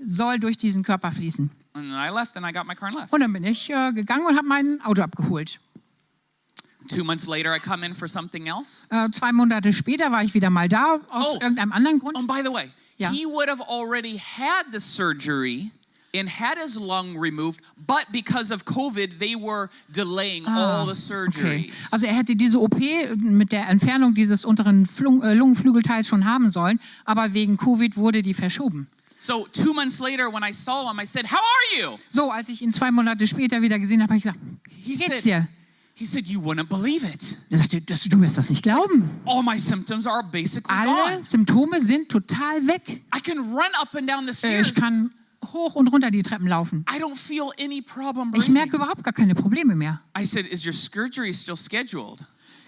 soll 0.00 0.40
durch 0.40 0.56
diesen 0.56 0.82
Körper 0.82 1.12
fließen. 1.12 1.48
And 1.74 1.84
then 1.84 1.92
I 1.94 2.08
left 2.12 2.36
and 2.36 2.44
I 2.44 2.50
got 2.52 2.66
my 2.66 2.74
car 2.74 2.88
and 2.88 2.98
left. 2.98 3.12
Und 3.12 3.20
dann 3.20 3.32
bin 3.32 3.44
ich 3.44 3.70
äh, 3.70 3.92
gegangen 3.92 4.26
und 4.26 4.36
habe 4.36 4.46
mein 4.48 4.80
Auto 4.84 5.02
abgeholt. 5.02 5.60
Two 6.88 7.04
months 7.04 7.26
later, 7.26 7.54
I 7.54 7.58
come 7.58 7.84
in 7.86 7.94
for 7.94 8.08
something 8.08 8.46
else. 8.46 8.86
Äh, 8.90 9.10
zwei 9.10 9.32
Monate 9.32 9.72
später 9.72 10.10
war 10.12 10.22
ich 10.24 10.34
wieder 10.34 10.50
mal 10.50 10.68
da, 10.68 10.98
aus 11.08 11.26
Oh. 11.34 11.38
irgendeinem 11.40 11.72
anderen 11.72 11.98
Grund. 11.98 12.16
Oh, 12.18 12.22
by 12.26 12.42
the 12.44 12.52
way, 12.52 12.70
Ja. 12.98 13.10
he 13.10 13.24
would 13.26 13.48
have 13.48 13.60
already 13.62 14.18
had 14.18 14.66
the 14.72 14.78
surgery 14.80 15.70
and 16.14 16.28
had 16.28 16.58
his 16.62 16.76
lung 16.76 17.16
removed, 17.18 17.60
but 17.76 18.04
because 18.12 18.52
of 18.52 18.64
COVID, 18.66 19.18
they 19.18 19.34
were 19.34 19.70
delaying 19.88 20.46
all 20.46 20.84
the 20.84 20.92
Ah, 21.14 21.26
Okay. 21.26 21.70
surgeries. 21.70 21.92
Also 21.92 22.06
er 22.06 22.14
hätte 22.14 22.36
diese 22.36 22.60
OP 22.60 22.76
mit 23.16 23.50
der 23.52 23.68
Entfernung 23.68 24.12
dieses 24.14 24.44
unteren 24.44 24.84
Flung, 24.84 25.22
äh, 25.22 25.32
Lungenflügelteils 25.34 26.06
schon 26.08 26.26
haben 26.26 26.50
sollen, 26.50 26.78
aber 27.06 27.32
wegen 27.32 27.56
Covid 27.56 27.96
wurde 27.96 28.20
die 28.22 28.34
verschoben. 28.34 28.88
So 29.18 29.46
two 29.52 29.72
months 29.72 30.00
later, 30.00 30.30
when 30.32 30.42
I 30.42 30.52
saw 30.52 30.86
him, 30.90 30.98
I 31.00 31.06
said, 31.06 31.30
"How 31.30 31.38
are 31.38 31.80
you?" 31.80 31.96
So, 32.10 32.30
als 32.30 32.48
ich 32.48 32.60
ihn 32.60 32.72
zwei 32.72 32.90
Monate 32.90 33.26
später 33.26 33.62
wieder 33.62 33.78
gesehen 33.78 34.02
habe, 34.02 34.14
habe 34.14 34.18
ich 34.18 34.24
gesagt, 34.24 34.40
wie 34.84 34.96
geht's 34.96 35.22
dir? 35.22 35.46
"He 35.94 36.04
said 36.06 36.26
you 36.26 36.40
wouldn't 36.40 36.68
believe 36.68 37.04
it. 37.06 37.38
Er 37.50 37.58
sagte, 37.58 37.80
das, 37.82 38.02
du 38.04 38.20
wirst 38.20 38.38
das 38.38 38.48
nicht 38.50 38.62
glauben. 38.62 39.08
All 39.26 39.42
my 39.42 39.58
symptoms 39.58 40.06
are 40.06 40.22
basically 40.24 40.74
Alle 40.74 40.90
gone. 41.14 41.24
Symptome 41.24 41.80
sind 41.80 42.08
total 42.08 42.66
weg. 42.66 43.02
I 43.14 43.20
can 43.20 43.38
run 43.38 43.70
up 43.80 43.94
and 43.94 44.08
down 44.08 44.24
the 44.24 44.30
Äh, 44.30 44.34
stairs. 44.34 44.68
Ich 44.70 44.74
kann 44.74 45.10
hoch 45.52 45.74
und 45.74 45.88
runter 45.88 46.10
die 46.10 46.22
Treppen 46.22 46.46
laufen. 46.48 46.84
I 46.90 46.98
don't 47.00 47.16
feel 47.16 47.50
any 47.60 47.82
problem 47.82 48.28
Ich 48.28 48.40
breathing." 48.40 48.54
merke 48.54 48.76
überhaupt 48.76 49.02
gar 49.04 49.12
keine 49.12 49.34
Probleme 49.34 49.74
mehr. 49.74 50.00
I 50.18 50.24
said, 50.24 50.46
"Is 50.46 50.64
your 50.64 50.72
surgery 50.72 51.32
still 51.34 51.56
scheduled?" 51.56 52.20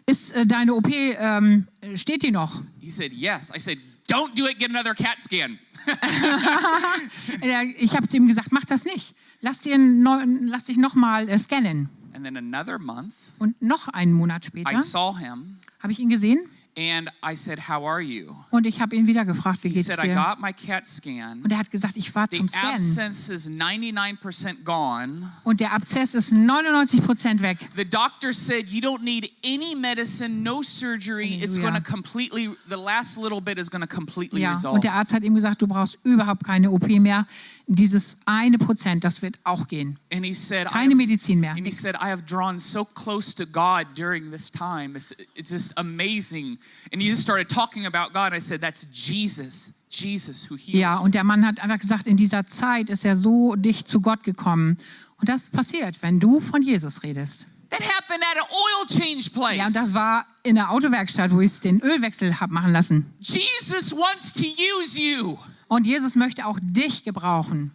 Ist 0.06 0.32
äh, 0.32 0.44
deine 0.46 0.74
OP, 0.74 0.88
ähm, 0.90 1.66
steht 1.94 2.22
die 2.24 2.30
noch? 2.30 2.62
He 2.80 2.90
said, 2.90 3.12
"Yes." 3.12 3.50
I 3.56 3.58
said, 3.58 3.78
"Don't 4.06 4.34
do 4.36 4.46
it. 4.46 4.58
Get 4.58 4.68
another 4.68 4.94
CAT 4.94 5.20
scan." 5.22 5.58
Ich 7.78 7.94
habe 7.96 8.08
zu 8.08 8.16
ihm 8.16 8.26
gesagt, 8.28 8.52
mach 8.52 8.64
das 8.64 8.84
nicht. 8.84 9.14
Lass, 9.40 9.60
dir 9.60 9.76
lass 9.78 10.64
dich 10.66 10.76
nochmal 10.78 11.28
äh, 11.28 11.38
scannen. 11.38 11.88
And 12.14 12.24
then 12.24 12.36
another 12.36 12.78
month, 12.78 13.14
Und 13.38 13.60
noch 13.60 13.88
einen 13.88 14.12
Monat 14.12 14.44
später 14.44 14.70
habe 14.74 15.92
ich 15.92 15.98
ihn 15.98 16.08
gesehen 16.08 16.38
and 16.76 17.08
I 17.24 17.36
said, 17.36 17.68
How 17.68 17.84
are 17.84 18.00
you? 18.00 18.34
und 18.50 18.66
ich 18.66 18.80
habe 18.80 18.96
ihn 18.96 19.06
wieder 19.06 19.24
gefragt, 19.24 19.62
wie 19.62 19.68
He 19.68 19.74
geht's 19.74 19.86
said, 19.86 19.98
I 20.04 20.08
dir? 20.08 20.14
got 20.14 20.40
my 20.40 20.52
CAT 20.52 20.84
scan. 20.86 21.40
Und 21.44 21.52
er 21.52 21.58
hat 21.58 21.70
gesagt, 21.70 21.96
ich 21.96 22.12
war 22.16 22.28
zum 22.28 22.46
abscess 22.48 23.28
is 23.28 23.48
99% 23.48 24.64
gone. 24.64 25.12
und 25.44 25.60
der 25.60 25.72
Abszess 25.72 26.14
ist 26.14 26.32
99 26.32 27.02
Prozent 27.04 27.42
weg. 27.42 27.58
The 27.76 27.84
doctor 27.84 28.32
said, 28.32 28.66
You 28.68 28.80
don't 28.80 29.02
need 29.02 29.30
any 29.44 29.74
medicine, 29.76 30.42
no 30.42 30.62
surgery. 30.62 31.40
It's 31.42 31.58
Halleluja. 31.58 31.62
going 31.70 31.74
to 31.84 31.90
completely, 31.92 32.50
the 32.68 32.76
last 32.76 33.16
little 33.18 33.40
bit 33.40 33.58
is 33.58 33.70
going 33.70 33.82
to 33.86 33.88
completely 33.92 34.40
Ja, 34.40 34.52
resolve. 34.54 34.74
und 34.76 34.84
der 34.84 34.94
Arzt 34.94 35.12
hat 35.14 35.22
ihm 35.22 35.34
gesagt, 35.34 35.62
du 35.62 35.66
brauchst 35.68 35.98
überhaupt 36.04 36.44
keine 36.44 36.70
OP 36.70 36.88
mehr. 36.88 37.26
Dieses 37.66 38.18
eine 38.26 38.58
Prozent, 38.58 39.04
das 39.04 39.22
wird 39.22 39.38
auch 39.44 39.68
gehen. 39.68 39.98
And 40.12 40.24
he 40.24 40.34
said, 40.34 40.66
Keine 40.66 40.90
have- 40.90 40.96
Medizin 40.96 41.40
mehr. 41.40 41.52
And 41.52 41.64
he 41.64 41.70
said, 41.72 41.94
I 41.94 42.10
have 42.10 42.22
drawn 42.26 42.58
so 42.58 42.84
close 42.84 43.34
to 43.36 43.46
God 43.46 43.86
during 43.96 44.30
this 44.30 44.50
time. 44.50 44.96
It's, 44.96 45.14
it's 45.34 45.50
just 45.50 45.72
amazing. 45.78 46.58
And 46.92 47.00
he 47.00 47.08
just 47.08 47.22
started 47.22 47.48
talking 47.48 47.86
about 47.86 48.12
God. 48.12 48.34
I 48.34 48.40
said, 48.40 48.60
That's 48.60 48.86
Jesus, 48.92 49.72
Jesus 49.88 50.50
who 50.50 50.56
heals. 50.56 50.78
Ja, 50.78 50.98
und 50.98 51.14
der 51.14 51.24
Mann 51.24 51.46
hat 51.46 51.58
einfach 51.58 51.78
gesagt, 51.78 52.06
in 52.06 52.18
dieser 52.18 52.46
Zeit 52.46 52.90
ist 52.90 53.04
er 53.06 53.16
so 53.16 53.54
dicht 53.56 53.88
zu 53.88 54.02
Gott 54.02 54.24
gekommen. 54.24 54.76
Und 55.18 55.28
das 55.30 55.48
passiert, 55.48 56.02
wenn 56.02 56.20
du 56.20 56.40
von 56.40 56.60
Jesus 56.62 57.02
redest. 57.02 57.46
That 57.70 57.80
happened 57.80 58.22
at 58.30 58.36
an 58.36 58.48
oil 58.50 58.86
change 58.86 59.30
place. 59.30 59.56
Ja, 59.56 59.66
und 59.68 59.74
das 59.74 59.94
war 59.94 60.26
in 60.42 60.56
der 60.56 60.70
Autowerkstatt, 60.70 61.32
wo 61.32 61.40
ich 61.40 61.58
den 61.60 61.80
Ölwechsel 61.80 62.38
habe 62.40 62.52
machen 62.52 62.72
lassen. 62.72 63.06
Jesus 63.20 63.92
wants 63.96 64.34
to 64.34 64.44
use 64.44 65.00
you. 65.00 65.38
Und 65.74 65.88
Jesus 65.88 66.14
möchte 66.14 66.46
auch 66.46 66.60
dich 66.62 67.02
gebrauchen. 67.02 67.72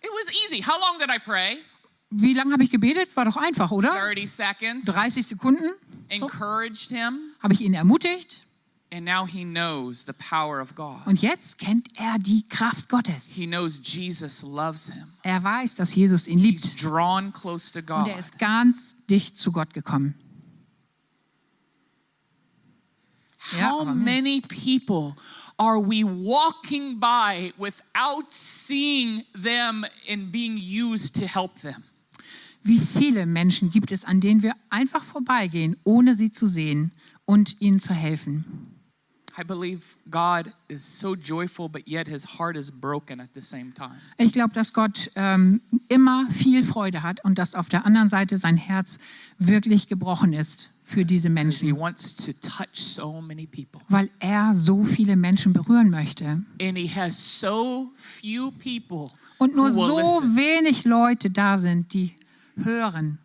It 0.00 0.08
was 0.10 0.32
easy. 0.46 0.62
How 0.62 0.78
long 0.78 1.00
did 1.00 1.10
I 1.10 1.18
pray? 1.18 1.58
Wie 2.10 2.32
lange 2.32 2.52
habe 2.52 2.62
ich 2.62 2.70
gebetet? 2.70 3.16
War 3.16 3.24
doch 3.24 3.36
einfach, 3.36 3.72
oder? 3.72 3.88
30 3.90 4.30
seconds. 4.30 4.84
30 4.84 5.26
Sekunden. 5.26 5.64
So, 5.64 6.26
Encouraged 6.26 6.90
him. 6.90 7.18
habe 7.42 7.54
ich 7.54 7.60
ihn 7.60 7.74
ermutigt. 7.74 8.44
And 8.92 9.04
now 9.04 9.26
he 9.26 9.42
knows 9.42 10.04
the 10.04 10.12
power 10.12 10.60
of 10.62 10.76
God. 10.76 11.04
Und 11.06 11.20
jetzt 11.22 11.58
kennt 11.58 11.88
er 11.98 12.20
die 12.20 12.44
Kraft 12.44 12.88
Gottes. 12.88 13.30
He 13.34 13.48
knows 13.48 13.80
Jesus 13.82 14.42
loves 14.42 14.88
him. 14.92 15.08
Er 15.24 15.42
weiß, 15.42 15.74
dass 15.74 15.96
Jesus 15.96 16.28
ihn 16.28 16.38
He's 16.38 16.62
liebt. 16.76 16.84
drawn 16.84 17.32
close 17.32 17.72
to 17.72 17.80
Und 17.80 17.86
God. 17.86 18.06
er 18.06 18.18
ist 18.18 18.38
ganz 18.38 19.04
dicht 19.06 19.36
zu 19.36 19.50
Gott 19.50 19.74
gekommen. 19.74 20.14
Ja, 23.58 23.70
How 23.72 23.86
Mist. 23.86 24.04
many 24.04 24.40
people 24.42 25.16
are 25.62 25.78
we 25.78 26.02
walking 26.02 26.98
by 26.98 27.52
without 27.56 28.32
seeing 28.32 29.24
them 29.32 29.84
and 30.08 30.32
being 30.32 30.58
used 30.58 31.14
to 31.14 31.26
help 31.26 31.60
them? 31.60 31.84
Wie 32.64 32.78
viele 32.78 33.26
Menschen 33.26 33.70
gibt 33.70 33.92
es, 33.92 34.04
an 34.04 34.20
denen 34.20 34.42
wir 34.42 34.54
einfach 34.70 35.04
vorbeigehen, 35.04 35.76
ohne 35.84 36.14
sie 36.14 36.30
zu 36.30 36.46
sehen 36.46 36.92
und 37.24 37.60
ihnen 37.60 37.78
zu 37.78 37.94
helfen? 37.94 38.44
I 39.38 39.44
believe 39.44 39.96
God 40.10 40.52
is 40.68 40.82
so 40.82 41.14
joyful, 41.14 41.68
but 41.68 41.88
yet 41.88 42.06
his 42.06 42.38
heart 42.38 42.56
is 42.56 42.70
broken 42.70 43.20
at 43.20 43.30
the 43.34 43.40
same 43.40 43.72
time. 43.72 43.96
Ich 44.18 44.32
glaube, 44.32 44.52
dass 44.52 44.72
Gott 44.72 45.10
ähm, 45.14 45.62
immer 45.88 46.28
viel 46.30 46.62
Freude 46.62 47.02
hat 47.02 47.24
und 47.24 47.38
dass 47.38 47.54
auf 47.54 47.68
der 47.68 47.86
anderen 47.86 48.08
Seite 48.08 48.36
sein 48.36 48.56
Herz 48.56 48.98
wirklich 49.38 49.88
gebrochen 49.88 50.32
ist 50.32 50.71
für 50.84 51.04
diese 51.04 51.28
He 51.28 51.34
Menschen, 51.34 51.78
wants 51.78 52.14
to 52.16 52.32
touch 52.32 52.74
so 52.74 53.20
many 53.20 53.46
people. 53.46 53.80
weil 53.88 54.10
er 54.18 54.54
so 54.54 54.84
viele 54.84 55.16
Menschen 55.16 55.52
berühren 55.52 55.90
möchte. 55.90 56.42
And 56.60 56.76
he 56.76 56.88
has 56.88 57.40
so 57.40 57.90
few 57.96 58.50
people 58.52 59.10
Und 59.38 59.54
nur 59.56 59.70
so 59.70 59.98
listen. 59.98 60.36
wenig 60.36 60.84
Leute 60.84 61.30
da 61.30 61.58
sind, 61.58 61.92
die 61.94 62.14
hören. 62.56 63.18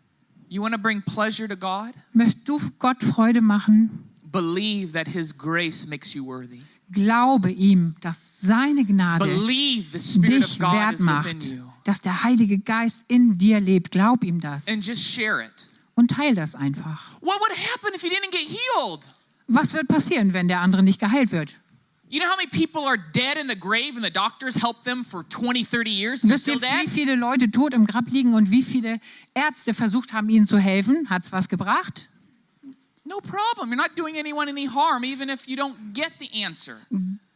You 0.48 0.62
want 0.62 0.74
to 0.74 0.80
bring 0.80 1.02
pleasure 1.02 1.46
to 1.48 1.56
God? 1.56 1.92
Möchtest 2.14 2.48
du 2.48 2.58
Gott 2.78 3.02
Freude 3.02 3.42
machen? 3.42 4.04
Believe 4.32 4.92
that 4.92 5.08
his 5.08 5.36
grace 5.36 5.86
makes 5.86 6.14
you 6.14 6.24
worthy. 6.24 6.60
Glaube 6.90 7.50
ihm, 7.50 7.94
dass 8.00 8.40
seine 8.40 8.84
Gnade 8.84 9.26
Believe 9.26 9.86
the 9.92 9.98
Spirit 9.98 10.42
of 10.44 10.48
dich 10.50 10.60
wert 10.60 11.00
macht, 11.00 11.54
dass 11.84 12.00
der 12.00 12.22
Heilige 12.24 12.58
Geist 12.58 13.04
in 13.08 13.36
dir 13.36 13.60
lebt. 13.60 13.90
Glaub 13.90 14.24
ihm 14.24 14.40
das 14.40 14.68
And 14.68 14.84
just 14.86 15.02
share 15.02 15.42
it. 15.44 15.52
Und 15.98 16.12
teil 16.12 16.36
das 16.36 16.54
einfach. 16.54 17.20
What 17.20 17.40
would 17.40 17.50
happen 17.50 17.92
if 17.92 18.00
he 18.02 18.08
didn't 18.08 18.30
get 18.30 18.46
healed? 18.46 19.00
Was 19.48 19.74
wird 19.74 19.88
passieren, 19.88 20.32
wenn 20.32 20.46
der 20.46 20.60
andere 20.60 20.84
nicht 20.84 21.00
geheilt 21.00 21.32
wird? 21.32 21.56
You 22.08 22.20
know 22.20 22.28
how 22.30 22.36
many 22.36 22.48
people 22.48 22.86
are 22.86 22.96
dead 22.96 23.36
in 23.36 23.48
the 23.48 23.58
grave 23.58 23.96
and 23.96 24.04
the 24.04 24.10
doctors 24.10 24.62
helped 24.62 24.84
them 24.84 25.04
for 25.04 25.28
20, 25.28 25.64
30 25.64 25.90
years 25.90 26.22
Wisst 26.22 26.46
ihr, 26.46 26.54
wie 26.54 26.88
viele 26.88 27.16
Leute 27.16 27.50
tot 27.50 27.74
im 27.74 27.84
Grab 27.84 28.04
liegen 28.10 28.34
und 28.34 28.50
wie 28.50 28.62
viele 28.62 29.00
Ärzte 29.34 29.74
versucht 29.74 30.12
haben, 30.12 30.28
ihnen 30.28 30.46
zu 30.46 30.58
helfen? 30.58 31.10
Hat's 31.10 31.32
was 31.32 31.48
gebracht? 31.48 32.08
No 33.04 33.20
problem. 33.20 33.70
You're 33.70 33.76
not 33.76 33.96
doing 33.96 34.16
anyone 34.16 34.48
any 34.48 34.66
harm, 34.66 35.02
even 35.02 35.28
if 35.28 35.48
you 35.48 35.56
don't 35.56 35.74
get 35.94 36.12
the 36.20 36.44
answer. 36.44 36.76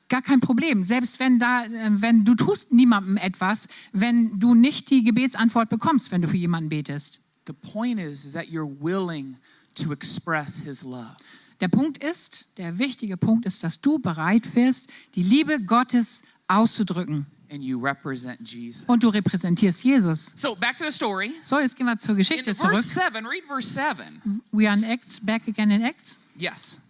Gar 0.09 0.23
kein 0.23 0.41
Problem. 0.41 0.85
Selbst 0.85 1.19
wenn 1.19 1.39
da, 1.39 1.65
äh, 1.65 1.91
wenn 2.01 2.25
du 2.25 2.35
tust 2.35 2.73
niemandem 2.73 3.17
etwas, 3.17 3.67
wenn 3.93 4.39
du 4.39 4.55
nicht 4.55 4.91
die 4.91 5.03
Gebetsantwort 5.03 5.69
bekommst, 5.69 6.13
wenn 6.13 6.23
du 6.23 6.29
für 6.29 6.37
jemanden 6.37 6.69
betest. 6.69 7.23
The 7.47 7.53
point 7.55 7.99
is, 7.99 8.25
is 8.25 8.33
that 8.35 8.49
you're 8.49 8.67
willing 8.81 9.37
to 9.77 9.93
express 9.93 10.59
his 10.61 10.83
love. 10.85 11.17
Der 11.61 11.69
Punkt 11.69 12.03
ist, 12.03 12.47
der 12.57 12.79
wichtige 12.79 13.17
Punkt 13.17 13.47
ist, 13.47 13.63
dass 13.63 13.81
du 13.81 13.99
bereit 13.99 14.55
wirst, 14.55 14.91
die 15.15 15.23
Liebe 15.23 15.61
Gottes 15.61 16.23
auszudrücken. 16.49 17.27
And 17.51 17.63
you 17.63 17.79
represent 17.79 18.49
Jesus. 18.49 18.85
Und 18.89 19.03
du 19.03 19.09
repräsentierst 19.09 19.85
Jesus. 19.85 20.33
So 20.37 20.57
back 20.57 20.79
to 20.79 20.85
the 20.89 20.91
story. 20.91 21.33
So, 21.45 21.59
jetzt 21.61 21.77
gehen 21.77 21.87
wir 21.87 21.99
zur 21.99 22.13
In 22.13 22.17
Geschichte 22.17 22.57
zurück. 22.57 22.75
verse 22.77 22.89
7, 23.13 23.27
read 23.27 23.45
verse 23.47 23.69
7. 23.69 24.41
We 24.53 24.67
are 24.69 24.77
in 24.77 24.85
Acts, 24.85 25.21
back 25.21 25.47
again 25.49 25.71
in 25.71 25.83
Acts. 25.83 26.19
Yes. 26.37 26.81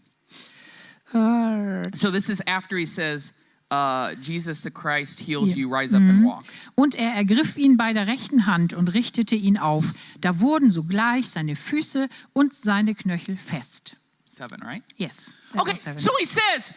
Äh, 1.13 1.83
So 1.95 2.11
this 2.11 2.29
is 2.29 2.41
after 2.47 2.77
he 2.77 2.87
says, 2.87 3.33
uh, 3.73 4.15
Jesus 4.21 4.63
the 4.63 4.71
Christ 4.71 5.21
heals 5.21 5.57
you, 5.57 5.69
rise 5.69 5.95
up 5.95 6.03
and 6.03 6.25
walk. 6.25 6.45
Und 6.75 6.95
er 6.95 7.15
ergriff 7.15 7.57
ihn 7.57 7.77
bei 7.77 7.93
der 7.93 8.07
rechten 8.07 8.47
Hand 8.47 8.75
und 8.75 8.89
richtete 8.93 9.35
ihn 9.35 9.57
auf. 9.57 9.95
Da 10.21 10.41
wurden 10.41 10.71
sogleich 10.71 11.31
seine 11.31 11.57
Füße 11.57 12.09
und 12.35 12.55
seine 12.55 12.95
Knöchel 12.95 13.37
fest. 13.37 13.97
Seven, 14.29 14.63
right? 14.63 14.83
Yes. 14.97 15.35
Okay, 15.55 15.77
so 15.97 16.11
he 16.19 16.25
says, 16.25 16.75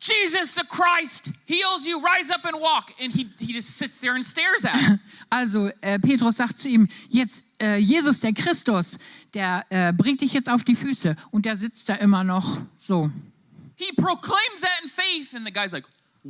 Jesus 0.00 0.54
the 0.54 0.64
Christ 0.68 1.32
heals 1.46 1.86
you, 1.86 1.98
rise 1.98 2.30
up 2.30 2.44
and 2.44 2.60
walk. 2.60 2.92
And 3.00 3.12
he, 3.12 3.28
he 3.38 3.52
just 3.52 3.76
sits 3.76 4.00
there 4.00 4.14
and 4.14 4.24
stares 4.24 4.64
at 4.64 4.78
him. 4.80 5.00
Also 5.30 5.70
äh, 5.82 5.98
Petrus 5.98 6.36
sagt 6.36 6.58
zu 6.58 6.68
ihm, 6.68 6.88
jetzt 7.10 7.44
äh, 7.60 7.76
Jesus 7.76 8.20
der 8.20 8.32
Christus, 8.32 8.98
der 9.34 9.66
äh, 9.68 9.92
bringt 9.92 10.22
dich 10.22 10.32
jetzt 10.32 10.48
auf 10.48 10.64
die 10.64 10.74
Füße. 10.74 11.16
Und 11.30 11.44
der 11.44 11.56
sitzt 11.56 11.88
da 11.90 11.96
immer 11.96 12.24
noch 12.24 12.58
so. 12.78 13.10
He 13.76 13.92
proclaims 13.92 14.62
that 14.62 14.80
in 14.82 14.88
faith, 14.88 15.34
and 15.34 15.46
the 15.46 15.52
guy's 15.52 15.72
like, 15.72 15.84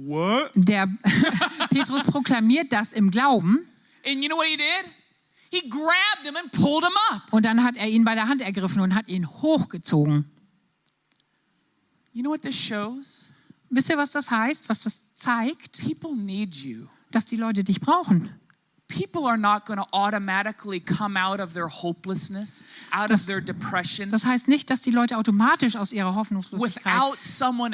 What? 0.06 0.50
Der 0.54 0.86
Petrus 1.70 2.04
proklamiert 2.04 2.72
das 2.72 2.92
im 2.92 3.10
Glauben 3.10 3.66
And 4.06 4.22
you 4.22 4.28
know 4.28 4.36
what 4.36 4.46
he 4.46 4.56
did? 4.56 4.92
He 5.50 5.68
grabbed 5.68 6.24
him 6.24 6.36
and 6.36 6.52
pulled 6.52 6.84
him 6.84 6.92
up. 7.10 7.32
und 7.32 7.44
dann 7.44 7.64
hat 7.64 7.76
er 7.76 7.88
ihn 7.88 8.04
bei 8.04 8.14
der 8.14 8.28
Hand 8.28 8.42
ergriffen 8.42 8.80
und 8.80 8.94
hat 8.94 9.08
ihn 9.08 9.28
hochgezogen. 9.28 10.30
You 12.12 12.22
know 12.22 12.30
what 12.30 12.42
this 12.42 12.56
shows? 12.56 13.32
Wisst 13.70 13.90
ihr, 13.90 13.98
was 13.98 14.12
das 14.12 14.30
heißt, 14.30 14.68
was 14.68 14.82
das 14.82 15.14
zeigt? 15.14 15.82
People 15.82 16.16
need 16.16 16.54
you. 16.56 16.86
Dass 17.10 17.26
die 17.26 17.36
Leute 17.36 17.64
dich 17.64 17.80
brauchen. 17.80 18.30
People 18.88 19.26
are 19.26 19.36
not 19.36 19.66
going 19.66 19.78
to 19.78 19.86
automatically 19.92 20.80
come 20.80 21.18
out 21.18 21.40
of 21.40 21.52
their 21.52 21.68
hopelessness, 21.68 22.64
out 22.90 23.10
of 23.10 23.24
their 23.26 23.40
depression, 23.40 24.10
Das 24.10 24.24
heißt 24.24 24.48
nicht, 24.48 24.70
dass 24.70 24.80
die 24.80 24.90
Leute 24.90 25.18
automatisch 25.18 25.76
aus 25.76 25.92
ihrer 25.92 26.14
Hoffnungslosigkeit, 26.14 26.94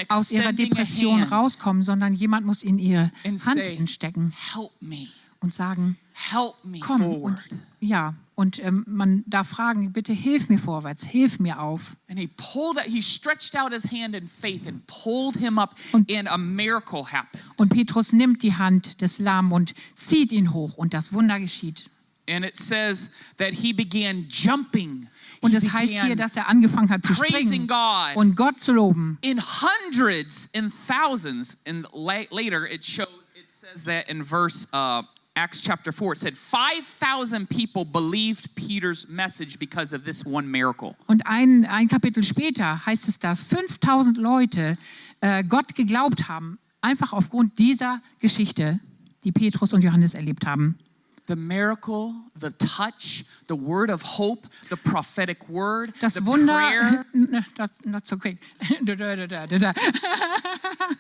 aus 0.09 0.33
ihrer 0.33 0.53
Depression 0.53 1.23
rauskommen, 1.23 1.83
sondern 1.83 2.15
jemand 2.15 2.47
muss 2.47 2.65
ihnen 2.65 2.81
ihre 2.81 3.13
and 3.25 3.47
Hand 3.47 3.67
say, 3.67 3.77
hinstecken 3.77 4.33
"Help 4.53 4.73
me, 4.81 5.07
und 5.45 5.55
sagen, 5.55 5.97
help 6.13 6.55
me 6.65 6.81
komm. 6.81 6.99
forward." 6.99 7.23
Und, 7.51 7.61
ja, 7.81 8.15
und 8.35 8.65
ähm, 8.65 8.85
man 8.89 9.23
darf 9.27 9.49
fragen, 9.51 9.93
bitte 9.93 10.13
hilf 10.13 10.49
mir 10.49 10.59
vorwärts, 10.59 11.05
hilf 11.05 11.39
mir 11.39 11.61
auf. 11.61 11.97
And 12.11 12.19
he 12.19 12.27
pulled 12.27 12.79
it. 12.85 12.91
He 12.93 13.01
stretched 13.01 13.55
out 13.57 13.73
his 13.73 13.85
hand 13.85 14.15
in 14.17 14.27
faith 14.27 14.67
and 14.67 14.85
pulled 14.89 15.37
him 15.37 15.59
up, 15.59 15.77
Und- 15.93 16.11
and 16.11 16.27
a 16.29 16.37
miracle 16.39 17.05
happened. 17.13 17.43
Und 17.57 17.69
Petrus 17.69 18.13
nimmt 18.13 18.43
die 18.43 18.55
Hand 18.57 19.01
des 19.01 19.21
Lahmen 19.21 19.53
und 19.53 19.75
zieht 19.95 20.33
ihn 20.33 20.53
hoch 20.53 20.77
und 20.77 20.95
das 20.95 21.13
Wunder 21.13 21.39
geschieht. 21.39 21.89
And 22.29 22.45
it 22.45 22.57
says 22.57 23.11
that 23.37 23.53
he 23.53 23.73
began 23.73 24.27
jumping. 24.31 25.09
Und 25.43 25.53
es 25.55 25.71
heißt 25.71 25.93
hier, 26.03 26.17
dass 26.17 26.37
er 26.37 26.49
angefangen 26.49 26.89
hat 26.89 27.05
zu 27.05 27.15
springen 27.15 27.67
God. 27.69 28.17
und 28.17 28.35
Gott 28.35 28.61
zu 28.61 28.73
loben. 28.73 29.19
in 29.21 29.39
hundreds 29.39 30.49
and 30.57 30.73
thousands. 30.89 31.59
And 31.67 31.87
la- 31.93 32.25
later 32.31 32.67
it 32.67 32.83
shows, 32.83 33.09
it 33.37 33.47
says 33.49 33.85
that 33.85 34.09
in 34.09 34.25
verse 34.25 34.67
uh, 34.73 35.03
Acts 35.37 35.61
chapter 35.61 35.93
4, 35.93 36.13
it 36.13 36.19
said 36.19 36.39
5,000 36.39 37.49
people 37.49 37.85
believed 37.85 38.55
Peter's 38.55 39.09
message 39.09 39.59
because 39.59 39.93
of 39.93 40.05
this 40.05 40.25
one 40.25 40.49
miracle. 40.49 40.95
Und 41.09 41.27
ein, 41.27 41.65
ein 41.67 41.89
Kapitel 41.89 42.23
später 42.23 42.87
heißt 42.87 43.09
es, 43.09 43.19
dass 43.19 43.43
5000 43.43 44.17
Leute 44.17 44.77
äh, 45.21 45.43
Gott 45.43 45.75
geglaubt 45.75 46.29
haben, 46.29 46.59
einfach 46.81 47.13
aufgrund 47.13 47.59
dieser 47.59 48.01
Geschichte, 48.21 48.79
die 49.25 49.33
Petrus 49.33 49.73
und 49.73 49.83
Johannes 49.83 50.15
erlebt 50.15 50.47
haben. 50.47 50.79
The 51.27 51.37
miracle, 51.37 52.15
the 52.39 52.51
touch, 52.51 53.25
the 53.47 53.57
word 53.57 53.91
of 53.91 54.03
hope, 54.03 54.47
the 54.69 54.77
prophetic 54.77 55.49
word, 55.49 55.95
Das 56.01 56.15
the 56.15 56.21
Wunder, 56.21 56.53
prayer, 56.53 57.07
das, 57.57 57.71
not 57.85 58.07
so 58.07 58.19
quick. 58.19 58.37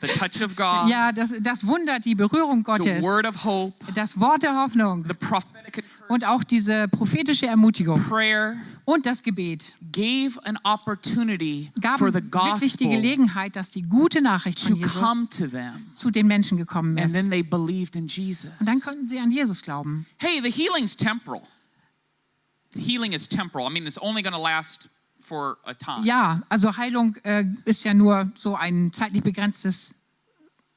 The 0.00 0.08
touch 0.08 0.40
of 0.40 0.56
God, 0.56 0.88
ja, 0.88 1.12
das, 1.12 1.34
das 1.42 1.66
Wunder, 1.66 2.00
die 2.00 2.14
Berührung 2.14 2.58
the 2.58 2.64
Gottes, 2.64 3.02
word 3.02 3.26
of 3.26 3.44
hope, 3.44 3.74
das 3.94 4.18
Wort 4.18 4.42
der 4.42 4.54
Hoffnung. 4.54 5.04
The 5.06 5.14
prophetic 5.14 5.84
und 6.08 6.26
auch 6.26 6.42
diese 6.42 6.88
prophetische 6.88 7.46
Ermutigung. 7.46 8.02
prayer 8.02 8.56
und 8.84 9.06
das 9.06 9.22
Gebet 9.22 9.76
gave 9.92 10.38
an 10.44 10.58
opportunity 10.62 11.70
gaben 11.80 11.98
for 11.98 12.08
the 12.08 12.14
wirklich 12.22 12.76
die 12.76 12.84
gospel 12.84 12.88
Gelegenheit, 12.88 13.56
dass 13.56 13.70
die 13.70 13.82
gute 13.82 14.20
Nachricht 14.20 14.60
von 14.60 14.76
Jesus 14.76 15.30
zu 15.94 16.10
den 16.10 16.26
Menschen 16.26 16.58
gekommen 16.58 16.98
And 16.98 17.06
ist. 17.06 17.12
then 17.12 17.30
they 17.30 17.42
believed 17.42 17.96
in 17.96 18.06
Jesus. 18.06 18.50
Und 18.60 18.68
dann 18.68 18.80
konnten 18.80 19.06
sie 19.06 19.18
an 19.18 19.30
Jesus 19.30 19.62
glauben. 19.62 20.06
Hey, 20.18 20.40
the 20.42 20.50
healing's 20.50 20.96
temporal. 20.96 21.42
The 22.72 22.82
healing 22.82 23.12
is 23.12 23.28
temporal. 23.28 23.68
I 23.68 23.72
mean, 23.72 23.86
it's 23.86 24.00
only 24.00 24.22
going 24.22 24.34
to 24.34 24.42
last 24.42 24.88
for 25.20 25.58
a 25.64 25.74
time. 25.74 26.04
Ja, 26.04 26.42
also 26.48 26.76
Heilung 26.76 27.16
äh, 27.24 27.44
ist 27.64 27.84
ja 27.84 27.94
nur 27.94 28.30
so 28.34 28.56
ein 28.56 28.92
zeitlich 28.92 29.22
begrenztes. 29.22 29.94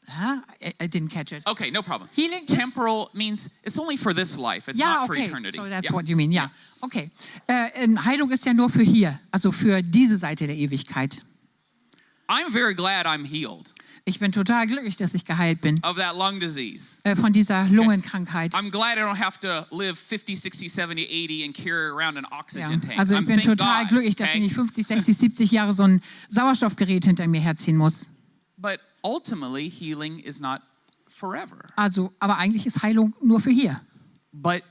Huh? 0.09 0.37
I, 0.61 0.73
I 0.79 0.87
didn't 0.87 1.09
catch 1.09 1.31
it. 1.33 1.43
Okay, 1.45 1.69
no 1.69 1.81
problem. 1.81 2.09
Healing 2.15 2.43
is- 2.47 2.55
temporal 2.55 3.09
means 3.13 3.49
it's 3.63 3.77
only 3.77 3.97
for 3.97 4.13
this 4.13 4.37
life. 4.37 4.69
It's 4.69 4.79
Ja, 4.79 4.85
not 5.01 5.07
for 5.07 5.15
okay. 5.15 5.25
eternity. 5.25 5.57
So 5.57 5.67
that's 5.67 5.89
Yeah. 5.89 5.93
what 5.95 6.07
you 6.07 6.15
mean. 6.15 6.31
Ja, 6.31 6.49
okay. 6.81 7.11
Äh, 7.47 7.69
ähm, 7.83 8.03
Heilung 8.05 8.31
ist 8.31 8.45
ja 8.45 8.53
nur 8.53 8.69
für 8.69 8.83
hier, 8.83 9.19
also 9.31 9.51
für 9.51 9.81
diese 9.81 10.17
Seite 10.17 10.47
der 10.47 10.55
Ewigkeit. 10.55 11.21
I'm 12.29 12.51
very 12.51 12.73
glad 12.75 13.05
I'm 13.05 13.25
healed 13.25 13.71
Ich 14.05 14.19
bin 14.19 14.31
total 14.31 14.65
glücklich, 14.67 14.95
dass 14.95 15.13
ich 15.13 15.25
geheilt 15.25 15.59
bin 15.59 15.81
of 15.83 15.97
that 15.97 16.15
lung 16.15 16.39
disease. 16.39 16.99
äh, 17.03 17.15
von 17.15 17.33
dieser 17.33 17.65
Lungenkrankheit. 17.67 18.53
I'm 18.55 18.69
glad 18.71 18.97
I 18.97 19.01
don't 19.01 19.19
have 19.19 19.37
to 19.41 19.65
live 19.75 19.97
50, 19.99 20.39
60, 20.39 20.71
70, 20.71 21.05
80 21.09 21.43
and 21.43 21.53
carry 21.53 21.89
around 21.89 22.17
an 22.17 22.25
Ja. 22.31 22.39
oxygen 22.39 22.79
tank. 22.81 22.97
Also 22.97 23.15
I'm, 23.15 23.21
ich 23.21 23.27
bin 23.27 23.41
thank 23.41 23.57
total 23.57 23.81
God, 23.83 23.89
glücklich, 23.89 24.15
dass 24.15 24.29
okay? 24.29 24.37
ich 24.37 24.43
nicht 24.45 24.55
50, 24.55 24.87
60, 24.87 25.17
70 25.17 25.51
Jahre 25.51 25.73
so 25.73 25.83
ein 25.83 26.01
Sauerstoffgerät 26.29 27.03
hinter 27.03 27.27
mir 27.27 27.41
herziehen 27.41 27.75
muss. 27.75 28.09
But 28.57 28.79
ultimately, 29.07 29.69
healing 29.69 30.19
is 30.19 30.39
not 30.41 30.61
forever. 31.07 31.65
Also, 31.77 32.11
aber 32.19 32.37
eigentlich 32.37 32.65
ist 32.65 32.81
Heilung 32.83 33.13
nur 33.21 33.39
für 33.39 33.51
hier. 33.51 33.79
but 34.33 34.61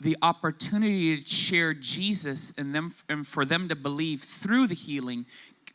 the 0.00 0.16
opportunity 0.22 1.16
to 1.16 1.26
share 1.26 1.74
Jesus 1.74 2.54
and 2.56 2.72
them 2.72 2.92
and 3.08 3.26
for 3.26 3.44
them 3.44 3.68
to 3.68 3.74
believe 3.76 4.20
through 4.22 4.68
the 4.68 4.74
healing 4.74 5.26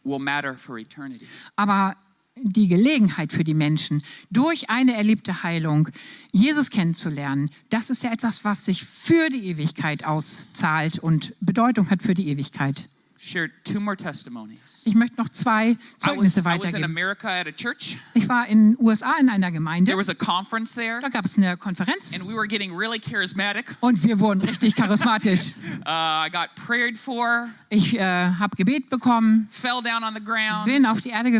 will 0.03 0.19
matter 0.19 0.57
for 0.57 0.79
eternity. 0.79 1.27
Aber 1.57 1.95
die 2.35 2.67
Gelegenheit 2.67 3.31
für 3.31 3.43
die 3.43 3.53
Menschen, 3.53 4.01
durch 4.31 4.69
eine 4.69 4.95
erlebte 4.95 5.43
Heilung 5.43 5.89
Jesus 6.31 6.69
kennenzulernen, 6.71 7.49
das 7.69 7.89
ist 7.91 8.01
ja 8.03 8.11
etwas, 8.11 8.43
was 8.43 8.65
sich 8.65 8.83
für 8.83 9.29
die 9.29 9.45
Ewigkeit 9.49 10.05
auszahlt 10.05 10.97
und 10.99 11.33
Bedeutung 11.41 11.89
hat 11.91 12.01
für 12.01 12.15
die 12.15 12.29
Ewigkeit. 12.29 12.89
Ich 14.85 14.95
möchte 14.95 15.17
noch 15.17 15.29
zwei 15.29 15.69
I 15.69 15.77
was, 15.77 16.03
Zeugnisse 16.03 16.43
weitergeben. 16.45 16.83
America 16.83 17.29
at 17.29 17.47
a 17.47 17.51
church. 17.51 17.97
Ich 18.13 18.27
war 18.27 18.47
in 18.47 18.73
den 18.73 18.85
USA 18.85 19.15
in 19.19 19.29
einer 19.29 19.47
There 19.47 19.53
Gemeinde, 19.53 19.97
was 19.97 20.09
a 20.09 20.13
conference 20.13 20.73
there, 20.75 20.99
da 21.01 21.07
gab 21.09 21.25
es 21.25 21.37
eine 21.37 21.55
Konferenz 21.57 22.13
and 22.19 22.27
we 22.27 22.35
were 22.35 22.47
getting 22.47 22.75
really 22.77 22.99
charismatic. 22.99 23.75
und 23.79 24.03
wir 24.03 24.19
wurden 24.19 24.41
richtig 24.41 24.75
charismatisch. 24.75 25.53
Uh, 25.85 26.25
I 26.25 26.29
got 26.31 26.49
prayed 26.55 26.97
for, 26.97 27.49
Ich 27.69 27.97
äh, 27.97 28.01
habe 28.01 28.55
Gebet 28.55 28.89
bekommen, 28.89 29.47
fell 29.51 29.81
down 29.83 30.03
on 30.03 30.13
the 30.15 30.23
ground. 30.23 30.65
bin 30.65 30.85
auf 30.85 31.01
die 31.01 31.09
Erde 31.09 31.31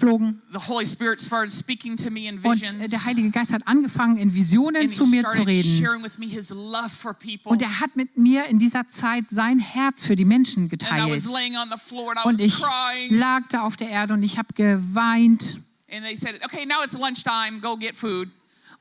geflogen 0.00 0.42
The 0.52 0.58
Holy 0.68 0.86
Spirit 0.86 1.20
started 1.20 1.50
speaking 1.52 1.96
to 1.96 2.10
me 2.10 2.28
in 2.28 2.38
und 2.38 2.44
visions. 2.60 2.90
der 2.90 3.04
Heilige 3.04 3.30
Geist 3.30 3.52
hat 3.52 3.66
angefangen, 3.66 4.16
in 4.18 4.34
Visionen 4.34 4.82
and 4.82 4.90
zu 4.92 5.06
mir 5.06 5.26
zu 5.28 5.42
reden. 5.42 5.78
sharing 5.78 6.02
with 6.02 6.18
me 6.18 6.26
his 6.26 6.50
love 6.50 6.90
for 6.90 7.14
people. 7.14 7.50
Und 7.52 7.62
er 7.62 7.80
hat 7.80 7.96
mit 7.96 8.16
mir 8.16 8.46
in 8.46 8.58
dieser 8.58 8.88
Zeit 8.88 9.28
sein 9.28 9.58
Herz 9.58 10.06
für 10.06 10.16
die 10.16 10.24
Menschen 10.24 10.64
and 10.64 10.72
I 10.72 10.76
geteilt. 10.76 11.10
was 11.10 11.32
laying 11.32 11.56
on 11.56 11.68
the 11.70 11.78
floor 11.78 12.10
and 12.10 12.18
I 12.24 12.28
Und 12.28 12.34
was 12.34 12.42
ich 12.44 12.60
crying. 12.62 13.14
lag 13.18 13.42
da 13.50 13.62
auf 13.62 13.76
der 13.76 13.88
Erde 13.88 14.14
und 14.14 14.22
ich 14.22 14.38
habe 14.38 14.48
geweint. 14.54 15.58
And 15.90 16.04
they 16.04 16.16
said, 16.16 16.40
okay, 16.44 16.66
now 16.66 16.82
it's 16.82 16.94
lunchtime, 16.98 17.60
go 17.60 17.76
get 17.76 17.94
food. 17.94 18.28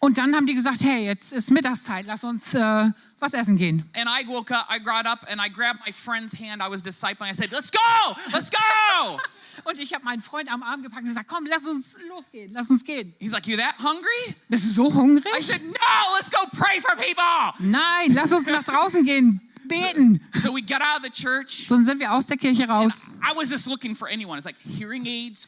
Und 0.05 0.19
dann 0.19 0.35
haben 0.35 0.45
die 0.45 0.53
gesagt, 0.53 0.83
hey, 0.83 1.03
jetzt 1.03 1.33
ist 1.33 1.49
Mittagszeit, 1.49 2.05
lass 2.05 2.23
uns 2.23 2.53
äh, 2.53 2.91
was 3.17 3.33
essen 3.33 3.57
gehen. 3.57 3.83
And 3.95 4.07
I 4.07 4.23
woke 4.27 4.53
up, 4.53 4.67
I 4.69 4.77
got 4.77 5.07
up 5.07 5.25
and 5.31 5.41
I 5.41 5.49
grabbed 5.49 5.79
my 5.83 5.91
friend's 5.91 6.31
hand. 6.31 6.61
I 6.61 6.69
was 6.69 6.83
discipling. 6.83 7.27
I 7.27 7.33
said, 7.33 7.51
let's 7.51 7.71
go, 7.71 8.15
let's 8.31 8.51
go. 8.51 9.17
Und 9.63 9.79
ich 9.79 9.95
habe 9.95 10.05
meinen 10.05 10.21
Freund 10.21 10.51
am 10.51 10.61
Arm 10.61 10.83
gepackt 10.83 11.01
und 11.01 11.07
gesagt, 11.07 11.27
komm, 11.27 11.47
lass 11.49 11.65
uns 11.65 11.97
losgehen, 12.07 12.51
lass 12.53 12.69
uns 12.69 12.83
gehen. 12.83 13.15
He's 13.17 13.31
like, 13.31 13.47
you 13.47 13.57
that 13.57 13.73
hungry? 13.79 14.35
Bist 14.47 14.65
du 14.65 14.69
so 14.69 14.91
I 14.91 14.93
hungrig? 14.93 15.41
said, 15.41 15.63
no, 15.63 16.13
let's 16.15 16.29
go 16.29 16.37
pray 16.51 16.79
for 16.79 16.95
people. 16.95 17.53
Nein, 17.57 18.13
lass 18.13 18.31
uns 18.31 18.45
nach 18.45 18.63
draußen 18.63 19.03
gehen, 19.05 19.41
beten. 19.67 20.21
So 20.35 20.51
we 20.53 20.61
got 20.61 20.81
out 20.81 20.97
of 20.97 21.03
the 21.03 21.09
church. 21.09 21.65
So 21.67 21.81
sind 21.81 21.99
wir 21.99 22.11
aus 22.11 22.27
der 22.27 22.37
Kirche 22.37 22.67
raus. 22.67 23.09
I 23.23 23.35
was 23.35 23.49
just 23.49 23.65
looking 23.65 23.95
for 23.95 24.07
anyone. 24.07 24.37
It's 24.37 24.45
like 24.45 24.57
hearing 24.59 25.07
aids, 25.07 25.47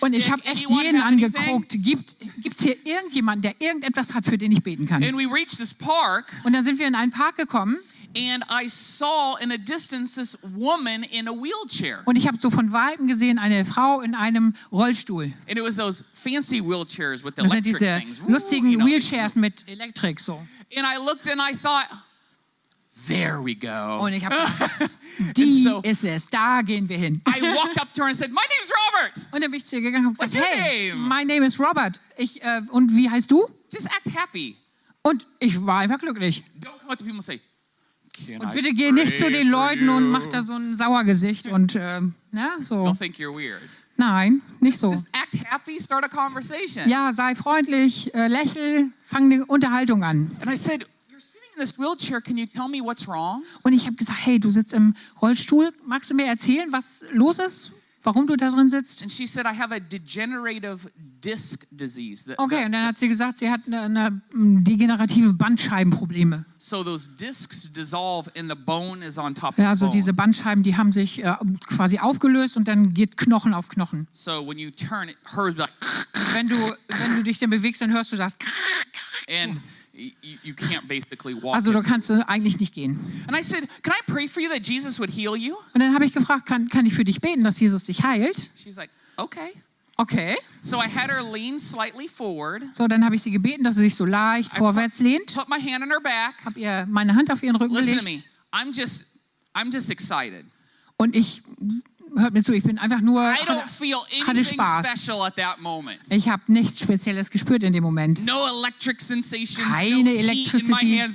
Und 0.00 0.14
ich 0.14 0.30
habe 0.30 0.44
echt 0.44 0.68
jeden 0.68 1.00
angeguckt. 1.00 1.76
Gibt 1.82 2.14
es 2.54 2.62
hier 2.62 2.76
irgendjemanden, 2.84 3.42
der 3.42 3.60
irgendetwas 3.60 4.14
hat, 4.14 4.24
für 4.24 4.38
den 4.38 4.52
ich 4.52 4.62
beten 4.62 4.86
kann? 4.86 5.02
Und 5.02 6.52
dann 6.52 6.64
sind 6.64 6.78
wir 6.78 6.86
in 6.86 6.94
einen 6.94 7.12
Park 7.12 7.36
gekommen 7.36 7.78
and 8.16 8.44
I 8.48 8.68
saw 8.68 9.36
in 9.36 9.52
a 9.52 9.58
distance 9.58 10.14
this 10.14 10.36
woman 10.42 11.04
in 11.04 11.28
a 11.28 11.32
wheelchair. 11.32 12.02
und 12.04 12.16
ich 12.16 12.26
habe 12.26 12.38
so 12.40 12.50
von 12.50 12.72
Weitem 12.72 13.06
gesehen 13.06 13.38
eine 13.38 13.64
Frau 13.64 14.00
in 14.00 14.14
einem 14.14 14.54
Rollstuhl. 14.72 15.32
And 15.48 15.58
it 15.58 15.62
was 15.62 15.76
those 15.76 16.04
fancy 16.14 16.60
wheelchairs 16.60 17.22
with 17.24 17.34
the 17.36 17.42
Das 17.42 17.50
sind 17.50 17.66
electric 17.66 17.78
diese 17.78 18.00
things. 18.00 18.28
Lustigen. 18.28 18.84
Wheelchairs 18.84 19.36
mit 19.36 19.64
Elektrik 19.68 20.20
so. 20.20 20.42
And 20.76 20.86
I 20.86 20.98
looked 20.98 21.28
and 21.28 21.40
I 21.40 21.54
thought, 21.54 21.86
there 23.06 23.42
we 23.44 23.54
go. 23.54 23.98
Und 24.04 24.12
ich 24.12 24.24
habe 24.24 24.36
die 25.36 25.62
so- 25.62 25.80
ist 25.82 26.04
es, 26.04 26.28
da 26.28 26.62
gehen 26.62 26.88
wir 26.88 26.98
hin. 26.98 27.20
I 27.28 27.40
walked 27.42 27.80
up 27.80 27.92
to 27.94 28.02
her 28.02 28.06
and 28.08 28.16
said, 28.16 28.30
My 28.30 28.42
name's 28.48 28.70
Robert. 28.70 29.26
Und 29.32 29.42
dann 29.42 29.50
bin 29.50 29.58
ich 29.58 29.66
zu 29.66 29.76
ihr 29.76 29.82
gegangen 29.82 30.06
und 30.06 30.18
gesagt, 30.18 30.44
hey, 30.44 30.90
name? 30.90 31.08
my 31.08 31.24
name 31.24 31.44
is 31.46 31.58
Robert. 31.58 32.00
Ich, 32.16 32.42
äh, 32.42 32.62
und 32.70 32.94
wie 32.94 33.08
heißt 33.08 33.30
du? 33.30 33.46
Just 33.72 33.86
act 33.86 34.14
happy. 34.14 34.56
Und 35.02 35.26
ich 35.38 35.64
war 35.64 35.78
einfach 35.80 35.98
glücklich. 35.98 36.42
Don't 36.60 36.78
come 36.78 36.90
up 36.92 36.98
to 36.98 37.04
people 37.04 37.14
and 37.14 37.22
say, 37.24 37.40
Can 38.26 38.40
Und 38.40 38.52
bitte 38.54 38.72
geh 38.72 38.90
nicht 38.92 39.16
zu 39.16 39.30
den 39.30 39.48
Leuten 39.48 39.88
und 39.88 40.04
you?" 40.04 40.10
mach 40.10 40.26
da 40.26 40.42
so 40.42 40.54
ein 40.54 40.76
Sauergesicht 40.76 41.46
und 41.46 41.74
ja, 41.74 42.00
so. 42.60 42.84
They'll 42.84 42.98
think 42.98 43.16
you're 43.16 43.32
weird. 43.34 43.62
Nein, 43.96 44.42
nicht 44.60 44.78
so. 44.78 44.90
Just 44.92 45.08
act 45.12 45.34
happy, 45.44 45.80
start 45.80 46.04
a 46.04 46.08
conversation. 46.08 46.88
Ja, 46.88 47.12
sei 47.12 47.34
freundlich, 47.34 48.14
äh, 48.14 48.28
lächel, 48.28 48.90
fang 49.04 49.24
eine 49.24 49.44
Unterhaltung 49.46 50.04
an. 50.04 50.30
And 50.40 50.50
I 50.52 50.56
said, 50.56 50.86
Und 53.62 53.72
ich 53.72 53.86
habe 53.86 53.96
gesagt, 53.96 54.18
hey, 54.22 54.38
du 54.40 54.50
sitzt 54.50 54.72
im 54.74 54.94
Rollstuhl, 55.20 55.70
magst 55.86 56.10
du 56.10 56.14
mir 56.14 56.26
erzählen, 56.26 56.70
was 56.72 57.04
los 57.12 57.38
ist? 57.38 57.72
warum 58.04 58.26
du 58.28 58.36
da 58.36 58.48
drin 58.48 58.70
sitzt? 58.70 59.02
And 59.02 59.10
she 59.12 59.26
said, 59.26 59.44
I 59.44 59.54
have 59.54 59.74
a 59.74 59.80
degenerative 59.80 60.88
disc 61.22 61.66
disease. 61.70 62.24
The- 62.26 62.38
Okay, 62.38 62.64
und 62.64 62.72
dann 62.72 62.86
hat 62.86 62.96
sie 62.96 63.08
gesagt, 63.08 63.36
sie 63.38 63.50
hat 63.50 63.60
eine, 63.66 63.82
eine 63.82 64.22
degenerative 64.62 65.32
Bandscheibenprobleme. 65.34 66.44
so 66.56 66.82
those 66.84 67.10
discs 67.20 67.70
dissolve 67.70 68.30
and 68.38 68.48
the 68.50 68.56
bone 68.56 69.04
is 69.04 69.18
on 69.18 69.34
top 69.34 69.58
Ja, 69.58 69.68
also 69.70 69.88
diese 69.88 70.14
Bandscheiben, 70.14 70.62
die 70.62 70.76
haben 70.76 70.92
sich 70.92 71.22
äh, 71.22 71.34
quasi 71.66 71.98
aufgelöst 71.98 72.56
und 72.56 72.66
dann 72.68 72.94
geht 72.94 73.16
Knochen 73.18 73.52
auf 73.52 73.68
Knochen. 73.68 74.06
So 74.12 74.46
when 74.46 74.58
you 74.58 74.70
turn 74.70 75.08
it, 75.10 75.16
like, 75.56 75.68
Wenn 76.34 76.46
du, 76.46 76.54
wenn 76.54 77.16
du 77.16 77.22
dich 77.24 77.40
dann 77.40 77.50
bewegst, 77.50 77.82
dann 77.82 77.92
hörst 77.92 78.12
du 78.12 78.16
das. 78.16 78.38
and 79.28 79.56
y- 79.56 79.60
you 79.98 80.54
can't 80.54 80.86
basically 80.86 81.34
walk. 81.34 81.54
Also 81.54 81.72
da 81.72 81.82
kannst 81.82 82.08
du 82.08 82.26
eigentlich 82.28 82.58
nicht 82.60 82.72
gehen. 82.74 82.98
And 83.26 83.36
I 83.36 83.42
said, 83.42 83.68
Can 83.82 83.92
I 83.92 84.02
pray 84.10 84.28
for 84.28 84.40
you 84.40 84.48
that 84.48 84.64
Jesus 84.66 84.98
would 85.00 85.10
heal 85.10 85.36
you? 85.36 85.56
Und 85.74 85.80
dann 85.80 85.92
habe 85.94 86.04
ich 86.04 86.12
gefragt, 86.12 86.46
kann, 86.46 86.68
kann 86.68 86.86
ich 86.86 86.94
für 86.94 87.04
dich 87.04 87.20
beten, 87.20 87.42
dass 87.44 87.58
Jesus 87.60 87.84
dich 87.84 88.02
heilt? 88.02 88.50
She's 88.56 88.76
like, 88.76 88.90
Okay. 89.16 89.50
Okay. 89.96 90.36
So 90.62 90.76
I 90.78 90.86
had 90.86 91.10
her 91.10 91.22
lean 91.24 91.58
slightly 91.58 92.06
forward, 92.06 92.62
So, 92.72 92.86
dann 92.86 93.04
habe 93.04 93.16
ich 93.16 93.22
sie 93.22 93.32
gebeten, 93.32 93.64
dass 93.64 93.74
sie 93.74 93.80
sich 93.82 93.96
so 93.96 94.04
leicht 94.04 94.52
vorwärts 94.54 95.00
lehnt. 95.00 95.34
put 95.34 95.48
my 95.48 95.58
hand 95.60 95.82
on 95.82 95.88
her 95.90 95.98
back. 96.00 96.36
Habe 96.44 96.60
ihr 96.60 96.86
meine 96.88 97.16
Hand 97.16 97.32
auf 97.32 97.42
ihren 97.42 97.56
Rücken 97.56 97.74
Listen 97.74 97.98
to 97.98 98.04
me. 98.04 98.10
gelegt. 98.10 98.28
I'm 98.52 98.72
just, 98.72 99.06
I'm 99.54 99.72
just 99.72 99.90
excited. 99.90 100.46
Und 100.98 101.16
ich, 101.16 101.42
hört 102.16 102.34
mir 102.34 102.42
zu, 102.42 102.52
ich 102.52 102.64
bin 102.64 102.78
einfach 102.78 103.00
nur, 103.00 103.20
I 103.32 103.44
don't 103.46 103.66
feel 103.66 103.96
hatte 104.22 104.30
anything 104.30 104.54
Spaß. 104.60 104.86
special 105.02 105.22
at 105.22 105.36
that 105.36 105.60
moment. 105.60 106.00
Ich 106.10 106.28
habe 106.28 106.42
nichts 106.46 106.80
Spezielles 106.80 107.30
gespürt 107.30 107.62
in 107.62 107.72
dem 107.72 107.82
Moment. 107.84 108.24
No 108.26 108.46
electric 108.46 109.00
sensations, 109.02 109.58
Keine 109.58 110.10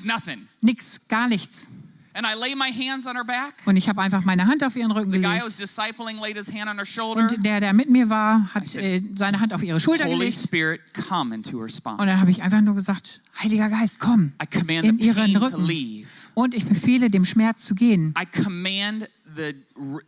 nothing. 0.06 0.48
Nix, 0.62 1.02
gar 1.08 1.28
nichts. 1.28 1.70
And 2.16 2.28
I 2.28 2.36
lay 2.40 2.54
my 2.54 2.72
hands 2.72 3.08
on 3.08 3.16
her 3.16 3.24
back. 3.26 3.56
Und 3.66 3.76
ich 3.76 3.90
habe 3.90 4.00
einfach 4.00 4.24
meine 4.24 4.46
Hand 4.46 4.64
auf 4.64 4.76
ihren 4.76 4.92
Rücken 4.92 5.12
The 5.12 5.20
guy 5.20 5.40
gelegt. 5.40 5.60
discipling 5.60 6.20
laid 6.20 6.38
his 6.38 6.54
hand 6.54 6.70
on 6.70 6.76
her 6.78 6.86
shoulder. 6.86 7.22
Und 7.22 7.44
der, 7.44 7.60
der 7.60 7.74
mit 7.74 7.90
mir 7.90 8.08
war, 8.08 8.54
hat 8.54 8.68
said, 8.68 8.84
äh, 8.84 9.02
seine 9.16 9.40
Hand 9.40 9.52
auf 9.52 9.64
ihre 9.64 9.80
Schulter 9.80 10.06
Holy 10.06 10.18
gelegt. 10.20 10.38
Spirit, 10.38 10.82
come 11.08 11.34
into 11.34 11.54
her 11.58 11.64
Und 11.64 11.72
spine. 11.72 11.98
dann 11.98 12.22
habe 12.22 12.30
ich 12.30 12.44
einfach 12.44 12.62
nur 12.62 12.76
gesagt, 12.76 13.20
Heiliger 13.42 13.68
Geist, 13.70 14.00
komm. 14.00 14.34
I 14.42 14.46
command 14.46 14.86
in 14.86 15.00
ihren 15.00 15.16
pain 15.16 15.34
to 15.34 15.40
Rücken. 15.40 15.66
leave. 15.66 16.08
Und 16.36 16.54
ich 16.54 16.66
befehle 16.66 17.10
dem 17.10 17.26
Schmerz 17.26 17.66
zu 17.66 17.74
gehen. 17.74 18.14
I 18.20 18.26
command 18.44 19.10
the, 19.36 19.56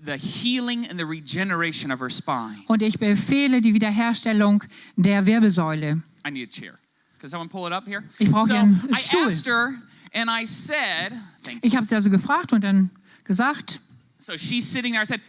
the 0.05 0.17
healing 0.17 0.87
and 0.89 0.99
the 0.99 1.05
regeneration 1.05 1.91
of 1.91 1.99
her 1.99 2.09
spine. 2.09 2.63
Und 2.67 2.81
ich 2.81 2.99
befehle 2.99 3.61
die 3.61 3.73
Wiederherstellung 3.73 4.63
der 4.95 5.25
Wirbelsäule. 5.25 6.01
I 6.25 6.31
need 6.31 6.49
a 6.49 6.51
chair. 6.51 6.77
Can 7.19 7.29
someone 7.29 7.49
pull 7.49 7.65
it 7.67 7.73
up 7.73 7.87
here? 7.87 8.03
Ich 8.19 8.29
brauche 8.29 8.47
so 8.47 8.53
hier 8.53 8.61
einen 8.63 8.89
I 8.93 8.99
Stuhl. 8.99 9.25
asked 9.25 9.47
her 9.47 9.73
and 10.13 10.29
I 10.29 10.45
said, 10.45 11.13
thank 11.43 11.63
you. 11.63 11.67
Ich 11.67 11.75
habe 11.75 11.85
sie 11.85 11.95
also 11.95 12.09
gefragt 12.09 12.53
und 12.53 12.63
dann 12.63 12.89
gesagt. 13.23 13.79
So 14.19 14.37
she's 14.37 14.69
sitting 14.71 14.93
there. 14.93 15.01
I 15.01 15.05
said, 15.05 15.21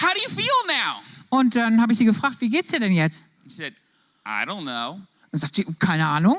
How 0.00 0.12
do 0.14 0.20
you 0.20 0.28
feel 0.28 0.46
now? 0.66 1.00
Und 1.28 1.54
dann 1.54 1.80
habe 1.80 1.92
ich 1.92 1.98
sie 1.98 2.04
gefragt, 2.04 2.40
wie 2.40 2.50
geht's 2.50 2.70
dir 2.70 2.80
denn 2.80 2.92
jetzt? 2.92 3.24
She 3.44 3.50
said, 3.50 3.72
I 4.26 4.44
don't 4.44 4.62
know. 4.62 5.00
Dann 5.30 5.40
sagt 5.40 5.54
sie, 5.54 5.64
keine 5.78 6.06
Ahnung. 6.06 6.38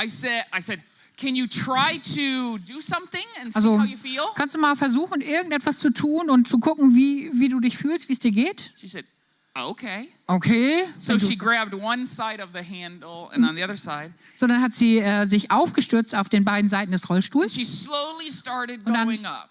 I 0.00 0.08
said, 0.08 0.44
I 0.56 0.62
said, 0.62 0.80
Can 1.20 1.36
you 1.36 1.46
try 1.46 1.98
to 2.14 2.58
do 2.58 2.80
something 2.80 3.24
and 3.42 3.52
see 3.52 3.56
Also 3.58 3.78
how 3.78 3.84
you 3.84 3.96
feel? 3.98 4.22
kannst 4.36 4.54
du 4.54 4.58
mal 4.58 4.74
versuchen, 4.76 5.20
irgendetwas 5.20 5.78
zu 5.78 5.90
tun 5.92 6.30
und 6.30 6.48
zu 6.48 6.58
gucken, 6.58 6.94
wie, 6.94 7.30
wie 7.34 7.48
du 7.50 7.60
dich 7.60 7.76
fühlst, 7.76 8.08
wie 8.08 8.14
es 8.14 8.18
dir 8.20 8.32
geht? 8.32 8.72
She 8.76 8.88
said, 8.88 9.04
Okay. 9.52 10.08
Okay. 10.28 10.84
So 11.00 11.18
she 11.18 11.36
grabbed 11.36 11.74
one 11.74 12.06
side 12.06 12.40
of 12.42 12.50
the 12.54 12.60
handle 12.62 13.28
and 13.34 13.44
on 13.44 13.56
the 13.56 13.64
other 13.64 13.76
side, 13.76 14.12
so 14.36 14.46
dann 14.46 14.62
hat 14.62 14.72
sie 14.72 14.98
äh, 15.00 15.26
sich 15.26 15.50
aufgestürzt 15.50 16.14
auf 16.14 16.28
den 16.28 16.44
beiden 16.44 16.68
Seiten 16.70 16.92
des 16.92 17.10
Rollstuhls, 17.10 17.52
she 17.54 17.64
slowly 17.64 18.30
started 18.30 18.86
Und 18.86 18.94
dann- 18.94 19.06
going 19.08 19.26
up. 19.26 19.50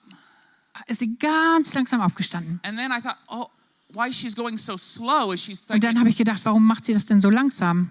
ist 0.88 1.00
sie 1.00 1.18
ganz 1.18 1.74
langsam 1.74 2.00
aufgestanden. 2.02 2.60
And 2.64 2.78
then 2.80 2.92
I 2.92 3.02
thought, 3.02 3.18
oh, 3.28 3.48
why 3.94 4.12
she's 4.12 4.36
going 4.36 4.58
so 4.58 4.78
slow? 4.78 5.34
Is 5.34 5.44
she's 5.44 5.60
Und 5.64 5.68
thinking, 5.68 5.82
dann 5.82 6.00
habe 6.00 6.10
ich 6.10 6.16
gedacht, 6.18 6.40
warum 6.46 6.66
macht 6.66 6.86
sie 6.86 6.94
das 6.94 7.06
denn 7.06 7.20
so 7.22 7.30
langsam? 7.30 7.90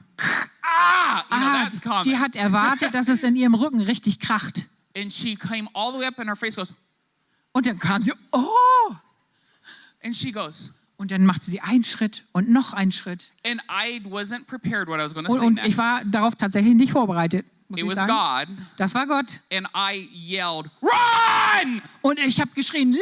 Ah, 0.78 1.24
you 1.30 1.36
know, 1.36 1.46
Ah, 1.48 1.64
that's 1.64 1.80
common. 1.80 2.02
die 2.02 2.16
hat 2.18 2.36
erwartet, 2.36 2.94
dass 2.94 3.08
es 3.08 3.22
in 3.22 3.36
ihrem 3.36 3.54
Rücken 3.54 3.80
richtig 3.80 4.20
kracht. 4.20 4.66
and 4.96 5.12
she 5.12 5.36
came 5.36 5.68
all 5.74 5.92
the 5.92 5.98
way 5.98 6.06
up 6.06 6.18
and 6.18 6.28
her 6.28 6.36
face 6.36 6.56
goes, 6.56 6.72
Und 7.52 7.66
dann 7.66 7.78
kam 7.78 8.02
sie, 8.02 8.12
oh! 8.32 8.94
and 10.02 10.14
she 10.14 10.30
goes, 10.32 10.70
Und 10.96 11.10
dann 11.12 11.24
macht 11.26 11.44
sie 11.44 11.60
einen 11.60 11.84
Schritt 11.84 12.24
und 12.32 12.48
noch 12.48 12.72
einen 12.72 12.92
Schritt. 12.92 13.32
and 13.46 13.60
I 13.70 14.00
wasn't 14.08 14.44
prepared 14.46 14.88
what 14.88 14.98
I 15.00 15.02
was 15.04 15.14
going 15.14 15.26
to 15.26 15.32
Und, 15.32 15.38
say 15.38 15.46
und 15.46 15.54
next. 15.54 15.68
ich 15.68 15.78
war 15.78 16.04
darauf 16.04 16.34
tatsächlich 16.36 16.74
nicht 16.74 16.92
vorbereitet. 16.92 17.46
Muss 17.68 17.80
it 17.80 17.84
ich 17.84 17.90
was 17.90 17.98
sagen. 17.98 18.56
God, 18.56 18.66
Das 18.78 18.94
war 18.94 19.06
Gott. 19.06 19.40
and 19.52 19.68
I 19.76 20.08
yelled, 20.14 20.70
run! 20.82 21.82
Und 22.02 22.18
ich 22.18 22.40
habe 22.40 22.50
geschrien, 22.54 22.96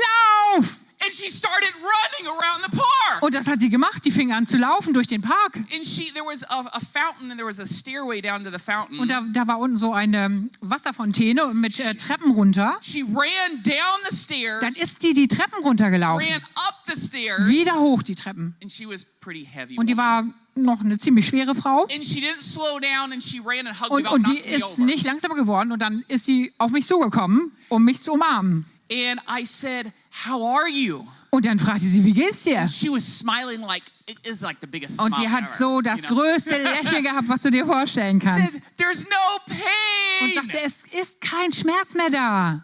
lauf! 0.56 0.80
And 1.04 1.12
she 1.14 1.28
started 1.28 1.72
running 1.74 2.26
around 2.26 2.62
the 2.64 2.70
park. 2.76 3.22
Und 3.22 3.34
das 3.34 3.46
hat 3.46 3.60
sie 3.60 3.68
gemacht. 3.68 4.04
Die 4.04 4.10
fing 4.10 4.32
an 4.32 4.46
zu 4.46 4.56
laufen 4.56 4.94
durch 4.94 5.06
den 5.06 5.20
Park. 5.20 5.56
And 5.56 5.84
she, 5.84 6.10
there 6.12 6.24
was 6.24 6.42
a, 6.44 6.60
a 6.72 6.80
fountain, 6.80 7.30
and 7.30 7.38
there 7.38 7.46
was 7.46 7.60
a 7.60 7.66
stairway 7.66 8.20
down 8.22 8.42
to 8.44 8.50
the 8.50 8.58
fountain. 8.58 8.98
Und 8.98 9.10
da, 9.10 9.20
da 9.32 9.46
war 9.46 9.58
unten 9.58 9.76
so 9.76 9.92
eine 9.92 10.48
Wasserfontäne 10.60 11.52
mit 11.54 11.78
äh, 11.80 11.94
Treppen 11.94 12.32
runter. 12.32 12.78
she 12.80 13.02
ran 13.02 13.62
down 13.62 13.98
the 14.08 14.16
stairs, 14.16 14.60
Dann 14.60 14.72
ist 14.74 15.02
die 15.02 15.12
die 15.12 15.28
Treppen 15.28 15.62
runtergelaufen. 15.62 16.26
ran 16.26 16.42
up 16.54 16.82
the 16.86 16.98
stairs, 16.98 17.46
Wieder 17.46 17.74
hoch 17.78 18.02
die 18.02 18.14
Treppen. 18.14 18.54
and 18.62 18.70
she 18.72 18.86
was 18.88 19.04
pretty 19.04 19.44
heavy. 19.44 19.76
Und 19.78 19.86
die 19.88 19.96
war 19.96 20.24
noch 20.54 20.80
eine 20.80 20.96
ziemlich 20.98 21.26
schwere 21.26 21.54
Frau. 21.54 21.84
and 21.94 22.04
she 22.06 22.20
didn't 22.20 22.40
slow 22.40 22.80
down, 22.80 23.12
and 23.12 23.22
she 23.22 23.38
ran 23.44 23.66
and 23.66 23.78
hugged 23.80 23.90
Und, 23.92 24.06
und 24.08 24.26
die 24.28 24.38
ist 24.38 24.78
nicht 24.78 25.04
langsamer 25.04 25.34
geworden. 25.34 25.72
Und 25.72 25.80
dann 25.82 26.04
ist 26.08 26.24
sie 26.24 26.52
auf 26.58 26.70
mich 26.70 26.86
zugekommen, 26.86 27.52
um 27.68 27.84
mich 27.84 28.00
zu 28.00 28.12
umarmen. 28.12 28.64
And 28.90 29.20
I 29.28 29.44
said, 29.44 29.92
"How 30.24 30.40
are 30.58 30.68
you?" 30.68 31.06
Und 31.30 31.44
dann 31.44 31.58
fragte 31.58 31.84
sie, 31.86 32.02
wie 32.04 32.12
geht's 32.12 32.44
dir? 32.44 32.66
She 32.68 32.88
was 32.90 33.04
smiling 33.18 33.60
like 33.60 33.82
it 34.06 34.16
is 34.24 34.40
like 34.40 34.56
the 34.60 34.66
biggest 34.66 35.00
Und 35.00 35.18
die 35.18 35.28
hat 35.28 35.44
ever, 35.44 35.52
so 35.52 35.80
das 35.82 36.02
you 36.02 36.06
know? 36.08 36.14
größte 36.16 36.56
Lächeln 36.62 37.02
gehabt, 37.02 37.28
was 37.28 37.42
du 37.42 37.50
dir 37.50 37.66
vorstellen 37.66 38.20
kannst. 38.20 38.54
said, 38.54 38.62
There's 38.78 39.04
no 39.04 39.38
pain. 39.46 40.22
Und 40.22 40.34
sagte, 40.34 40.60
es 40.62 40.84
ist 40.84 41.20
kein 41.20 41.52
Schmerz 41.52 41.94
mehr 41.94 42.08
da. 42.10 42.62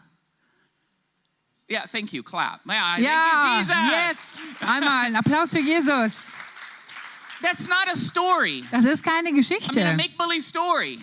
yeah, 1.70 1.84
thank 1.86 2.12
you. 2.12 2.22
Clap. 2.22 2.60
Yeah, 2.66 2.98
Ja, 2.98 3.64
thank 3.66 3.68
you, 3.68 3.74
Jesus. 3.74 4.48
jetzt 4.56 4.62
einmal 4.62 5.06
ein 5.06 5.16
Applaus 5.16 5.50
für 5.52 5.60
Jesus. 5.60 6.34
That's 7.42 7.66
not 7.68 7.88
a 7.92 7.96
story. 7.96 8.64
Das 8.70 8.84
ist 8.84 9.02
keine 9.02 9.28
I 9.30 9.32
mean, 9.32 9.34
Geschichte. 9.34 9.96
make-believe 9.96 10.42
story. 10.42 10.98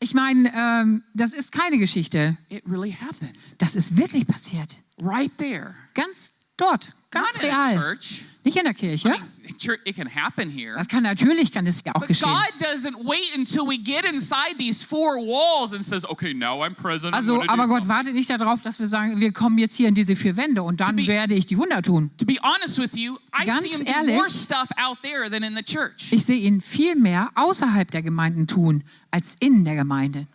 Ich 0.00 0.14
meine, 0.14 0.52
ähm, 0.56 1.02
das 1.14 1.32
ist 1.32 1.52
keine 1.52 1.78
Geschichte. 1.78 2.36
It 2.48 2.62
really 2.66 2.92
happened 2.92 3.36
Das 3.58 3.74
ist 3.76 3.96
wirklich 3.96 4.26
passiert. 4.26 4.78
right 5.00 5.30
there. 5.38 5.74
Ganz 5.94 6.32
dort, 6.56 6.88
ganz 7.10 7.40
real. 7.40 7.98
Nicht 8.44 8.58
in 8.58 8.64
der 8.64 8.74
Kirche. 8.74 9.10
Das 10.76 10.88
kann 10.88 11.02
natürlich, 11.02 11.50
kann 11.50 11.66
es 11.66 11.82
ja 11.84 11.94
auch 11.94 12.00
But 12.00 12.08
geschehen. 12.08 12.28
God 12.28 12.66
doesn't 12.66 12.96
wait 13.06 13.34
until 13.34 13.62
we 13.66 13.78
get 13.78 14.04
inside 14.04 14.56
these 14.58 14.84
four 14.84 15.16
walls 15.16 15.72
and 15.72 15.82
says, 15.82 16.04
"Okay, 16.04 16.34
now 16.34 16.62
I'm 16.62 16.74
present." 16.74 17.14
I'm 17.14 17.16
Also, 17.16 17.42
aber 17.42 17.66
Gott 17.66 17.82
something." 17.82 17.88
wartet 17.88 18.14
nicht 18.14 18.28
darauf, 18.28 18.60
dass 18.60 18.78
wir 18.78 18.86
sagen, 18.86 19.18
wir 19.18 19.32
kommen 19.32 19.56
jetzt 19.56 19.76
hier 19.76 19.88
in 19.88 19.94
diese 19.94 20.14
vier 20.14 20.36
Wände 20.36 20.62
und 20.62 20.80
dann 20.80 20.98
werde 21.06 21.34
ich 21.34 21.46
die 21.46 21.56
Wunder 21.56 21.80
tun. 21.80 22.10
To 22.18 22.26
be 22.26 22.36
honest 22.42 22.78
with 22.78 22.94
you, 22.94 23.16
I 23.34 23.46
Ganz 23.46 23.80
ehrlich, 23.86 24.14
more 24.14 24.28
stuff 24.28 24.68
out 24.76 24.98
there 25.02 25.30
than 25.30 25.42
in 25.42 25.56
the 25.56 25.62
church. 25.62 26.12
Ich 26.12 26.26
sehe 26.26 26.38
ihn 26.38 26.60
viel 26.60 26.96
mehr 26.96 27.30
außerhalb 27.36 27.90
der 27.90 28.02
Gemeinden 28.02 28.46
tun, 28.46 28.84
als 29.10 29.36
in 29.40 29.64
der 29.64 29.76
Gemeinde. 29.76 30.26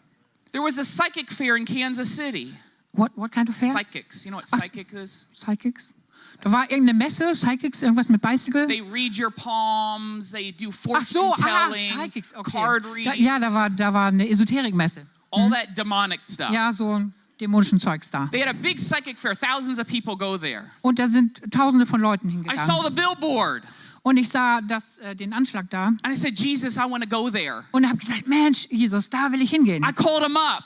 There 0.51 0.64
was 0.64 0.80
a 0.80 0.84
psychic 0.84 1.32
fair 1.32 1.55
in 1.55 1.66
Kansas 1.66 2.16
City. 2.16 2.55
What, 2.94 3.12
what 3.16 3.32
kind 3.32 3.50
of 3.50 3.56
fair? 3.56 3.72
Psychics. 3.72 4.26
You 4.26 4.32
know 4.32 4.38
what 4.38 4.48
Ach- 4.54 4.60
psychic 4.60 4.94
is? 4.94 5.28
Psychics? 5.34 5.94
Da 6.42 6.52
war 6.52 6.70
irgendeine 6.70 6.98
Messe, 6.98 7.34
Psychics, 7.34 7.82
irgendwas 7.82 8.10
mit 8.10 8.22
Bicycle. 8.22 8.68
They 8.68 8.82
read 8.82 9.18
your 9.18 9.32
palms. 9.32 10.32
They 10.32 10.52
do 10.52 10.70
Ach 10.70 10.74
fortune 10.74 11.04
so, 11.04 11.34
aha, 11.34 11.72
Psychics, 11.72 12.34
okay. 12.36 12.52
card 12.52 12.84
Da, 12.84 12.92
reading, 12.94 13.26
ja, 13.26 13.40
da 13.40 13.54
war, 13.54 13.70
da 13.70 13.94
war 13.94 14.08
eine 14.08 14.28
Esoterikmesse. 14.28 15.06
all 15.32 15.48
mhm. 15.48 15.52
that 15.52 15.76
demonic 15.76 16.24
stuff. 16.24 16.52
Ja, 16.52 16.72
so 16.72 17.02
dämonischen 17.40 17.80
Zeugs 17.80 18.12
da. 18.12 18.28
They 18.32 18.42
had 18.42 18.50
a 18.50 18.54
big 18.54 18.80
psychic 18.80 19.18
fair. 19.18 19.36
Thousands 19.36 19.80
of 19.80 19.88
people 19.88 20.16
go 20.16 20.38
there. 20.38 20.72
Und 20.82 21.00
da 21.00 21.08
sind 21.08 21.42
tausende 21.52 21.86
von 21.86 22.02
Leuten 22.02 22.46
I 22.52 22.56
saw 22.56 22.84
the 22.84 22.92
billboard 22.92 23.64
Und 24.02 24.18
ich 24.18 24.30
sah 24.30 24.62
das, 24.62 24.98
äh, 25.00 25.16
den 25.16 25.34
Anschlag 25.34 25.70
da 25.70 25.88
and 25.88 26.08
I 26.08 26.16
said, 26.16 26.40
Jesus, 26.40 26.78
I 26.78 26.90
want 26.90 27.04
to 27.04 27.10
go 27.10 27.30
there. 27.30 27.64
und 27.72 27.86
habe 27.86 27.98
gesagt, 27.98 28.28
Mensch, 28.28 28.68
Jesus, 28.70 29.10
da 29.10 29.32
will 29.32 29.42
ich 29.42 29.50
hingehen. 29.52 29.84
I 29.84 29.92
called 29.92 30.24
him 30.24 30.38
up. 30.38 30.64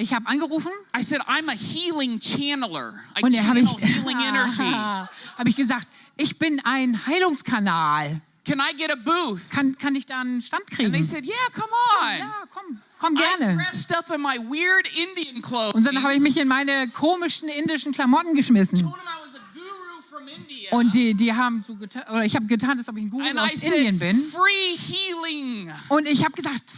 Ich 0.00 0.14
habe 0.14 0.26
angerufen 0.28 0.72
I 0.96 1.02
said, 1.02 1.20
I'm 1.28 1.50
a 1.50 1.54
healing 1.54 2.18
channeler. 2.18 2.94
I 3.18 3.22
und 3.22 3.34
da 3.34 3.44
habe 3.44 3.60
ich, 3.60 3.70
healing 3.80 4.16
energy. 4.18 4.72
hab 5.36 5.46
ich 5.46 5.56
gesagt, 5.56 5.88
ich 6.16 6.38
bin 6.38 6.58
ein 6.64 7.06
Heilungskanal. 7.06 8.22
Can 8.46 8.60
I 8.60 8.74
get 8.74 8.90
a 8.90 8.96
booth? 8.96 9.50
Kann, 9.50 9.76
kann 9.76 9.94
ich 9.94 10.06
da 10.06 10.22
einen 10.22 10.40
Stand 10.40 10.62
And 10.70 10.78
they 10.78 10.86
kriegen? 10.88 11.04
said, 11.04 11.26
Yeah, 11.26 11.34
come 11.52 11.68
on. 12.00 12.18
Ja, 12.18 12.32
komm, 12.50 12.80
komm 12.98 13.16
I 13.16 13.20
gerne. 13.38 13.56
dressed 13.62 13.94
up 13.94 14.10
in 14.10 14.22
my 14.22 14.38
weird 14.38 14.88
Indian 14.96 15.42
clothes. 15.42 15.74
Und 15.74 15.84
dann 15.84 16.02
habe 16.02 16.14
ich 16.14 16.20
mich 16.20 16.38
in 16.38 16.48
meine 16.48 16.88
komischen 16.88 17.50
indischen 17.50 17.92
Klamotten 17.92 18.34
geschmissen. 18.34 18.78
I. 18.78 20.74
Und 20.74 20.94
die, 20.94 21.12
die 21.14 21.34
haben 21.34 21.62
so 21.66 21.74
getan, 21.74 22.04
oder 22.10 22.24
ich 22.24 22.34
habe 22.36 22.46
getan, 22.46 22.78
als 22.78 22.88
ob 22.88 22.96
ich 22.96 23.04
ein 23.04 23.10
Guru 23.10 23.24
and 23.24 23.34
I 23.34 23.38
aus 23.38 23.60
said, 23.60 23.74
Indien 23.74 23.98
bin. 23.98 24.16
free 24.16 24.76
healing. 24.78 25.70
Und 25.88 26.06
ich 26.06 26.24
habe 26.24 26.32
gesagt, 26.32 26.72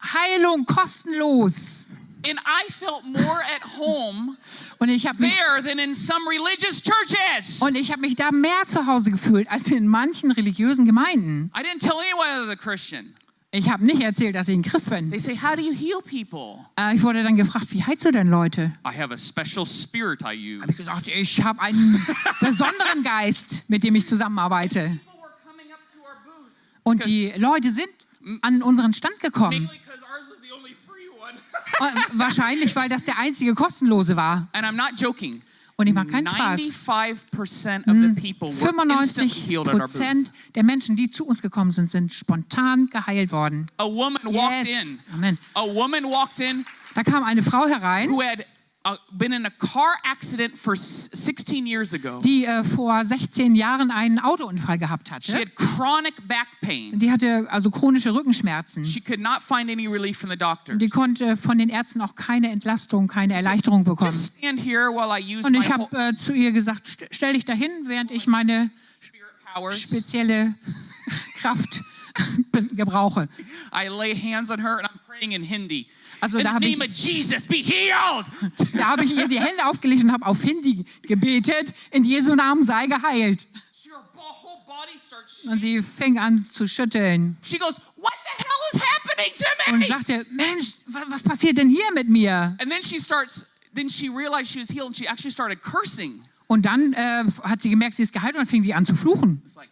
Heilung 0.00 0.64
kostenlos. 0.64 1.88
And 2.26 2.38
I 2.40 2.70
felt 2.72 3.04
more 3.04 3.40
at 3.54 3.62
home 3.78 4.36
Und 4.78 4.88
ich 4.88 5.06
habe 5.06 5.20
mich, 5.20 5.34
there 5.34 5.62
than 5.62 5.78
in 5.78 5.94
some 5.94 6.20
religious 6.28 6.82
churches. 6.82 7.60
und 7.62 7.76
ich 7.76 7.92
hab 7.92 8.00
mich 8.00 8.16
da 8.16 8.30
mehr 8.32 8.64
zu 8.66 8.86
Hause 8.86 9.10
gefühlt 9.10 9.48
als 9.50 9.68
in 9.70 9.86
manchen 9.86 10.30
religiösen 10.32 10.84
Gemeinden. 10.86 11.50
I 11.56 11.62
didn't 11.62 11.80
tell 11.80 11.96
anyone 11.98 12.26
I 12.28 12.40
was 12.40 12.48
a 12.48 12.56
Christian. 12.56 13.14
Ich 13.50 13.70
habe 13.70 13.82
nicht 13.84 14.02
erzählt, 14.02 14.34
dass 14.34 14.48
ich 14.48 14.56
ein 14.56 14.62
Christ 14.62 14.90
bin. 14.90 15.10
They 15.10 15.18
say, 15.18 15.34
How 15.36 15.54
do 15.56 15.62
you 15.62 15.72
heal 15.72 16.00
people? 16.02 16.64
Äh, 16.78 16.96
ich 16.96 17.02
wurde 17.02 17.22
dann 17.22 17.36
gefragt, 17.36 17.72
wie 17.72 17.82
heilst 17.82 18.04
du 18.04 18.10
denn 18.10 18.28
Leute? 18.28 18.72
I 18.86 18.94
have 18.94 19.10
a 19.12 19.16
special 19.16 19.64
spirit 19.64 20.20
I 20.22 20.34
use. 20.36 20.60
Habe 20.60 20.70
ich 20.72 20.76
gesagt, 20.76 21.08
ich 21.08 21.42
habe 21.42 21.60
einen 21.62 22.04
besonderen 22.40 23.02
Geist, 23.02 23.64
mit 23.68 23.84
dem 23.84 23.94
ich 23.94 24.04
zusammenarbeite. 24.06 24.98
Und 26.82 27.04
die 27.04 27.32
Leute 27.36 27.70
sind 27.70 27.88
an 28.42 28.62
unseren 28.62 28.92
Stand 28.92 29.18
gekommen. 29.20 29.50
Mainly 29.50 29.78
because 29.78 30.02
ours 30.04 30.24
was 30.30 30.38
the 30.42 30.52
only 30.52 30.74
free 30.86 31.08
one. 31.18 31.34
Äh, 31.34 31.57
Wahrscheinlich, 32.12 32.74
weil 32.76 32.88
das 32.88 33.04
der 33.04 33.18
einzige 33.18 33.54
kostenlose 33.54 34.16
war. 34.16 34.48
and 34.52 34.64
I'm 34.66 34.72
not 34.72 34.98
joking. 35.00 35.42
Und 35.76 35.86
ich 35.86 35.94
mache 35.94 36.06
keinen 36.08 36.26
Spaß. 36.26 36.60
95% 36.86 37.86
of 37.88 37.96
the 37.96 38.20
people 38.20 38.48
were 38.48 39.00
instantly 39.00 39.28
95 39.28 39.46
healed 39.46 39.68
at 39.68 39.74
our 39.74 39.80
booth. 39.80 39.90
Prozent 39.90 40.32
der 40.56 40.64
Menschen, 40.64 40.96
die 40.96 41.08
zu 41.08 41.24
uns 41.24 41.40
gekommen 41.40 41.70
sind, 41.70 41.88
sind 41.88 42.12
spontan 42.12 42.88
geheilt 42.90 43.30
worden. 43.30 43.66
A 43.78 43.84
woman 43.84 44.18
walked 44.24 44.66
Yes. 44.66 44.90
in. 44.90 44.98
Amen. 45.14 45.38
A 45.54 45.62
woman 45.66 46.04
walked 46.04 46.40
in 46.40 46.64
Da 46.94 47.04
kam 47.04 47.22
eine 47.22 47.44
Frau 47.44 47.68
herein, 47.68 48.10
who 48.10 48.20
had 48.20 48.44
been 49.12 49.32
in 49.32 49.44
a 49.46 49.50
car 49.50 49.94
accident 50.04 50.56
for 50.58 50.74
s- 50.74 51.08
16 51.12 51.66
years 51.66 51.92
ago. 51.94 52.20
die 52.22 52.44
äh, 52.44 52.62
vor 52.64 53.04
16 53.04 53.54
Jahren 53.54 53.90
einen 53.90 54.18
Autounfall 54.18 54.78
gehabt 54.78 55.08
She 55.08 55.12
hatte. 55.32 55.38
had 55.38 55.54
chronic 55.56 56.14
back 56.28 56.46
pain. 56.60 56.98
Die 56.98 57.10
hatte 57.10 57.46
also 57.50 57.70
chronische 57.70 58.14
Rückenschmerzen. 58.14 58.84
She 58.84 59.00
could 59.00 59.20
not 59.20 59.42
find 59.42 59.70
any 59.70 59.86
relief 59.86 60.18
from 60.18 60.30
the 60.30 60.36
doctor. 60.36 60.76
Die 60.76 60.88
konnte 60.88 61.36
von 61.36 61.58
den 61.58 61.68
Ärzten 61.68 62.00
auch 62.00 62.14
keine 62.14 62.50
Entlastung, 62.50 63.06
keine 63.08 63.34
Erleichterung 63.34 63.84
bekommen. 63.84 64.10
Just 64.10 64.38
stand 64.38 64.60
here 64.60 64.90
while 64.90 65.18
I 65.18 65.36
use 65.36 65.46
Und 65.46 65.54
ich 65.54 65.70
habe 65.72 65.88
äh, 65.96 66.14
zu 66.14 66.32
ihr 66.32 66.52
gesagt, 66.52 66.86
"St- 66.88 67.08
stell 67.10 67.32
dich 67.34 67.44
dahin, 67.44 67.70
während 67.86 68.10
ich 68.10 68.26
meine 68.26 68.70
spezielle 69.72 70.54
Kraft 71.34 71.80
gebrauche. 72.72 73.28
I 73.72 73.88
lay 73.88 74.14
hands 74.14 74.50
on 74.50 74.60
her 74.60 74.78
and 74.78 74.86
I'm 74.88 74.98
praying 75.06 75.32
in 75.32 75.42
Hindi. 75.42 75.86
Also 76.20 76.38
in 76.38 76.44
da 76.44 76.54
habe 76.54 76.66
ich, 76.66 76.78
habe 78.80 79.04
ich 79.04 79.14
ihr 79.16 79.28
die 79.28 79.40
Hände 79.40 79.66
aufgelegt 79.66 80.02
und 80.04 80.12
habe 80.12 80.26
auf 80.26 80.42
Hindi 80.42 80.84
gebetet. 81.02 81.72
In 81.90 82.04
Jesu 82.04 82.34
Namen 82.34 82.64
sei 82.64 82.86
geheilt. 82.86 83.46
Und 85.50 85.60
sie 85.60 85.82
fing 85.82 86.18
an 86.18 86.38
zu 86.38 86.66
schütteln 86.66 87.36
She 87.42 87.58
goes, 87.58 87.80
What 87.96 88.12
the 88.24 88.44
hell 88.44 88.74
is 88.74 88.80
happening 88.80 89.32
to 89.34 89.44
und 89.72 89.78
me? 89.80 89.86
sagte, 89.86 90.26
Mensch, 90.30 90.66
wa- 90.88 91.04
was 91.08 91.22
passiert 91.22 91.58
denn 91.58 91.68
hier 91.68 91.90
mit 91.94 92.08
mir? 92.08 92.56
And 92.60 92.70
then 92.70 92.82
she 92.82 92.98
starts, 92.98 93.46
then 93.74 93.88
she 93.88 94.08
realized 94.08 94.50
she 94.50 94.58
was 94.60 94.70
healed 94.70 94.86
and 94.88 94.96
she 94.96 95.06
actually 95.06 95.30
started 95.30 95.62
cursing. 95.62 96.22
Und 96.48 96.64
dann 96.66 96.92
äh, 96.94 97.24
hat 97.42 97.62
sie 97.62 97.70
gemerkt, 97.70 97.94
sie 97.94 98.02
ist 98.02 98.12
geheilt 98.12 98.36
und 98.36 98.46
fing 98.46 98.62
sie 98.62 98.74
an 98.74 98.84
zu 98.86 98.94
fluchen. 98.96 99.40
It's 99.44 99.54
like 99.56 99.68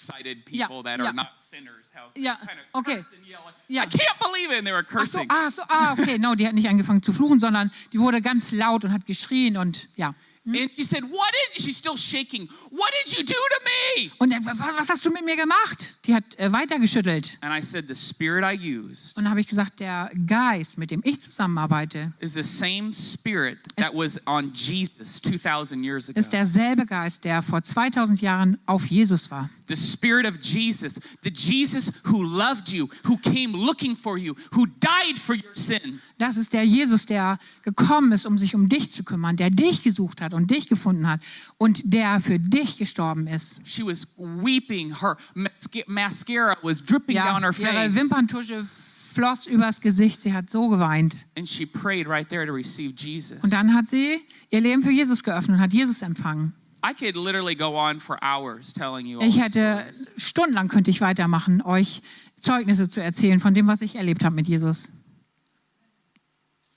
excited 0.00 0.38
Yeah, 0.50 0.66
people 0.66 0.82
that 0.84 0.98
yeah. 0.98 1.08
are 1.08 1.12
not 1.14 1.36
sinners, 1.36 1.90
how 1.94 2.10
Yeah, 2.16 2.36
kind 2.36 2.58
of 2.58 2.80
okay. 2.80 2.96
curse 2.96 3.12
and 3.16 3.26
yell. 3.26 3.40
Yeah. 3.68 3.82
I 3.82 3.86
can't 3.86 4.18
believe 4.18 4.50
it. 4.50 4.58
And 4.58 4.66
they 4.66 4.72
were 4.72 4.84
Ach 4.88 5.06
so, 5.06 5.18
cursing. 5.18 5.26
ah, 5.30 5.48
so, 5.50 5.62
ah, 5.68 5.92
okay, 5.92 6.18
no, 6.18 6.34
die 6.34 6.46
hat 6.46 6.54
nicht 6.54 6.68
angefangen 6.68 7.02
zu 7.02 7.12
fluchen, 7.12 7.38
sondern 7.38 7.70
die 7.92 8.00
wurde 8.00 8.20
ganz 8.20 8.52
laut 8.52 8.84
und 8.84 8.92
hat 8.92 9.06
geschrien 9.06 9.56
und 9.56 9.88
ja. 9.96 10.14
And 10.46 10.72
she 10.74 10.82
said, 10.84 11.02
What 11.04 11.30
did 11.52 11.62
she's 11.62 11.76
still 11.76 11.98
shaking? 11.98 12.48
What 12.70 12.90
did 13.04 13.12
you 13.16 13.22
do 13.22 13.34
to 13.34 13.60
me? 14.02 14.10
Und 14.18 14.32
äh, 14.32 14.38
wa- 14.44 14.58
wa- 14.58 14.72
was 14.78 14.88
hast 14.88 15.04
du 15.04 15.10
mit 15.10 15.22
mir 15.24 15.36
gemacht? 15.36 15.98
Die 16.06 16.14
hat 16.14 16.24
äh, 16.38 16.50
weitergeschüttelt. 16.50 17.36
And 17.42 17.52
I 17.54 17.60
said, 17.64 17.86
The 17.88 17.94
spirit 17.94 18.42
I 18.42 18.56
used 18.56 19.18
Und 19.18 19.28
habe 19.28 19.40
ich 19.42 19.46
gesagt, 19.46 19.80
der 19.80 20.10
Geist, 20.26 20.78
mit 20.78 20.90
dem 20.90 21.02
ich 21.04 21.20
zusammenarbeite, 21.20 22.12
is 22.20 22.32
the 22.32 22.42
same 22.42 22.90
spirit 22.94 23.58
that 23.76 23.92
was 23.94 24.18
on 24.26 24.50
Jesus 24.54 25.20
2,000 25.20 25.84
years 25.84 26.08
ago. 26.08 26.18
ist 26.18 26.32
derselbe 26.32 26.86
Geist, 26.86 27.24
der 27.26 27.42
vor 27.42 27.62
2000 27.62 28.22
Jahren 28.22 28.58
auf 28.64 28.86
Jesus 28.86 29.30
war. 29.30 29.50
The 29.70 29.76
spirit 29.76 30.26
of 30.26 30.40
Jesus, 30.40 30.98
the 31.22 31.30
Jesus 31.30 31.92
who 32.04 32.24
loved 32.24 32.72
you, 32.72 32.88
who 33.06 33.16
came 33.16 33.52
looking 33.52 33.94
for 33.94 34.18
you, 34.18 34.34
who 34.52 34.66
died 34.66 35.16
for 35.16 35.36
your 35.36 35.54
sin. 35.54 36.00
Das 36.18 36.36
ist 36.36 36.52
der 36.52 36.64
Jesus, 36.64 37.06
der 37.06 37.38
gekommen 37.62 38.10
ist, 38.10 38.26
um 38.26 38.36
sich 38.36 38.56
um 38.56 38.68
dich 38.68 38.90
zu 38.90 39.04
kümmern, 39.04 39.36
der 39.36 39.50
dich 39.50 39.82
gesucht 39.82 40.20
hat 40.22 40.34
und 40.34 40.50
dich 40.50 40.68
gefunden 40.68 41.08
hat 41.08 41.20
und 41.56 41.94
der 41.94 42.18
für 42.18 42.40
dich 42.40 42.78
gestorben 42.78 43.28
ist. 43.28 43.60
She 43.64 43.86
was 43.86 44.08
weeping. 44.18 45.00
Her 45.00 45.16
masca- 45.36 45.84
mascara 45.86 46.56
was 46.62 46.84
dripping 46.84 47.14
Ja, 47.14 47.32
down 47.32 47.42
her 47.44 47.54
ihre 47.56 47.72
face. 47.72 47.94
Wimperntusche 47.94 48.66
floss 49.12 49.46
übers 49.46 49.80
Gesicht, 49.80 50.20
sie 50.22 50.32
hat 50.32 50.50
so 50.50 50.68
geweint. 50.68 51.26
And 51.38 51.48
she 51.48 51.64
prayed 51.64 52.08
right 52.08 52.28
there 52.28 52.44
to 52.44 52.52
receive 52.52 52.94
Jesus. 52.96 53.38
Und 53.42 53.52
dann 53.52 53.72
hat 53.72 53.86
sie 53.88 54.18
ihr 54.50 54.60
Leben 54.60 54.82
für 54.82 54.90
Jesus 54.90 55.22
geöffnet 55.22 55.58
und 55.58 55.62
hat 55.62 55.72
Jesus 55.72 56.02
empfangen. 56.02 56.54
I 56.82 56.94
could 56.94 57.16
literally 57.16 57.54
go 57.54 57.74
on 57.76 57.98
for 58.00 58.18
hours 58.22 58.72
telling 58.72 59.06
you 59.06 59.18
all 59.18 59.26
Ich 59.26 59.38
hätte 59.38 59.86
stundenlang 60.16 60.68
könnte 60.68 60.90
ich 60.90 61.00
weitermachen, 61.00 61.62
euch 61.62 62.02
Zeugnisse 62.40 62.88
zu 62.88 63.02
erzählen 63.02 63.40
von 63.40 63.54
dem, 63.54 63.66
was 63.66 63.82
ich 63.82 63.96
erlebt 63.96 64.24
habe 64.24 64.34
mit 64.34 64.46
Jesus. 64.48 64.92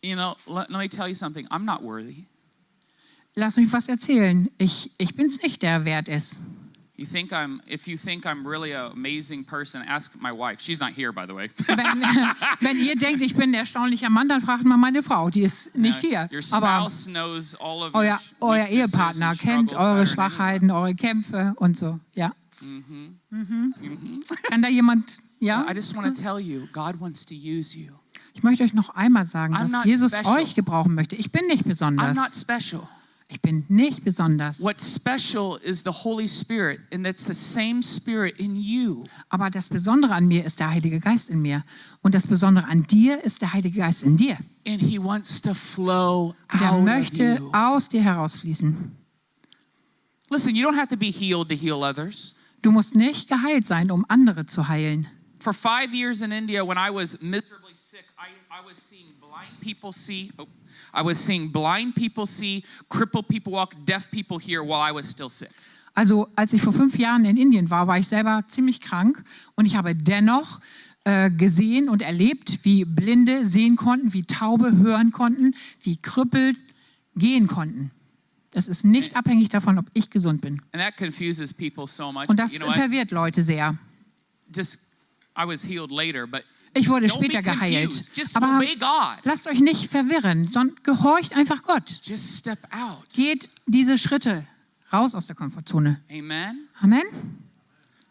You 0.01 0.15
know, 0.15 0.35
let, 0.47 0.69
let 0.69 0.79
me 0.79 0.89
tell 0.89 1.07
you 1.07 1.15
something. 1.15 1.47
I'm 1.47 1.63
not 1.63 1.81
worthy. 1.81 2.25
Lass 3.35 3.57
mich 3.57 3.71
was 3.71 3.87
erzählen. 3.87 4.49
Ich, 4.57 4.91
ich 4.97 5.15
bin's 5.15 5.41
nicht, 5.41 5.63
der 5.63 5.85
wert 5.85 6.09
ist. 6.09 6.39
You 6.95 7.07
think 7.07 7.31
I'm, 7.33 7.59
if 7.65 7.87
you 7.87 7.97
think 7.97 8.25
I'm 8.27 8.45
really 8.45 8.71
an 8.73 8.91
amazing 8.91 9.45
person, 9.45 9.81
ask 9.87 10.13
my 10.21 10.31
wife. 10.31 10.61
She's 10.61 10.79
not 10.79 10.91
here, 10.93 11.11
by 11.11 11.25
the 11.25 11.33
way. 11.33 11.49
Wenn, 11.65 12.03
wenn 12.59 12.77
ihr 12.77 12.95
denkt, 12.95 13.23
ich 13.23 13.35
bin 13.35 13.49
ein 13.49 13.55
erstaunlicher 13.55 14.11
Mann, 14.11 14.29
dann 14.29 14.41
fragt 14.41 14.63
mal 14.63 14.77
meine 14.77 15.01
Frau. 15.01 15.31
Die 15.31 15.41
ist 15.41 15.75
nicht 15.75 16.01
hier. 16.01 16.29
Your 16.31 16.41
Aber 16.51 16.67
spouse 16.67 17.05
knows 17.07 17.55
all 17.55 17.81
of 17.81 17.95
euer, 17.95 18.19
euer 18.41 18.65
weaknesses 18.65 18.93
Ehepartner 18.93 19.35
kennt 19.35 19.73
eure 19.73 20.05
Schwachheiten, 20.05 20.69
eure 20.69 20.93
Kämpfe 20.93 21.53
und 21.55 21.79
so. 21.79 21.99
Ja. 22.13 22.31
Mhm. 22.61 23.19
Kann 24.49 24.61
da 24.61 24.69
jemand? 24.69 25.17
Ja. 25.39 25.65
I 25.67 25.73
just 25.73 25.97
want 25.97 26.15
to 26.15 26.21
tell 26.21 26.39
you, 26.39 26.67
God 26.71 26.99
wants 27.01 27.25
to 27.25 27.33
use 27.33 27.75
you. 27.75 27.93
Ich 28.35 28.43
möchte 28.43 28.63
euch 28.63 28.73
noch 28.73 28.89
einmal 28.89 29.25
sagen, 29.25 29.55
dass 29.55 29.83
Jesus 29.83 30.15
special. 30.15 30.37
euch 30.37 30.53
gebrauchen 30.53 30.93
möchte. 30.93 31.15
Ich 31.15 31.31
bin 31.31 31.47
nicht 31.47 31.65
I'm 31.65 31.91
not 31.91 32.05
besonders. 32.05 32.39
special. 32.39 32.87
Ich 33.29 33.41
bin 33.41 33.65
nicht 33.67 34.03
besonders. 34.03 34.61
What's 34.61 34.95
special 34.95 35.57
is 35.63 35.83
the 35.83 35.91
Holy 35.91 36.27
Spirit, 36.27 36.79
and 36.93 37.03
that's 37.05 37.25
the 37.25 37.33
same 37.33 37.81
Spirit 37.81 38.37
in 38.39 38.55
you. 38.55 39.03
Aber 39.29 39.49
das 39.49 39.69
Besondere 39.69 40.13
an 40.13 40.27
mir 40.27 40.45
ist 40.45 40.59
der 40.59 40.69
Heilige 40.69 40.99
Geist 40.99 41.29
in 41.29 41.41
mir. 41.41 41.63
Und 42.01 42.13
das 42.13 42.27
Besondere 42.27 42.67
an 42.67 42.83
dir 42.83 43.23
ist 43.23 43.41
der 43.41 43.53
Heilige 43.53 43.79
Geist 43.79 44.03
in 44.03 44.17
dir. 44.17 44.37
And 44.67 44.81
He 44.81 44.99
wants 45.01 45.41
to 45.41 45.53
flow 45.53 46.35
Und 46.51 46.61
er 46.61 46.71
out 46.73 46.79
of 46.79 46.85
möchte 46.85 47.37
you. 47.39 47.49
aus 47.53 47.89
dir 47.89 48.03
herausfließen. 48.03 48.91
Listen, 50.29 50.55
you 50.55 50.67
don't 50.67 50.75
have 50.77 50.87
to 50.89 50.97
be 50.97 51.11
healed 51.11 51.49
to 51.49 51.55
heal 51.55 51.83
others. 51.83 52.35
Du 52.61 52.71
musst 52.71 52.95
nicht 52.95 53.27
geheilt 53.29 53.65
sein, 53.65 53.91
um 53.91 54.05
andere 54.09 54.45
zu 54.45 54.67
heilen. 54.67 55.07
For 55.39 55.53
five 55.53 55.93
years 55.93 56.21
in 56.21 56.31
India, 56.31 56.63
when 56.65 56.77
I 56.77 56.89
was 56.89 57.19
miserably 57.21 57.73
sick, 57.73 58.05
I, 58.17 58.29
I 58.49 58.65
was 58.65 58.77
seeing 58.77 59.07
blind 59.19 59.59
people 59.61 59.91
see. 59.91 60.31
Oh, 60.37 60.45
I 60.95 61.03
was 61.03 61.23
seeing 61.23 61.51
blind 61.51 61.95
people 61.95 62.25
see, 62.25 62.63
crippled 62.89 63.27
people 63.27 63.53
walk, 63.53 63.73
deaf 63.85 64.09
people 64.11 64.39
hear 64.39 64.61
while 64.61 64.89
I 64.89 64.93
was 64.93 65.09
still 65.09 65.29
sick. 65.29 65.49
Also 65.95 66.27
als 66.35 66.53
ich 66.53 66.61
vor 66.61 66.73
fünf 66.73 66.97
Jahren 66.97 67.23
in 67.25 67.37
Indien 67.37 67.69
war, 67.69 67.87
war 67.87 67.99
ich 67.99 68.07
selber 68.07 68.43
ziemlich 68.47 68.81
krank 68.81 69.23
und 69.55 69.65
ich 69.65 69.75
habe 69.75 69.95
dennoch 69.95 70.59
äh, 71.03 71.29
gesehen 71.29 71.89
und 71.89 72.01
erlebt, 72.01 72.59
wie 72.63 72.85
Blinde 72.85 73.45
sehen 73.45 73.75
konnten, 73.75 74.13
wie 74.13 74.23
Taube 74.23 74.75
hören 74.77 75.11
konnten, 75.11 75.55
wie 75.81 75.97
Krüppel 75.97 76.55
gehen 77.15 77.47
konnten. 77.47 77.91
Das 78.51 78.67
ist 78.67 78.85
nicht 78.85 79.15
abhängig 79.15 79.49
davon, 79.49 79.77
ob 79.77 79.85
ich 79.93 80.09
gesund 80.09 80.41
bin. 80.41 80.61
And 80.71 80.81
that 80.81 80.97
confuses 80.97 81.53
people 81.53 81.87
so 81.87 82.11
much. 82.11 82.29
Und 82.29 82.39
das 82.39 82.53
you 82.53 82.59
know, 82.59 82.71
verwirrt 82.71 83.11
Leute 83.11 83.43
sehr. 83.43 83.77
just 84.55 84.79
I 85.35 85.45
was 85.45 85.63
healed 85.63 85.91
later, 85.91 86.27
but 86.27 86.43
Ich 86.75 86.89
wurde 86.89 87.07
später 87.09 87.41
geheilt. 87.41 88.11
Aber 88.33 88.61
lasst 89.23 89.47
euch 89.47 89.59
nicht 89.59 89.89
verwirren, 89.91 90.47
sondern 90.47 90.75
gehorcht 90.83 91.33
einfach 91.33 91.61
Gott. 91.63 91.99
Just 92.03 92.39
step 92.39 92.59
out. 92.71 93.09
Geht 93.13 93.49
diese 93.67 93.97
Schritte 93.97 94.45
raus 94.91 95.15
aus 95.15 95.27
der 95.27 95.35
Komfortzone. 95.35 95.99
Amen. 96.11 96.67
Amen. 96.81 97.03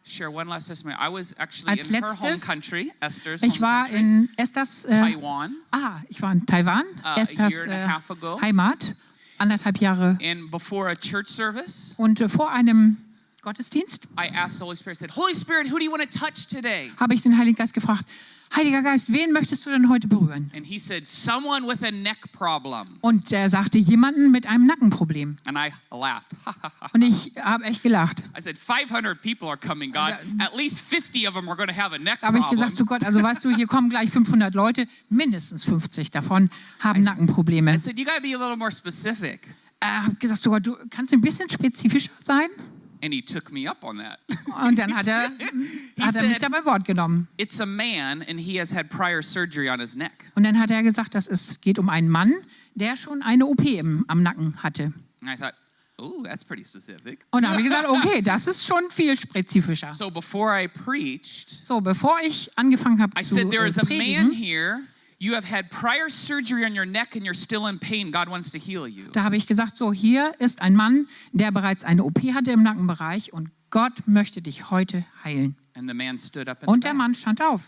Share 0.05 0.31
one 0.33 0.49
last 0.51 0.67
testimony. 0.67 0.97
I 1.01 1.09
was 1.09 1.33
actually 1.35 1.71
Als 1.71 1.87
in 1.87 1.95
her 1.95 2.03
home 2.03 2.31
letztes, 2.31 2.47
country, 2.47 2.93
Esther's 3.01 3.43
Ich 3.43 3.61
war 3.61 3.85
country, 3.85 3.99
in 4.01 4.29
Esthers, 4.37 4.85
äh, 4.85 4.93
Taiwan, 4.93 5.55
ah, 5.71 6.01
ich 6.09 6.21
war 6.21 6.33
in 6.33 6.45
Taiwan, 6.45 6.83
Uh, 7.05 7.21
Esthers 7.21 7.67
äh. 7.67 7.87
Heimat, 8.41 8.97
anderthalb 9.39 9.79
Jahre. 9.79 10.19
and 10.21 10.51
before 10.51 10.91
a 10.91 10.95
church 10.97 11.29
service, 11.29 11.95
Und 11.99 12.21
äh, 12.21 12.29
vor 12.29 12.51
einem 12.51 12.97
Gottesdienst 13.43 14.09
habe 16.97 17.15
ich 17.15 17.23
den 17.23 17.39
Heiligen 17.39 17.57
Geist 17.57 17.75
gefragt, 17.75 18.07
Heiliger 18.55 18.83
Geist, 18.83 19.13
wen 19.13 19.33
möchtest 19.33 19.65
du 19.65 19.71
denn 19.71 19.89
heute 19.89 20.09
berühren? 20.09 20.51
And 20.55 20.67
he 20.67 20.79
said, 20.79 21.07
Someone 21.07 21.67
with 21.67 21.83
a 21.83 21.91
neck 21.91 22.31
problem. 22.33 22.99
Und 23.01 23.33
er 23.33 23.49
sagte, 23.49 23.79
jemanden 23.79 24.31
mit 24.31 24.47
einem 24.47 24.67
Nackenproblem. 24.67 25.37
And 25.47 25.57
I 25.57 25.73
laughed. 25.91 26.27
Und 26.93 27.03
ich 27.03 27.33
habe 27.41 27.65
echt 27.65 27.83
gelacht. 27.83 28.25
I 28.39 28.43
said, 28.43 28.59
500 28.59 29.21
people 29.23 29.49
are 29.49 29.57
coming, 29.57 29.91
God. 29.91 30.17
At 30.39 30.55
least 30.57 30.83
50 30.83 31.27
of 31.29 31.35
them 31.35 31.49
are 31.49 31.57
going 31.57 31.69
to 31.69 31.75
have 31.75 31.95
a 31.95 31.99
neck 31.99 32.19
Da 32.21 32.27
habe 32.29 32.39
ich 32.41 32.49
gesagt 32.51 32.77
zu 32.77 32.85
Gott, 32.85 33.05
also 33.05 33.23
weißt 33.23 33.45
du, 33.45 33.55
hier 33.57 33.67
kommen 33.67 33.89
gleich 33.89 34.11
500 34.11 34.55
Leute, 34.55 34.87
mindestens 35.09 35.65
50 35.65 36.11
davon 36.11 36.51
haben 36.81 37.01
I 37.01 37.05
Nackenprobleme. 37.05 37.79
said, 37.79 37.99
You 37.99 38.05
got 38.05 38.17
to 38.17 38.23
be 38.23 38.35
a 38.35 38.39
little 38.39 38.57
more 38.57 38.71
specific. 38.71 39.55
Er 39.81 40.07
hat 40.07 40.21
gesagt, 40.21 40.45
Gott, 40.45 40.67
du 40.67 40.77
kannst 40.91 41.13
ein 41.13 41.21
bisschen 41.21 41.49
spezifischer 41.49 42.13
sein? 42.21 42.49
And 43.03 43.13
he 43.13 43.21
took 43.21 43.51
me 43.51 43.69
up 43.69 43.83
on 43.83 43.99
that. 43.99 44.21
Und 44.67 44.79
dann 44.79 44.95
hat 44.95 45.09
er, 45.09 45.25
hat 46.01 46.15
er 46.15 46.23
mich 46.23 46.33
said- 46.35 46.43
da 46.43 46.49
beim 46.49 46.65
Wort 46.65 46.85
genommen. 46.85 47.27
it's 47.37 47.61
a 47.61 47.67
man, 47.67 48.23
and 48.23 48.39
he 48.41 48.61
has 48.61 48.73
had 48.73 48.89
prior 48.91 49.23
surgery 49.23 49.69
on 49.69 49.81
his 49.81 49.97
neck. 49.97 50.31
Und 50.37 50.45
dann 50.45 50.59
hat 50.59 50.71
er 50.71 50.83
gesagt, 50.83 51.15
dass 51.15 51.27
es 51.27 51.61
geht 51.61 51.79
um 51.79 51.89
einen 51.89 52.09
Mann, 52.09 52.33
der 52.75 52.97
schon 52.97 53.23
eine 53.23 53.47
OP 53.47 53.65
im, 53.65 54.05
am 54.09 54.23
Nacken 54.23 54.63
hatte. 54.63 54.93
And 55.21 55.29
I 55.31 55.37
thought, 55.37 55.55
Oh, 55.99 56.23
that's 56.25 56.43
pretty 56.43 56.65
specific. 56.65 57.21
Und 57.31 57.43
dann 57.43 57.53
habe 57.53 57.61
ich 57.63 57.69
gesagt, 57.69 57.87
okay, 57.89 58.23
das 58.23 58.47
ist 58.49 58.67
schon 58.67 58.91
viel 58.91 59.17
spezifischer. 59.17 59.89
So 59.89 60.11
before 60.11 60.51
I 60.61 60.67
preached, 60.67 61.49
So, 61.49 61.81
bevor 61.81 62.19
ich 62.25 62.51
angefangen 62.57 63.01
habe 63.01 63.13
I 63.21 63.23
zu 63.23 63.35
said, 63.35 63.51
There 63.51 63.65
äh, 63.65 63.69
is 63.69 63.79
a 63.79 63.85
man 63.85 64.33
here. 64.33 64.81
You 65.23 65.35
have 65.37 65.45
had 65.49 65.71
prior 65.71 66.09
surgery 66.09 66.65
on 66.65 66.75
your 66.75 66.85
neck 66.85 67.15
and 67.15 67.25
you're 67.25 67.33
still 67.33 67.69
in 67.69 67.79
pain. 67.79 68.11
God 68.11 68.29
wants 68.29 68.51
to 68.51 68.59
heal 68.59 68.89
you. 68.89 69.05
da 69.13 69.23
habe 69.23 69.37
ich 69.37 69.47
gesagt, 69.47 69.77
so, 69.77 69.93
hier 69.93 70.35
ist 70.41 70.61
ein 70.61 70.75
Mann, 70.75 71.07
der 71.31 71.53
bereits 71.53 71.85
eine 71.85 72.03
OP 72.03 72.19
hatte 72.35 72.51
im 72.51 72.65
Nackenbereich 72.65 73.33
und 73.33 73.51
Gott 73.71 73.93
möchte 74.09 74.43
dich 74.43 74.71
heute 74.73 75.05
heilen. 75.23 75.55
And 75.75 75.89
the 75.89 75.95
man 75.95 76.19
stood 76.19 76.49
up 76.49 76.67
Und 76.67 76.83
the 76.83 76.89
der. 76.89 76.95
Mann 76.95 77.15
stand 77.15 77.41
auf. 77.41 77.61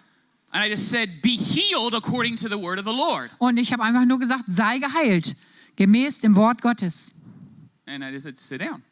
And 0.51 0.65
I 0.65 0.69
just 0.69 0.91
said, 0.91 1.23
Be 1.23 1.37
healed 1.37 1.95
according 1.95 2.35
to 2.39 2.49
the 2.49 2.61
word 2.61 2.81
of 2.81 2.87
the 2.87 2.97
Lord. 2.97 3.31
Und 3.39 3.57
ich 3.57 3.73
habe 3.73 3.85
einfach 3.85 4.05
nur 4.05 4.19
gesagt, 4.19 4.47
sei 4.49 4.79
geheilt, 4.79 5.37
gemäß 5.77 6.19
dem 6.19 6.35
Wort 6.35 6.61
Gottes. 6.61 7.15
And 7.87 8.03
I 8.03 8.09
just 8.09 8.25
said, 8.25 8.37
Sit 8.37 8.63
down. 8.63 8.83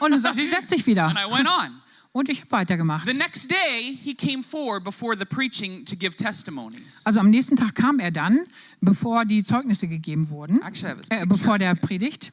Und 0.00 0.10
dann 0.10 0.20
sagte 0.20 0.40
ich, 0.40 0.50
setz 0.50 0.70
dich 0.70 0.84
wieder. 0.84 1.06
And 1.06 1.16
I 1.16 1.30
went 1.30 1.46
on. 1.46 1.80
Und 2.12 2.28
ich 2.28 2.40
habe 2.40 2.50
weitergemacht. 2.50 3.08
The 3.08 3.16
next 3.16 3.48
day, 3.50 3.96
he 4.02 4.14
came 4.14 4.42
forward 4.42 4.82
before 4.82 5.16
the 5.16 5.24
preaching 5.24 5.84
to 5.84 5.94
give 5.96 6.16
testimonies. 6.16 7.02
Also 7.04 7.20
am 7.20 7.30
nächsten 7.30 7.54
Tag 7.56 7.76
kam 7.76 8.00
er 8.00 8.10
dann, 8.10 8.40
bevor 8.80 9.24
die 9.24 9.44
Zeugnisse 9.44 9.86
gegeben 9.86 10.28
wurden, 10.28 10.60
Actually, 10.62 11.00
äh, 11.10 11.24
bevor 11.26 11.58
der 11.58 11.74
Predigt. 11.76 12.32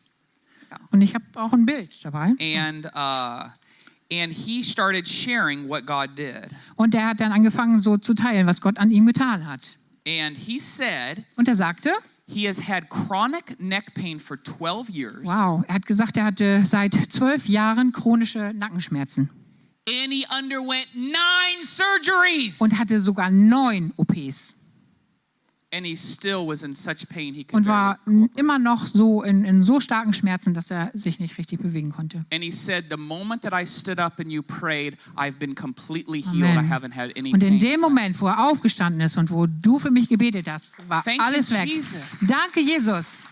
Ja. 0.71 0.77
Und 0.91 1.01
ich 1.01 1.13
habe 1.13 1.25
auch 1.35 1.53
ein 1.53 1.65
Bild 1.67 2.03
dabei. 2.03 2.33
And 2.39 2.87
uh, 2.87 3.49
and 4.11 4.33
he 4.33 4.63
started 4.63 5.07
sharing 5.07 5.69
what 5.69 5.85
God 5.85 6.17
did. 6.17 6.49
Und 6.75 6.95
er 6.95 7.05
hat 7.09 7.19
dann 7.21 7.31
angefangen, 7.31 7.77
so 7.77 7.97
zu 7.97 8.15
teilen, 8.15 8.47
was 8.47 8.61
Gott 8.61 8.79
an 8.79 8.89
ihm 8.89 9.05
getan 9.05 9.45
hat. 9.47 9.77
And 10.07 10.35
he 10.35 10.57
said 10.57 11.23
Und 11.35 11.47
er 11.47 11.55
sagte, 11.55 11.91
he 12.27 12.47
has 12.47 12.67
had 12.67 12.89
chronic 12.89 13.59
neck 13.59 13.93
pain 13.93 14.19
for 14.19 14.41
12 14.41 14.89
years. 14.89 15.23
wow, 15.23 15.63
er 15.67 15.75
hat 15.75 15.85
gesagt, 15.85 16.17
er 16.17 16.25
hatte 16.25 16.65
seit 16.65 16.95
zwölf 17.13 17.47
Jahren 17.47 17.91
chronische 17.91 18.53
Nackenschmerzen 18.55 19.29
And 19.87 20.11
he 20.11 20.25
underwent 20.37 20.87
nine 20.95 21.63
surgeries. 21.63 22.59
und 22.59 22.77
hatte 22.77 22.99
sogar 22.99 23.29
neun 23.31 23.93
OPs 23.97 24.55
And 25.73 25.85
he 25.85 25.97
still 25.97 26.47
was 26.47 26.63
in 26.63 26.73
such 26.73 27.09
pain 27.09 27.33
he 27.33 27.43
could 27.43 27.55
und 27.55 27.67
war 27.67 27.99
immer 28.37 28.57
noch 28.57 28.87
so 28.87 29.21
in, 29.21 29.43
in 29.43 29.61
so 29.61 29.81
starken 29.81 30.13
Schmerzen, 30.13 30.53
dass 30.53 30.71
er 30.71 30.91
sich 30.93 31.19
nicht 31.19 31.37
richtig 31.37 31.59
bewegen 31.61 31.91
konnte. 31.91 32.23
And 32.33 32.41
he 32.41 32.51
said, 32.51 32.85
The 32.89 32.95
moment 33.01 33.41
that 33.43 33.51
I 33.53 33.65
stood 33.65 33.99
up 33.99 34.17
and 34.19 34.31
you 34.31 34.41
prayed, 34.41 34.95
I've 35.17 35.39
been 35.39 35.53
completely 35.55 36.21
healed. 36.21 36.43
I 36.55 36.57
Amen. 36.59 36.69
haven't 36.71 36.95
had 36.95 37.11
any 37.17 37.33
Und 37.33 37.43
in 37.43 37.59
dem 37.59 37.81
Moment, 37.81 38.13
since." 38.15 38.21
wo 38.21 38.27
er 38.27 38.47
aufgestanden 38.49 39.01
ist 39.01 39.17
und 39.17 39.29
wo 39.29 39.45
du 39.45 39.77
für 39.77 39.91
mich 39.91 40.07
gebetet 40.07 40.49
hast, 40.49 40.69
war 40.87 41.03
Thank 41.03 41.17
you, 41.17 41.23
alles 41.23 41.53
weg. 41.53 41.67
Jesus. 41.67 41.99
Danke, 42.27 42.61
Jesus. 42.61 43.31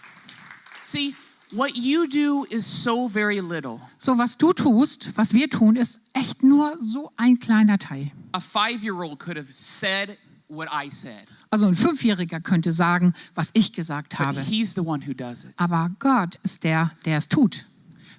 See, 0.81 1.15
what 1.51 1.75
you 1.75 2.07
do 2.07 2.45
is 2.49 2.65
so 2.65 3.07
very 3.07 3.39
little. 3.39 3.79
So, 3.97 4.17
was 4.17 4.35
du 4.37 4.53
tust, 4.53 5.11
was 5.15 5.33
wir 5.33 5.49
tun, 5.49 5.75
ist 5.75 5.99
echt 6.13 6.43
nur 6.43 6.77
so 6.81 7.11
ein 7.17 7.39
kleiner 7.39 7.77
Teil. 7.77 8.11
A 8.33 8.39
five 8.39 8.83
year 8.83 9.01
old 9.01 9.19
could 9.19 9.37
have 9.37 9.51
said 9.51 10.17
what 10.47 10.67
I 10.71 10.89
said, 10.89 11.23
Also 11.51 11.67
ein 11.67 11.75
Fünfjähriger 11.75 12.39
könnte 12.41 12.71
sagen, 12.71 13.13
was 13.33 13.51
ich 13.53 13.71
gesagt 13.73 14.15
but 14.17 14.27
habe. 14.27 14.41
he's 14.41 14.73
the 14.75 14.81
one 14.81 15.01
who 15.07 15.13
does 15.13 15.43
it. 15.45 15.53
Aber 15.57 15.89
Gott 15.99 16.39
ist 16.43 16.63
der, 16.63 16.91
der 17.05 17.17
es 17.17 17.27
tut. 17.29 17.65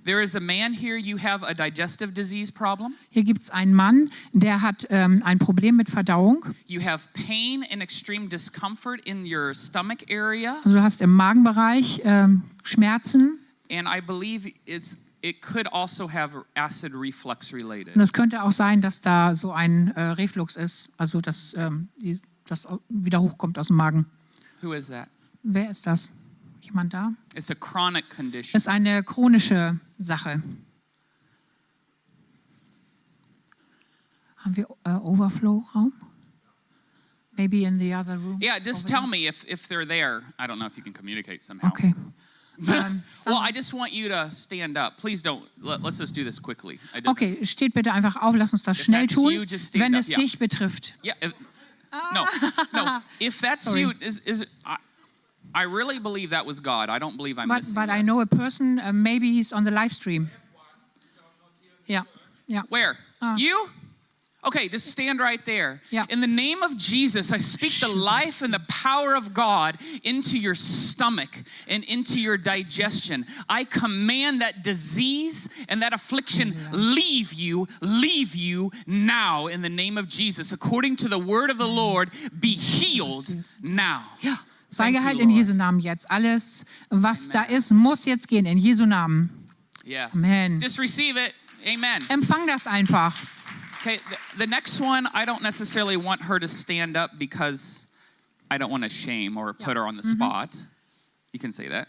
There 0.07 0.23
is 0.23 0.37
a 0.37 0.41
man 0.41 0.73
here, 0.73 0.97
you 0.97 1.19
have 1.19 1.43
a 1.45 1.53
digestive 1.53 2.13
disease 2.13 2.53
problem, 2.53 2.95
Hier 3.11 3.25
gibt 3.25 3.43
es 3.43 3.51
einen 3.51 3.75
Mann, 3.75 4.09
der 4.33 4.63
hat 4.63 4.87
ähm, 4.91 5.21
ein 5.25 5.41
Problem 5.41 5.75
mit 5.77 5.89
Verdauung. 5.89 6.45
you 6.69 6.81
have 6.81 7.09
pain 7.13 7.65
and 7.73 7.83
extreme 7.83 8.29
discomfort 8.29 9.01
in 9.05 9.25
your 9.27 9.53
stomach 9.53 10.05
area, 10.09 10.55
Also 10.65 10.75
du 10.77 10.83
hast 10.83 11.01
im 11.01 11.13
Magenbereich 11.13 12.03
ähm, 12.05 12.43
Schmerzen. 12.63 13.41
and 13.71 13.89
I 13.89 14.01
believe 14.01 14.49
it's. 14.65 14.97
It 15.23 15.41
could 15.43 15.67
also 15.73 16.09
have 16.13 16.45
acid 16.55 16.93
reflux 16.95 17.53
related. 17.53 17.97
Und 17.97 18.01
es 18.03 18.13
könnte 18.13 18.45
auch 18.45 18.53
sein, 18.53 18.81
dass 18.81 19.01
da 19.01 19.35
so 19.35 19.51
ein 19.51 19.89
äh, 19.97 20.01
Reflux 20.11 20.55
ist, 20.55 20.91
also 20.99 21.21
dass 21.21 21.53
ähm, 21.57 21.89
die, 21.97 22.21
das 22.45 22.69
wieder 22.89 23.21
hochkommt 23.21 23.59
aus 23.59 23.69
dem 23.69 23.77
Magen. 23.77 24.07
Who 24.63 24.73
is 24.73 24.87
that? 24.87 25.09
Wer 25.43 25.69
ist 25.71 25.85
das? 25.87 26.13
Jemand 26.67 26.93
da? 26.93 27.13
It's 27.35 27.51
a 27.51 27.55
chronic 27.55 28.09
condition. 28.11 28.53
Das 28.53 28.63
ist 28.63 28.69
eine 28.69 29.03
chronische 29.05 29.79
Sache. 29.99 30.43
Haben 34.39 34.57
wir 34.57 34.67
äh, 34.85 34.91
Overflow-Raum? 34.91 35.93
Maybe 37.37 37.65
in 37.65 37.79
the 37.79 37.95
other 37.95 38.17
room? 38.17 38.39
Yeah, 38.41 38.59
just 38.59 38.89
tell 38.89 39.07
me 39.07 39.27
if, 39.29 39.45
if 39.47 39.69
they're 39.69 39.87
there. 39.87 40.23
I 40.39 40.47
don't 40.47 40.59
know 40.59 40.67
if 40.67 40.77
you 40.77 40.83
can 40.83 40.93
communicate 40.93 41.43
somehow. 41.43 41.69
Okay. 41.69 41.95
Well, 43.27 43.37
I 43.37 43.53
just 43.53 43.75
want 43.75 43.93
you 43.93 44.09
to 44.09 44.31
stand 44.31 44.79
up. 44.79 44.97
Please 44.97 45.21
don't. 45.21 45.45
Let, 45.61 45.85
us 45.85 45.99
just 45.99 46.15
do 46.15 46.25
this 46.25 46.39
quickly. 46.39 46.79
Okay, 47.07 47.45
steht 47.45 47.75
bitte 47.75 47.93
einfach 47.93 48.17
auf, 48.17 48.35
lass 48.35 48.55
uns 48.55 48.63
das 48.63 48.79
If 48.79 48.85
schnell 48.87 49.07
tun, 49.07 49.31
you, 49.31 49.45
wenn 49.75 49.95
up, 49.95 50.01
es 50.01 50.09
yeah. 50.09 50.19
dich 50.19 50.39
betrifft. 50.39 50.95
Yeah. 51.05 51.13
If, 51.21 51.35
no, 52.15 52.25
no. 52.73 53.01
If 53.21 53.41
that's 53.41 53.65
Sorry. 53.65 53.83
you, 53.83 53.93
is 54.01 54.21
is 54.21 54.47
I, 54.65 54.77
I 55.57 55.63
really 55.63 55.99
believe 55.99 56.31
that 56.31 56.45
was 56.45 56.61
God. 56.61 56.91
I 56.91 56.99
don't 56.99 57.17
believe 57.17 57.39
I'm 57.39 57.49
But, 57.49 57.65
but 57.75 57.89
I 57.89 58.03
know 58.03 58.21
a 58.21 58.27
person, 58.27 58.79
uh, 58.79 58.93
maybe 58.93 59.33
he's 59.33 59.55
on 59.55 59.65
the 59.65 59.71
live 59.71 59.91
stream. 59.91 60.31
Yeah, 61.87 62.03
yeah. 62.47 62.63
Where? 62.69 62.99
Ah. 63.23 63.37
You? 63.39 63.71
Okay, 64.47 64.69
just 64.69 64.87
stand 64.87 65.19
right 65.19 65.43
there. 65.47 65.81
Yeah. 65.91 66.05
In 66.11 66.21
the 66.21 66.27
name 66.27 66.63
of 66.63 66.77
Jesus, 66.77 67.33
I 67.33 67.39
speak 67.39 67.73
the 67.81 67.89
life 67.89 68.43
and 68.43 68.53
the 68.53 68.61
power 68.69 69.17
of 69.17 69.33
God 69.33 69.79
into 70.05 70.39
your 70.39 70.55
stomach 70.55 71.43
and 71.67 71.83
into 71.85 72.21
your 72.21 72.37
digestion. 72.37 73.25
I 73.49 73.65
command 73.65 74.43
that 74.43 74.63
disease 74.63 75.49
and 75.71 75.81
that 75.81 75.95
affliction 75.95 76.55
leave 76.71 77.33
you, 77.33 77.67
leave 77.81 78.35
you 78.37 78.73
now 78.87 79.47
in 79.47 79.63
the 79.63 79.71
name 79.71 79.97
of 79.97 80.07
Jesus. 80.07 80.53
According 80.53 80.97
to 80.97 81.09
the 81.09 81.19
word 81.19 81.49
of 81.49 81.57
the 81.57 81.67
Lord, 81.67 82.11
be 82.39 82.55
healed 82.55 83.35
now. 83.63 84.05
Ja, 84.21 84.37
sei 84.69 84.91
geheilt 84.91 85.21
in. 85.21 85.31
Jesu 85.31 85.55
Namen 85.55 85.81
jetzt. 85.81 86.11
Alles, 86.11 86.65
was 86.91 87.29
da 87.29 87.43
ist, 87.43 87.73
muss 87.73 88.05
jetzt 88.05 88.29
gehen 88.29 88.47
in 88.47 88.59
Jesu 88.59 88.87
Namen. 88.87 89.31
Yes. 89.85 90.11
Amen. 90.15 90.59
Just 90.61 90.79
receive 90.79 91.17
it. 91.19 91.35
Amen. 91.67 92.05
Empfang 92.09 92.47
das 92.47 92.67
einfach. 92.67 93.15
Okay, 93.81 94.01
the, 94.11 94.41
the 94.45 94.47
next 94.47 94.81
one, 94.81 95.07
I 95.15 95.25
don't 95.25 95.43
necessarily 95.43 95.97
want 95.97 96.23
her 96.29 96.41
to 96.41 96.49
stand 96.49 96.97
up 96.97 97.13
because 97.19 97.87
I 98.51 98.59
don't 98.59 98.71
want 98.71 98.83
to 98.83 98.89
shame 98.91 99.37
or 99.37 99.53
put 99.53 99.77
her 99.77 99.87
on 99.87 99.97
the 99.97 100.03
spot. 100.03 100.51
You 101.33 101.41
can 101.41 101.53
say 101.53 101.69
that. 101.69 101.87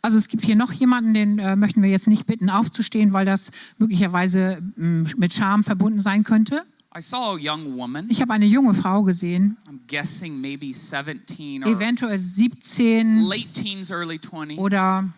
Also 0.00 0.16
es 0.18 0.28
gibt 0.28 0.44
hier 0.44 0.56
noch 0.56 0.72
jemanden, 0.72 1.14
den 1.14 1.38
äh, 1.38 1.56
möchten 1.56 1.82
wir 1.82 1.90
jetzt 1.90 2.08
nicht 2.08 2.26
bitten 2.26 2.50
aufzustehen, 2.50 3.12
weil 3.12 3.26
das 3.26 3.50
möglicherweise 3.78 4.62
mh, 4.76 5.10
mit 5.16 5.34
Scham 5.34 5.64
verbunden 5.64 6.00
sein 6.00 6.22
könnte. 6.22 6.64
I 6.94 7.00
saw 7.00 7.34
a 7.34 7.38
young 7.38 7.74
woman, 7.76 8.06
Ich 8.10 8.20
habe 8.20 8.32
eine 8.34 8.44
junge 8.44 8.74
Frau 8.74 9.02
gesehen, 9.02 9.56
I'm 9.68 9.80
guessing 9.88 10.40
maybe 10.40 10.72
17 10.74 11.64
or 11.64 11.70
eventuell 11.70 12.18
17 12.18 13.20
late 13.22 13.50
teens, 13.52 13.90
early 13.90 14.16
20s. 14.18 14.58
oder 14.58 15.08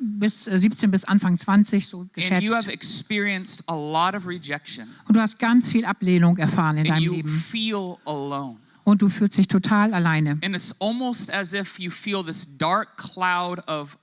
bis 0.00 0.46
äh, 0.46 0.58
17 0.58 0.90
bis 0.90 1.04
Anfang 1.04 1.38
20 1.38 1.86
so 1.86 2.00
and 2.00 2.08
you 2.42 2.54
have 2.54 2.66
geschätzt. 2.66 2.68
experienced 2.68 3.62
a 3.66 3.74
lot 3.74 4.14
of 4.14 4.26
rejection 4.26 4.88
Und 5.08 5.16
du 5.16 5.20
hast 5.20 5.38
ganz 5.38 5.70
viel 5.70 5.84
Ablehnung 5.86 6.36
erfahren 6.36 6.76
in 6.76 6.80
and 6.80 6.90
deinem 6.90 7.02
you 7.04 7.12
Leben. 7.14 7.28
feel 7.28 7.96
alone. 8.04 8.56
Und 8.84 9.00
du 9.02 9.08
fühlst 9.08 9.36
dich 9.38 9.48
total 9.48 9.94
alleine. 9.94 10.32
And 10.44 10.54
it's 10.54 10.74
almost 10.80 11.30
as 11.32 11.54
if 11.54 11.78
you 11.78 11.90
feel 11.90 12.22
this 12.22 12.46
dark 12.58 12.96
cloud 12.98 13.58
of 13.66 13.98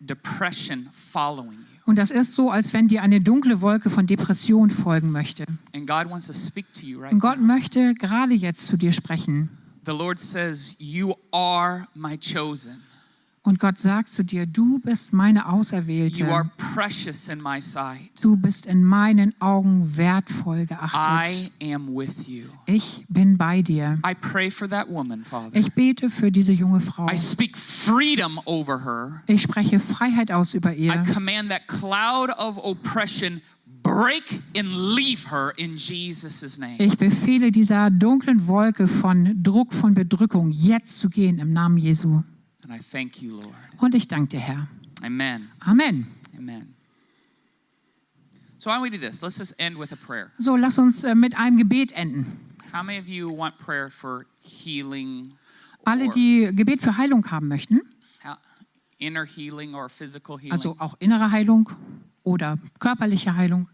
depression 0.00 0.88
following. 0.92 1.63
Und 1.86 1.98
das 1.98 2.10
ist 2.10 2.34
so, 2.34 2.50
als 2.50 2.72
wenn 2.72 2.88
dir 2.88 3.02
eine 3.02 3.20
dunkle 3.20 3.60
Wolke 3.60 3.90
von 3.90 4.06
Depression 4.06 4.70
folgen 4.70 5.10
möchte. 5.10 5.44
And 5.74 5.86
God 5.86 6.10
wants 6.10 6.26
to 6.26 6.32
speak 6.32 6.72
to 6.74 6.86
you 6.86 7.00
right 7.00 7.12
Und 7.12 7.18
Gott 7.18 7.40
möchte 7.40 7.94
gerade 7.94 8.32
jetzt 8.32 8.66
zu 8.66 8.76
dir 8.76 8.92
sprechen. 8.92 9.50
The 9.84 9.92
Lord 9.92 10.18
says, 10.18 10.76
You 10.78 11.14
are 11.30 11.86
my 11.94 12.16
chosen. 12.16 12.80
Und 13.46 13.60
Gott 13.60 13.78
sagt 13.78 14.10
zu 14.10 14.24
dir, 14.24 14.46
du 14.46 14.78
bist 14.78 15.12
meine 15.12 15.40
You 15.40 15.44
are 15.44 15.52
Auserwählte. 15.52 16.50
precious 16.74 17.28
in 17.28 17.42
my 17.42 17.60
sight. 17.60 18.10
Du 18.22 18.38
bist 18.38 18.64
in 18.64 18.82
meinen 18.82 19.34
Augen 19.38 19.98
wertvoll 19.98 20.64
geachtet. 20.64 21.52
I 21.60 21.74
am 21.74 21.94
with 21.94 22.26
you. 22.26 22.44
Ich 22.64 23.04
bin 23.10 23.36
bei 23.36 23.60
dir. 23.60 23.98
I 24.06 24.14
pray 24.14 24.50
for 24.50 24.66
that 24.66 24.88
woman, 24.88 25.24
Father. 25.24 25.54
Ich 25.54 25.74
bete 25.74 26.08
für 26.08 26.32
diese 26.32 26.52
junge 26.52 26.80
Frau. 26.80 27.06
I 27.12 27.18
speak 27.18 27.58
freedom 27.58 28.40
over 28.46 28.82
her. 28.82 29.22
Ich 29.26 29.42
spreche 29.42 29.78
Freiheit 29.78 30.32
aus 30.32 30.54
über 30.54 30.74
I 30.74 30.86
ihr. 30.86 31.02
command 31.12 31.50
that 31.50 31.68
cloud 31.68 32.30
of 32.38 32.56
oppression 32.56 33.42
break 33.82 34.40
and 34.56 34.68
leave 34.96 35.30
her 35.30 35.52
in 35.58 35.76
Jesus' 35.76 36.58
name. 36.58 36.76
Ich 36.78 36.96
befehle 36.96 37.52
dieser 37.52 37.90
dunklen 37.90 38.46
Wolke 38.46 38.88
von 38.88 39.42
Druck, 39.42 39.74
von 39.74 39.92
Bedrückung 39.92 40.48
jetzt 40.48 40.98
zu 40.98 41.10
gehen 41.10 41.38
im 41.38 41.50
Namen 41.50 41.76
Jesu. 41.76 42.22
And 42.64 42.72
I 42.72 42.78
thank 42.78 43.20
you, 43.22 43.36
Lord. 43.36 43.54
Und 43.78 43.94
ich 43.94 44.08
danke 44.08 44.28
dir, 44.28 44.40
Herr. 44.40 44.68
Amen. 45.02 45.50
Amen. 45.60 46.06
Amen. 46.36 46.74
So 48.58 48.70
why 48.70 48.76
don't 48.76 48.82
we 48.82 48.90
do 48.90 48.98
this? 48.98 49.20
Let's 49.22 49.36
just 49.38 49.54
end 49.58 49.76
with 49.78 49.92
a 49.92 49.96
prayer. 49.96 50.32
So, 50.38 50.56
lass 50.56 50.78
uns 50.78 51.04
äh, 51.04 51.14
mit 51.14 51.36
einem 51.36 51.58
Gebet 51.58 51.92
enden. 51.92 52.24
How 52.72 52.82
many 52.82 52.98
of 52.98 53.06
you 53.06 53.30
want 53.30 53.58
prayer 53.58 53.90
for 53.90 54.24
healing? 54.42 55.32
Alle, 55.84 56.08
die 56.08 56.50
Gebet 56.54 56.80
für 56.80 56.96
Heilung 56.96 57.30
haben 57.30 57.48
möchten, 57.48 57.82
how- 58.24 58.38
inner 58.98 59.26
healing 59.26 59.74
or 59.74 59.90
physical 59.90 60.38
healing? 60.38 60.52
also 60.52 60.76
auch 60.78 60.94
innere 60.98 61.30
Heilung 61.30 61.68
oder 62.22 62.58
körperliche 62.78 63.34
Heilung. 63.36 63.68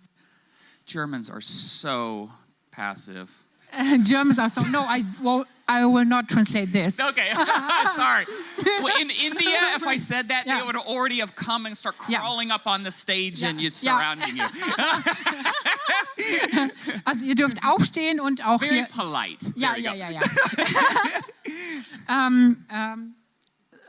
Germans 0.86 1.30
are 1.30 1.40
so 1.40 2.28
passive. 2.72 3.28
Germans 4.02 4.40
are 4.40 4.50
so, 4.50 4.66
no, 4.66 4.80
I, 4.88 5.04
well, 5.22 5.46
I 5.70 5.84
will 5.86 6.04
not 6.04 6.28
translate 6.28 6.72
this. 6.72 6.98
Okay, 7.10 7.30
sorry. 7.96 8.26
Well, 8.82 9.00
in 9.00 9.10
India, 9.28 9.58
if 9.76 9.86
I 9.86 9.96
said 9.98 10.28
that, 10.28 10.42
Yeah. 10.46 10.58
they 10.60 10.66
would 10.66 10.76
already 10.76 11.20
have 11.20 11.32
come 11.34 11.66
and 11.66 11.76
start 11.76 11.94
Yeah. 12.08 12.18
crawling 12.20 12.50
up 12.50 12.66
on 12.66 12.82
the 12.82 12.90
stage 12.90 13.42
and 13.48 13.58
Yeah. 13.60 13.68
you 13.68 13.70
Yeah. 13.70 13.96
surrounding 13.96 14.36
you. 14.36 14.46
Also 17.04 17.24
ihr 17.24 17.34
dürft 17.34 17.58
aufstehen 17.64 18.20
und 18.20 18.44
auch 18.44 18.60
Very 18.60 18.74
hier... 18.74 18.86
polite. 18.86 19.52
Ja, 19.56 19.76
you 19.76 19.84
ja, 19.84 19.94
ja, 19.94 20.10
ja. 20.10 20.20
um, 22.08 22.56
um, 22.70 23.14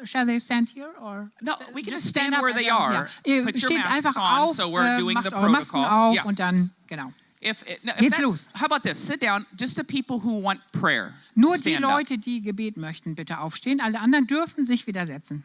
shall 0.04 0.26
they 0.26 0.40
stand 0.40 0.70
here 0.70 0.92
or? 1.02 1.30
No, 1.42 1.54
we 1.74 1.82
can 1.84 1.94
just 1.94 2.08
stand 2.08 2.34
up 2.34 2.42
where 2.42 2.54
they 2.54 2.70
are. 2.70 3.10
Put 3.24 3.62
your 3.62 3.78
masks 3.78 3.94
einfach 3.96 4.16
on, 4.16 4.40
auf, 4.50 4.56
so 4.56 4.70
we're 4.72 4.96
äh, 4.96 5.00
doing 5.00 5.18
the 5.22 5.34
eure 5.36 5.50
Masken 5.50 5.82
protocol. 5.82 6.10
auf 6.10 6.16
Yeah. 6.16 6.26
und 6.26 6.40
dann, 6.40 6.72
genau. 6.88 7.12
If, 7.42 7.64
no, 7.84 7.94
if 7.94 8.00
Geht's 8.00 8.20
los. 8.20 8.50
How 8.54 8.66
about 8.68 8.84
this? 8.84 9.00
Sit 9.00 9.20
down. 9.20 9.46
Just 9.58 9.76
the 9.76 9.84
people 9.84 10.20
who 10.20 10.40
want 10.42 10.60
prayer. 10.72 11.14
Nur 11.36 11.56
die 11.56 11.72
stand 11.72 11.84
up. 11.86 11.92
Leute, 11.92 12.18
die 12.20 12.42
Gebet 12.42 12.78
möchten, 12.78 13.16
bitte 13.16 13.40
aufstehen. 13.40 13.82
Alle 13.82 14.00
anderen 14.00 14.28
dürfen 14.28 14.64
sich 14.64 14.86
wieder 14.86 15.06
setzen. 15.08 15.44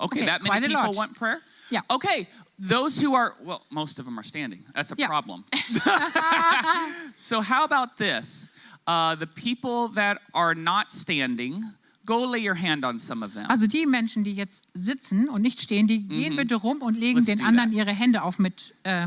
Okay, 0.00 0.18
Okay, 0.22 0.26
that 0.26 0.42
many 0.42 0.66
people 0.66 0.82
lot. 0.86 0.96
want 0.96 1.14
prayer? 1.14 1.40
Yeah. 1.70 1.82
Okay, 1.88 2.26
those 2.58 2.98
who 3.00 3.14
are, 3.14 3.34
well, 3.44 3.62
most 3.70 4.00
of 4.00 4.04
them 4.04 4.18
are 4.18 4.24
standing. 4.24 4.64
That's 4.74 4.90
a 4.90 4.96
Yeah. 4.98 5.06
problem. 5.06 5.44
so, 7.14 7.40
how 7.40 7.64
about 7.64 7.96
this? 7.98 8.48
Uh, 8.86 9.14
the 9.14 9.26
people 9.28 9.88
that 9.94 10.18
are 10.34 10.54
not 10.56 10.90
standing, 10.90 11.62
go 12.04 12.24
lay 12.24 12.40
your 12.40 12.54
hand 12.56 12.84
on 12.84 12.98
some 12.98 13.22
of 13.24 13.32
them. 13.32 13.46
Also 13.48 13.66
die 13.68 13.86
Menschen, 13.86 14.24
die 14.24 14.32
jetzt 14.34 14.64
sitzen 14.74 15.28
und 15.28 15.40
nicht 15.42 15.60
stehen, 15.60 15.86
die 15.86 16.00
gehen 16.08 16.34
bitte 16.34 16.56
rum 16.56 16.82
und 16.82 16.96
legen 16.98 17.20
Mhm. 17.20 17.26
Let's 17.26 17.38
den 17.38 17.46
anderen 17.46 17.70
that. 17.70 17.78
ihre 17.78 17.92
Hände 17.92 18.22
auf 18.22 18.38
mit 18.40 18.74
äh, 18.82 19.06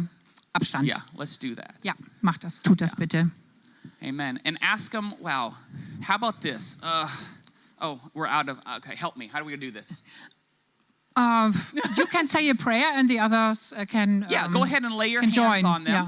Abstand. 0.56 0.88
yeah, 0.88 1.01
let's 1.16 1.38
do 1.38 1.56
that. 1.56 1.76
Ja, 1.84 1.93
macht 2.22 2.43
das, 2.43 2.62
tut 2.62 2.80
das 2.80 2.95
bitte. 2.95 3.30
Amen. 4.01 4.39
And 4.45 4.58
ask 4.62 4.91
them, 4.91 5.14
wow, 5.22 5.53
how 6.01 6.16
about 6.16 6.41
this? 6.41 6.78
Uh, 6.82 7.08
oh, 7.82 7.99
we're 8.14 8.28
out 8.28 8.49
of, 8.49 8.60
okay, 8.78 8.95
help 8.95 9.16
me. 9.18 9.28
How 9.28 9.39
do 9.39 9.45
we 9.45 9.56
do 9.58 9.72
this? 9.72 10.01
Uh, 11.16 11.51
you 11.97 12.06
can 12.08 12.28
say 12.28 12.49
a 12.49 12.56
prayer 12.56 12.91
and 12.95 13.10
the 13.10 13.20
others 13.20 13.74
uh, 13.78 13.86
can. 13.86 14.26
Yeah, 14.30 14.45
um, 14.45 14.51
go 14.51 14.64
ahead 14.64 14.84
and 14.84 14.95
lay 14.95 15.08
your 15.08 15.22
hands 15.22 15.36
join, 15.36 15.66
on 15.66 15.84
them. 15.84 15.93
yeah. 15.93 16.08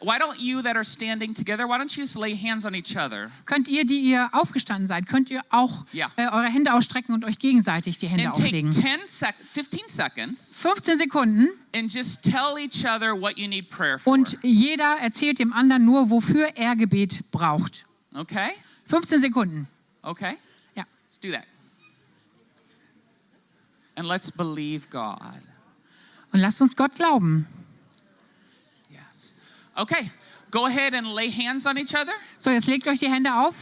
Why 0.00 0.16
don't 0.18 0.38
you 0.38 0.62
that 0.62 0.76
are 0.76 0.84
standing 0.84 1.34
together, 1.34 1.66
why 1.66 1.76
don't 1.76 1.90
you 1.96 2.02
just 2.02 2.16
lay 2.16 2.36
hands 2.36 2.64
on 2.64 2.74
each 2.74 2.96
other? 2.96 3.30
Könnt 3.46 3.66
ihr, 3.66 3.84
die 3.84 3.98
ihr 4.00 4.28
aufgestanden 4.32 4.86
seid, 4.86 5.08
könnt 5.08 5.28
ihr 5.30 5.42
auch 5.50 5.84
Ja. 5.92 6.08
äh, 6.16 6.28
eure 6.28 6.46
Hände 6.46 6.72
ausstrecken 6.72 7.14
und 7.14 7.24
euch 7.24 7.38
gegenseitig 7.38 7.98
die 7.98 8.06
Hände 8.06 8.26
And 8.26 8.34
take 8.34 8.46
auflegen. 8.46 8.70
10 8.70 9.00
sec 9.06 9.34
15 9.42 9.80
seconds 9.88 10.58
15 10.60 10.98
Sekunden 10.98 11.48
and 11.74 11.92
just 11.92 12.22
tell 12.22 12.56
each 12.58 12.84
other 12.86 13.20
what 13.20 13.36
you 13.38 13.48
need 13.48 13.68
prayer 13.70 13.98
for. 13.98 14.12
und 14.12 14.36
jeder 14.42 14.98
erzählt 15.00 15.40
dem 15.40 15.52
anderen 15.52 15.84
nur, 15.84 16.10
wofür 16.10 16.48
er 16.56 16.76
Gebet 16.76 17.28
braucht. 17.32 17.84
Okay? 18.14 18.50
15 18.86 19.20
Sekunden. 19.20 19.66
Okay? 20.02 20.36
Ja. 20.76 20.84
Let's 21.06 21.18
do 21.18 21.32
that. 21.32 21.44
And 23.96 24.06
let's 24.06 24.30
believe 24.30 24.86
God. 24.90 25.18
Und 26.32 26.38
lasst 26.40 26.60
uns 26.62 26.76
Gott 26.76 26.94
glauben. 26.94 27.46
Okay. 29.78 30.10
Go 30.50 30.66
ahead 30.66 30.94
and 30.94 31.14
lay 31.14 31.30
hands 31.30 31.66
on 31.66 31.76
each 31.78 31.94
other. 31.94 32.12
So, 32.38 32.50
jetzt 32.50 32.66
legt 32.66 32.88
euch 32.88 32.98
die 32.98 33.08
Hände 33.10 33.30
auf. 33.34 33.54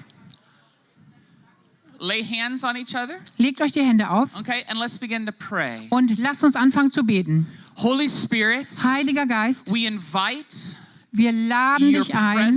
Lay 1.99 2.23
hands 2.23 2.63
on 2.65 2.77
each 2.77 2.95
other. 2.95 3.19
Legt 3.39 3.61
euch 3.61 3.73
die 3.73 3.83
Hände 3.83 4.11
auf 4.11 4.39
Okay? 4.39 4.65
And 4.69 4.79
let's 4.79 4.99
begin 4.99 5.27
to 5.27 5.33
pray. 5.33 5.87
und 5.91 6.19
lasst 6.19 6.45
uns 6.45 6.55
anfangen 6.55 6.91
zu 6.91 7.03
beten. 7.05 7.47
Holy 7.79 8.09
Spirit, 8.09 8.69
Heiliger 8.85 9.27
Geist, 9.27 9.73
we 9.73 9.87
invite 9.87 10.77
wir 11.17 11.33
laden 11.33 11.93
dich 11.93 12.15
ein. 12.15 12.53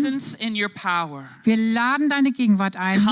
Wir 1.44 1.58
laden 1.58 2.10
deine 2.10 2.32
Gegenwart 2.32 2.76
ein 2.76 3.08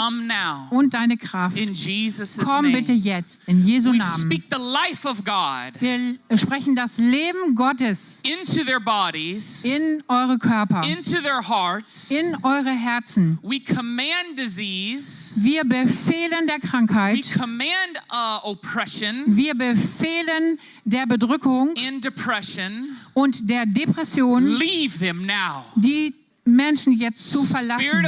und 0.69 0.93
deine 0.93 1.17
Kraft. 1.17 1.57
in 1.57 1.73
Jesus' 1.73 2.37
Komm 2.43 2.71
bitte 2.71 2.91
jetzt 2.93 3.47
in 3.47 3.65
Jesu 3.65 3.91
We 3.91 3.97
Namen. 3.97 4.17
speak 4.19 4.43
the 4.51 4.59
life 4.59 5.07
of 5.07 5.23
God 5.23 5.79
Wir 5.79 6.17
sprechen 6.37 6.75
das 6.75 6.97
Leben 6.97 7.55
Gottes 7.55 8.21
into 8.23 8.63
their 8.65 8.79
bodies, 8.79 9.63
in 9.63 10.03
eure 10.07 10.37
Körper, 10.37 10.83
into 10.83 11.21
their 11.21 11.41
hearts. 11.47 12.11
in 12.11 12.35
eure 12.43 12.71
Herzen. 12.71 13.39
We 13.41 13.59
command 13.59 14.37
disease. 14.37 15.35
Wir 15.41 15.63
befehlen 15.63 16.47
der 16.47 16.57
We 16.61 16.67
Krankheit, 16.67 17.29
command 17.33 17.69
uh, 18.11 18.49
oppression 18.49 19.23
wir 19.27 19.53
befehlen 19.55 20.59
der 20.85 21.05
Bedrückung 21.05 21.73
and 21.77 22.03
depression. 22.03 22.95
Und 23.17 23.49
der 23.49 23.65
Depression, 23.65 24.45
Leave 24.59 24.99
them 24.99 25.25
now. 25.25 25.65
die 25.75 26.13
Menschen 26.45 26.93
jetzt 26.93 27.31
zu 27.31 27.43
verlassen. 27.43 28.05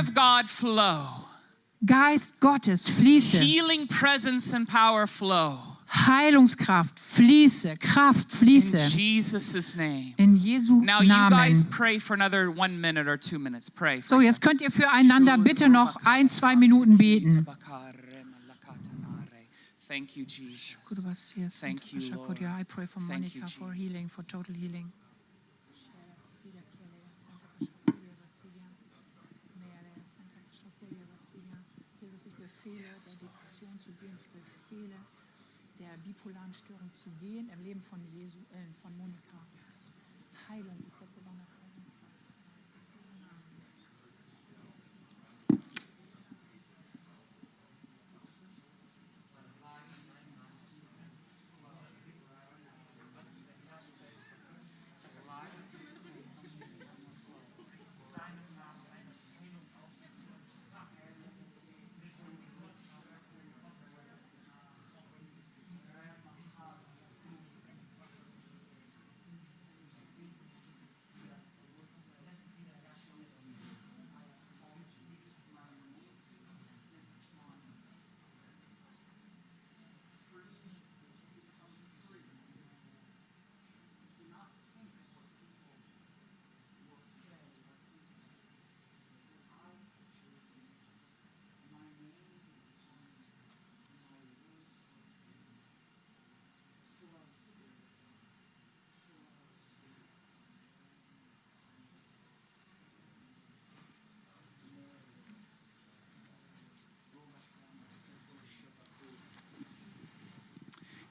Geist 1.83 2.39
Gottes, 2.39 2.87
fließe. 2.87 3.39
Healing 3.39 3.87
presence 3.87 4.53
and 4.53 4.69
power 4.69 5.07
flow. 5.07 5.57
Heilungskraft, 5.91 6.99
fließe. 6.99 7.77
Kraft, 7.77 8.31
In 8.33 8.37
fließe. 8.37 8.77
Jesus' 8.95 9.75
name. 9.75 10.13
In 10.17 10.35
Jesu 10.35 10.79
Now 10.79 11.01
you 11.01 11.07
guys 11.29 11.63
Namen. 11.63 11.69
pray 11.71 11.99
for 11.99 12.13
another 12.13 12.51
one 12.51 12.79
minute 12.79 13.07
or 13.09 13.17
two 13.17 13.39
minutes. 13.39 13.71
Pray. 13.71 14.01
So, 14.03 14.21
jetzt 14.21 14.41
könnt 14.41 14.61
ihr 14.61 14.69
füreinander 14.69 15.39
bitte 15.39 15.67
noch 15.69 15.95
ein, 16.05 16.29
zwei 16.29 16.55
Minuten 16.55 16.97
beten. 16.99 17.47
Thank 19.89 20.15
you, 20.15 20.23
Jesus. 20.23 20.77
Thank 21.59 21.93
you, 21.93 22.15
Lord. 22.15 22.43
I 22.43 22.63
pray 22.63 22.85
for 22.85 22.99
Monica 22.99 23.47
for 23.47 23.71
healing, 23.71 24.07
for 24.07 24.21
total 24.21 24.53
healing. 24.53 24.91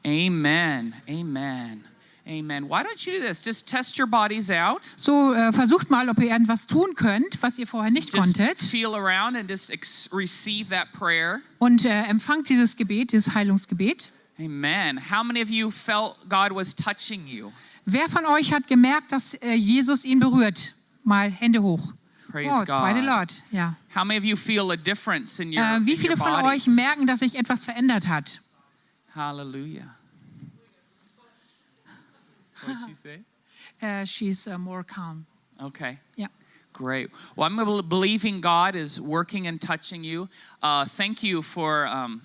Amen. 0.08 0.94
Amen. 1.08 1.84
Amen. 2.26 2.68
Why 2.68 2.82
don't 2.82 3.04
you 3.06 3.12
do 3.18 3.26
this? 3.26 3.42
Just 3.42 3.66
test 3.68 3.98
your 3.98 4.06
bodies 4.06 4.50
out. 4.50 4.84
So, 4.84 5.32
äh, 5.34 5.52
versucht 5.52 5.90
mal, 5.90 6.08
ob 6.10 6.18
ihr 6.20 6.30
irgendwas 6.30 6.66
tun 6.66 6.94
könnt, 6.94 7.42
was 7.42 7.58
ihr 7.58 7.66
vorher 7.66 7.90
nicht 7.90 8.12
Just 8.14 8.36
konntet. 8.36 8.60
feel 8.62 8.94
around 8.94 9.36
and 9.36 9.48
just 9.48 9.70
receive 10.12 10.68
that 10.70 10.92
prayer. 10.92 11.40
Und 11.58 11.84
äh, 11.84 12.02
empfangt 12.04 12.48
dieses 12.48 12.76
Gebet, 12.76 13.12
dieses 13.12 13.34
Heilungsgebet. 13.34 14.10
Amen. 14.38 14.98
How 15.10 15.24
many 15.24 15.42
of 15.42 15.48
you 15.50 15.70
felt 15.70 16.16
God 16.28 16.54
was 16.54 16.74
touching 16.74 17.26
you? 17.26 17.50
Wer 17.86 18.08
von 18.10 18.24
euch 18.26 18.52
hat 18.52 18.66
gemerkt, 18.68 19.12
dass 19.12 19.34
äh, 19.34 19.54
Jesus 19.54 20.04
ihn 20.04 20.20
berührt? 20.20 20.74
Mal 21.04 21.30
Hände 21.30 21.62
hoch. 21.62 21.92
Praise 22.30 22.50
oh, 22.54 22.60
it's 22.60 22.70
quite 22.70 22.98
a 22.98 23.00
God. 23.00 23.06
lot. 23.06 23.34
Ja. 23.52 23.74
How 23.94 24.04
many 24.04 24.18
of 24.18 24.24
you 24.24 24.36
feel 24.36 24.70
a 24.70 24.76
difference 24.76 25.40
in 25.40 25.48
your, 25.50 25.64
Äh, 25.64 25.86
wie 25.86 25.92
in 25.92 25.96
viele 25.98 26.12
your 26.12 26.18
von 26.18 26.42
bodies? 26.42 26.68
euch 26.68 26.74
merken, 26.74 27.06
dass 27.06 27.20
sich 27.20 27.34
etwas 27.36 27.64
verändert 27.64 28.06
hat? 28.06 28.40
Hallelujah. 29.14 29.94
What 32.64 32.78
did 32.78 32.88
you 32.88 32.94
say? 33.06 33.18
Äh, 33.82 34.04
she's 34.06 34.46
uh, 34.46 34.58
more 34.58 34.84
calm. 34.84 35.26
Okay. 35.62 35.98
Yeah. 36.16 36.28
Great. 36.72 37.10
Well, 37.34 37.46
I'm 37.46 37.56
believing 37.88 38.40
God 38.40 38.76
is 38.76 39.00
working 39.00 39.46
and 39.48 39.60
touching 39.60 40.04
you. 40.04 40.28
Uh, 40.62 40.84
thank 40.84 41.22
you 41.24 41.42
for, 41.42 41.86
um, 41.88 42.20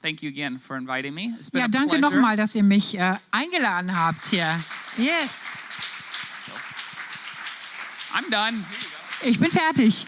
thank 0.00 0.22
you 0.22 0.30
again 0.30 0.58
for 0.58 0.76
inviting 0.78 1.14
me. 1.14 1.34
It's 1.36 1.50
been 1.50 1.60
Ja, 1.60 1.66
a 1.66 1.68
danke 1.68 1.88
pleasure. 1.98 2.00
nochmal, 2.16 2.36
dass 2.36 2.54
ihr 2.54 2.62
mich 2.62 2.94
äh, 2.98 3.16
eingeladen 3.30 3.94
habt 3.94 4.24
hier. 4.30 4.58
Yes. 4.96 5.54
I'm 8.14 8.30
done. 8.30 8.64
Ich 9.22 9.38
bin 9.38 9.50
fertig. 9.50 10.06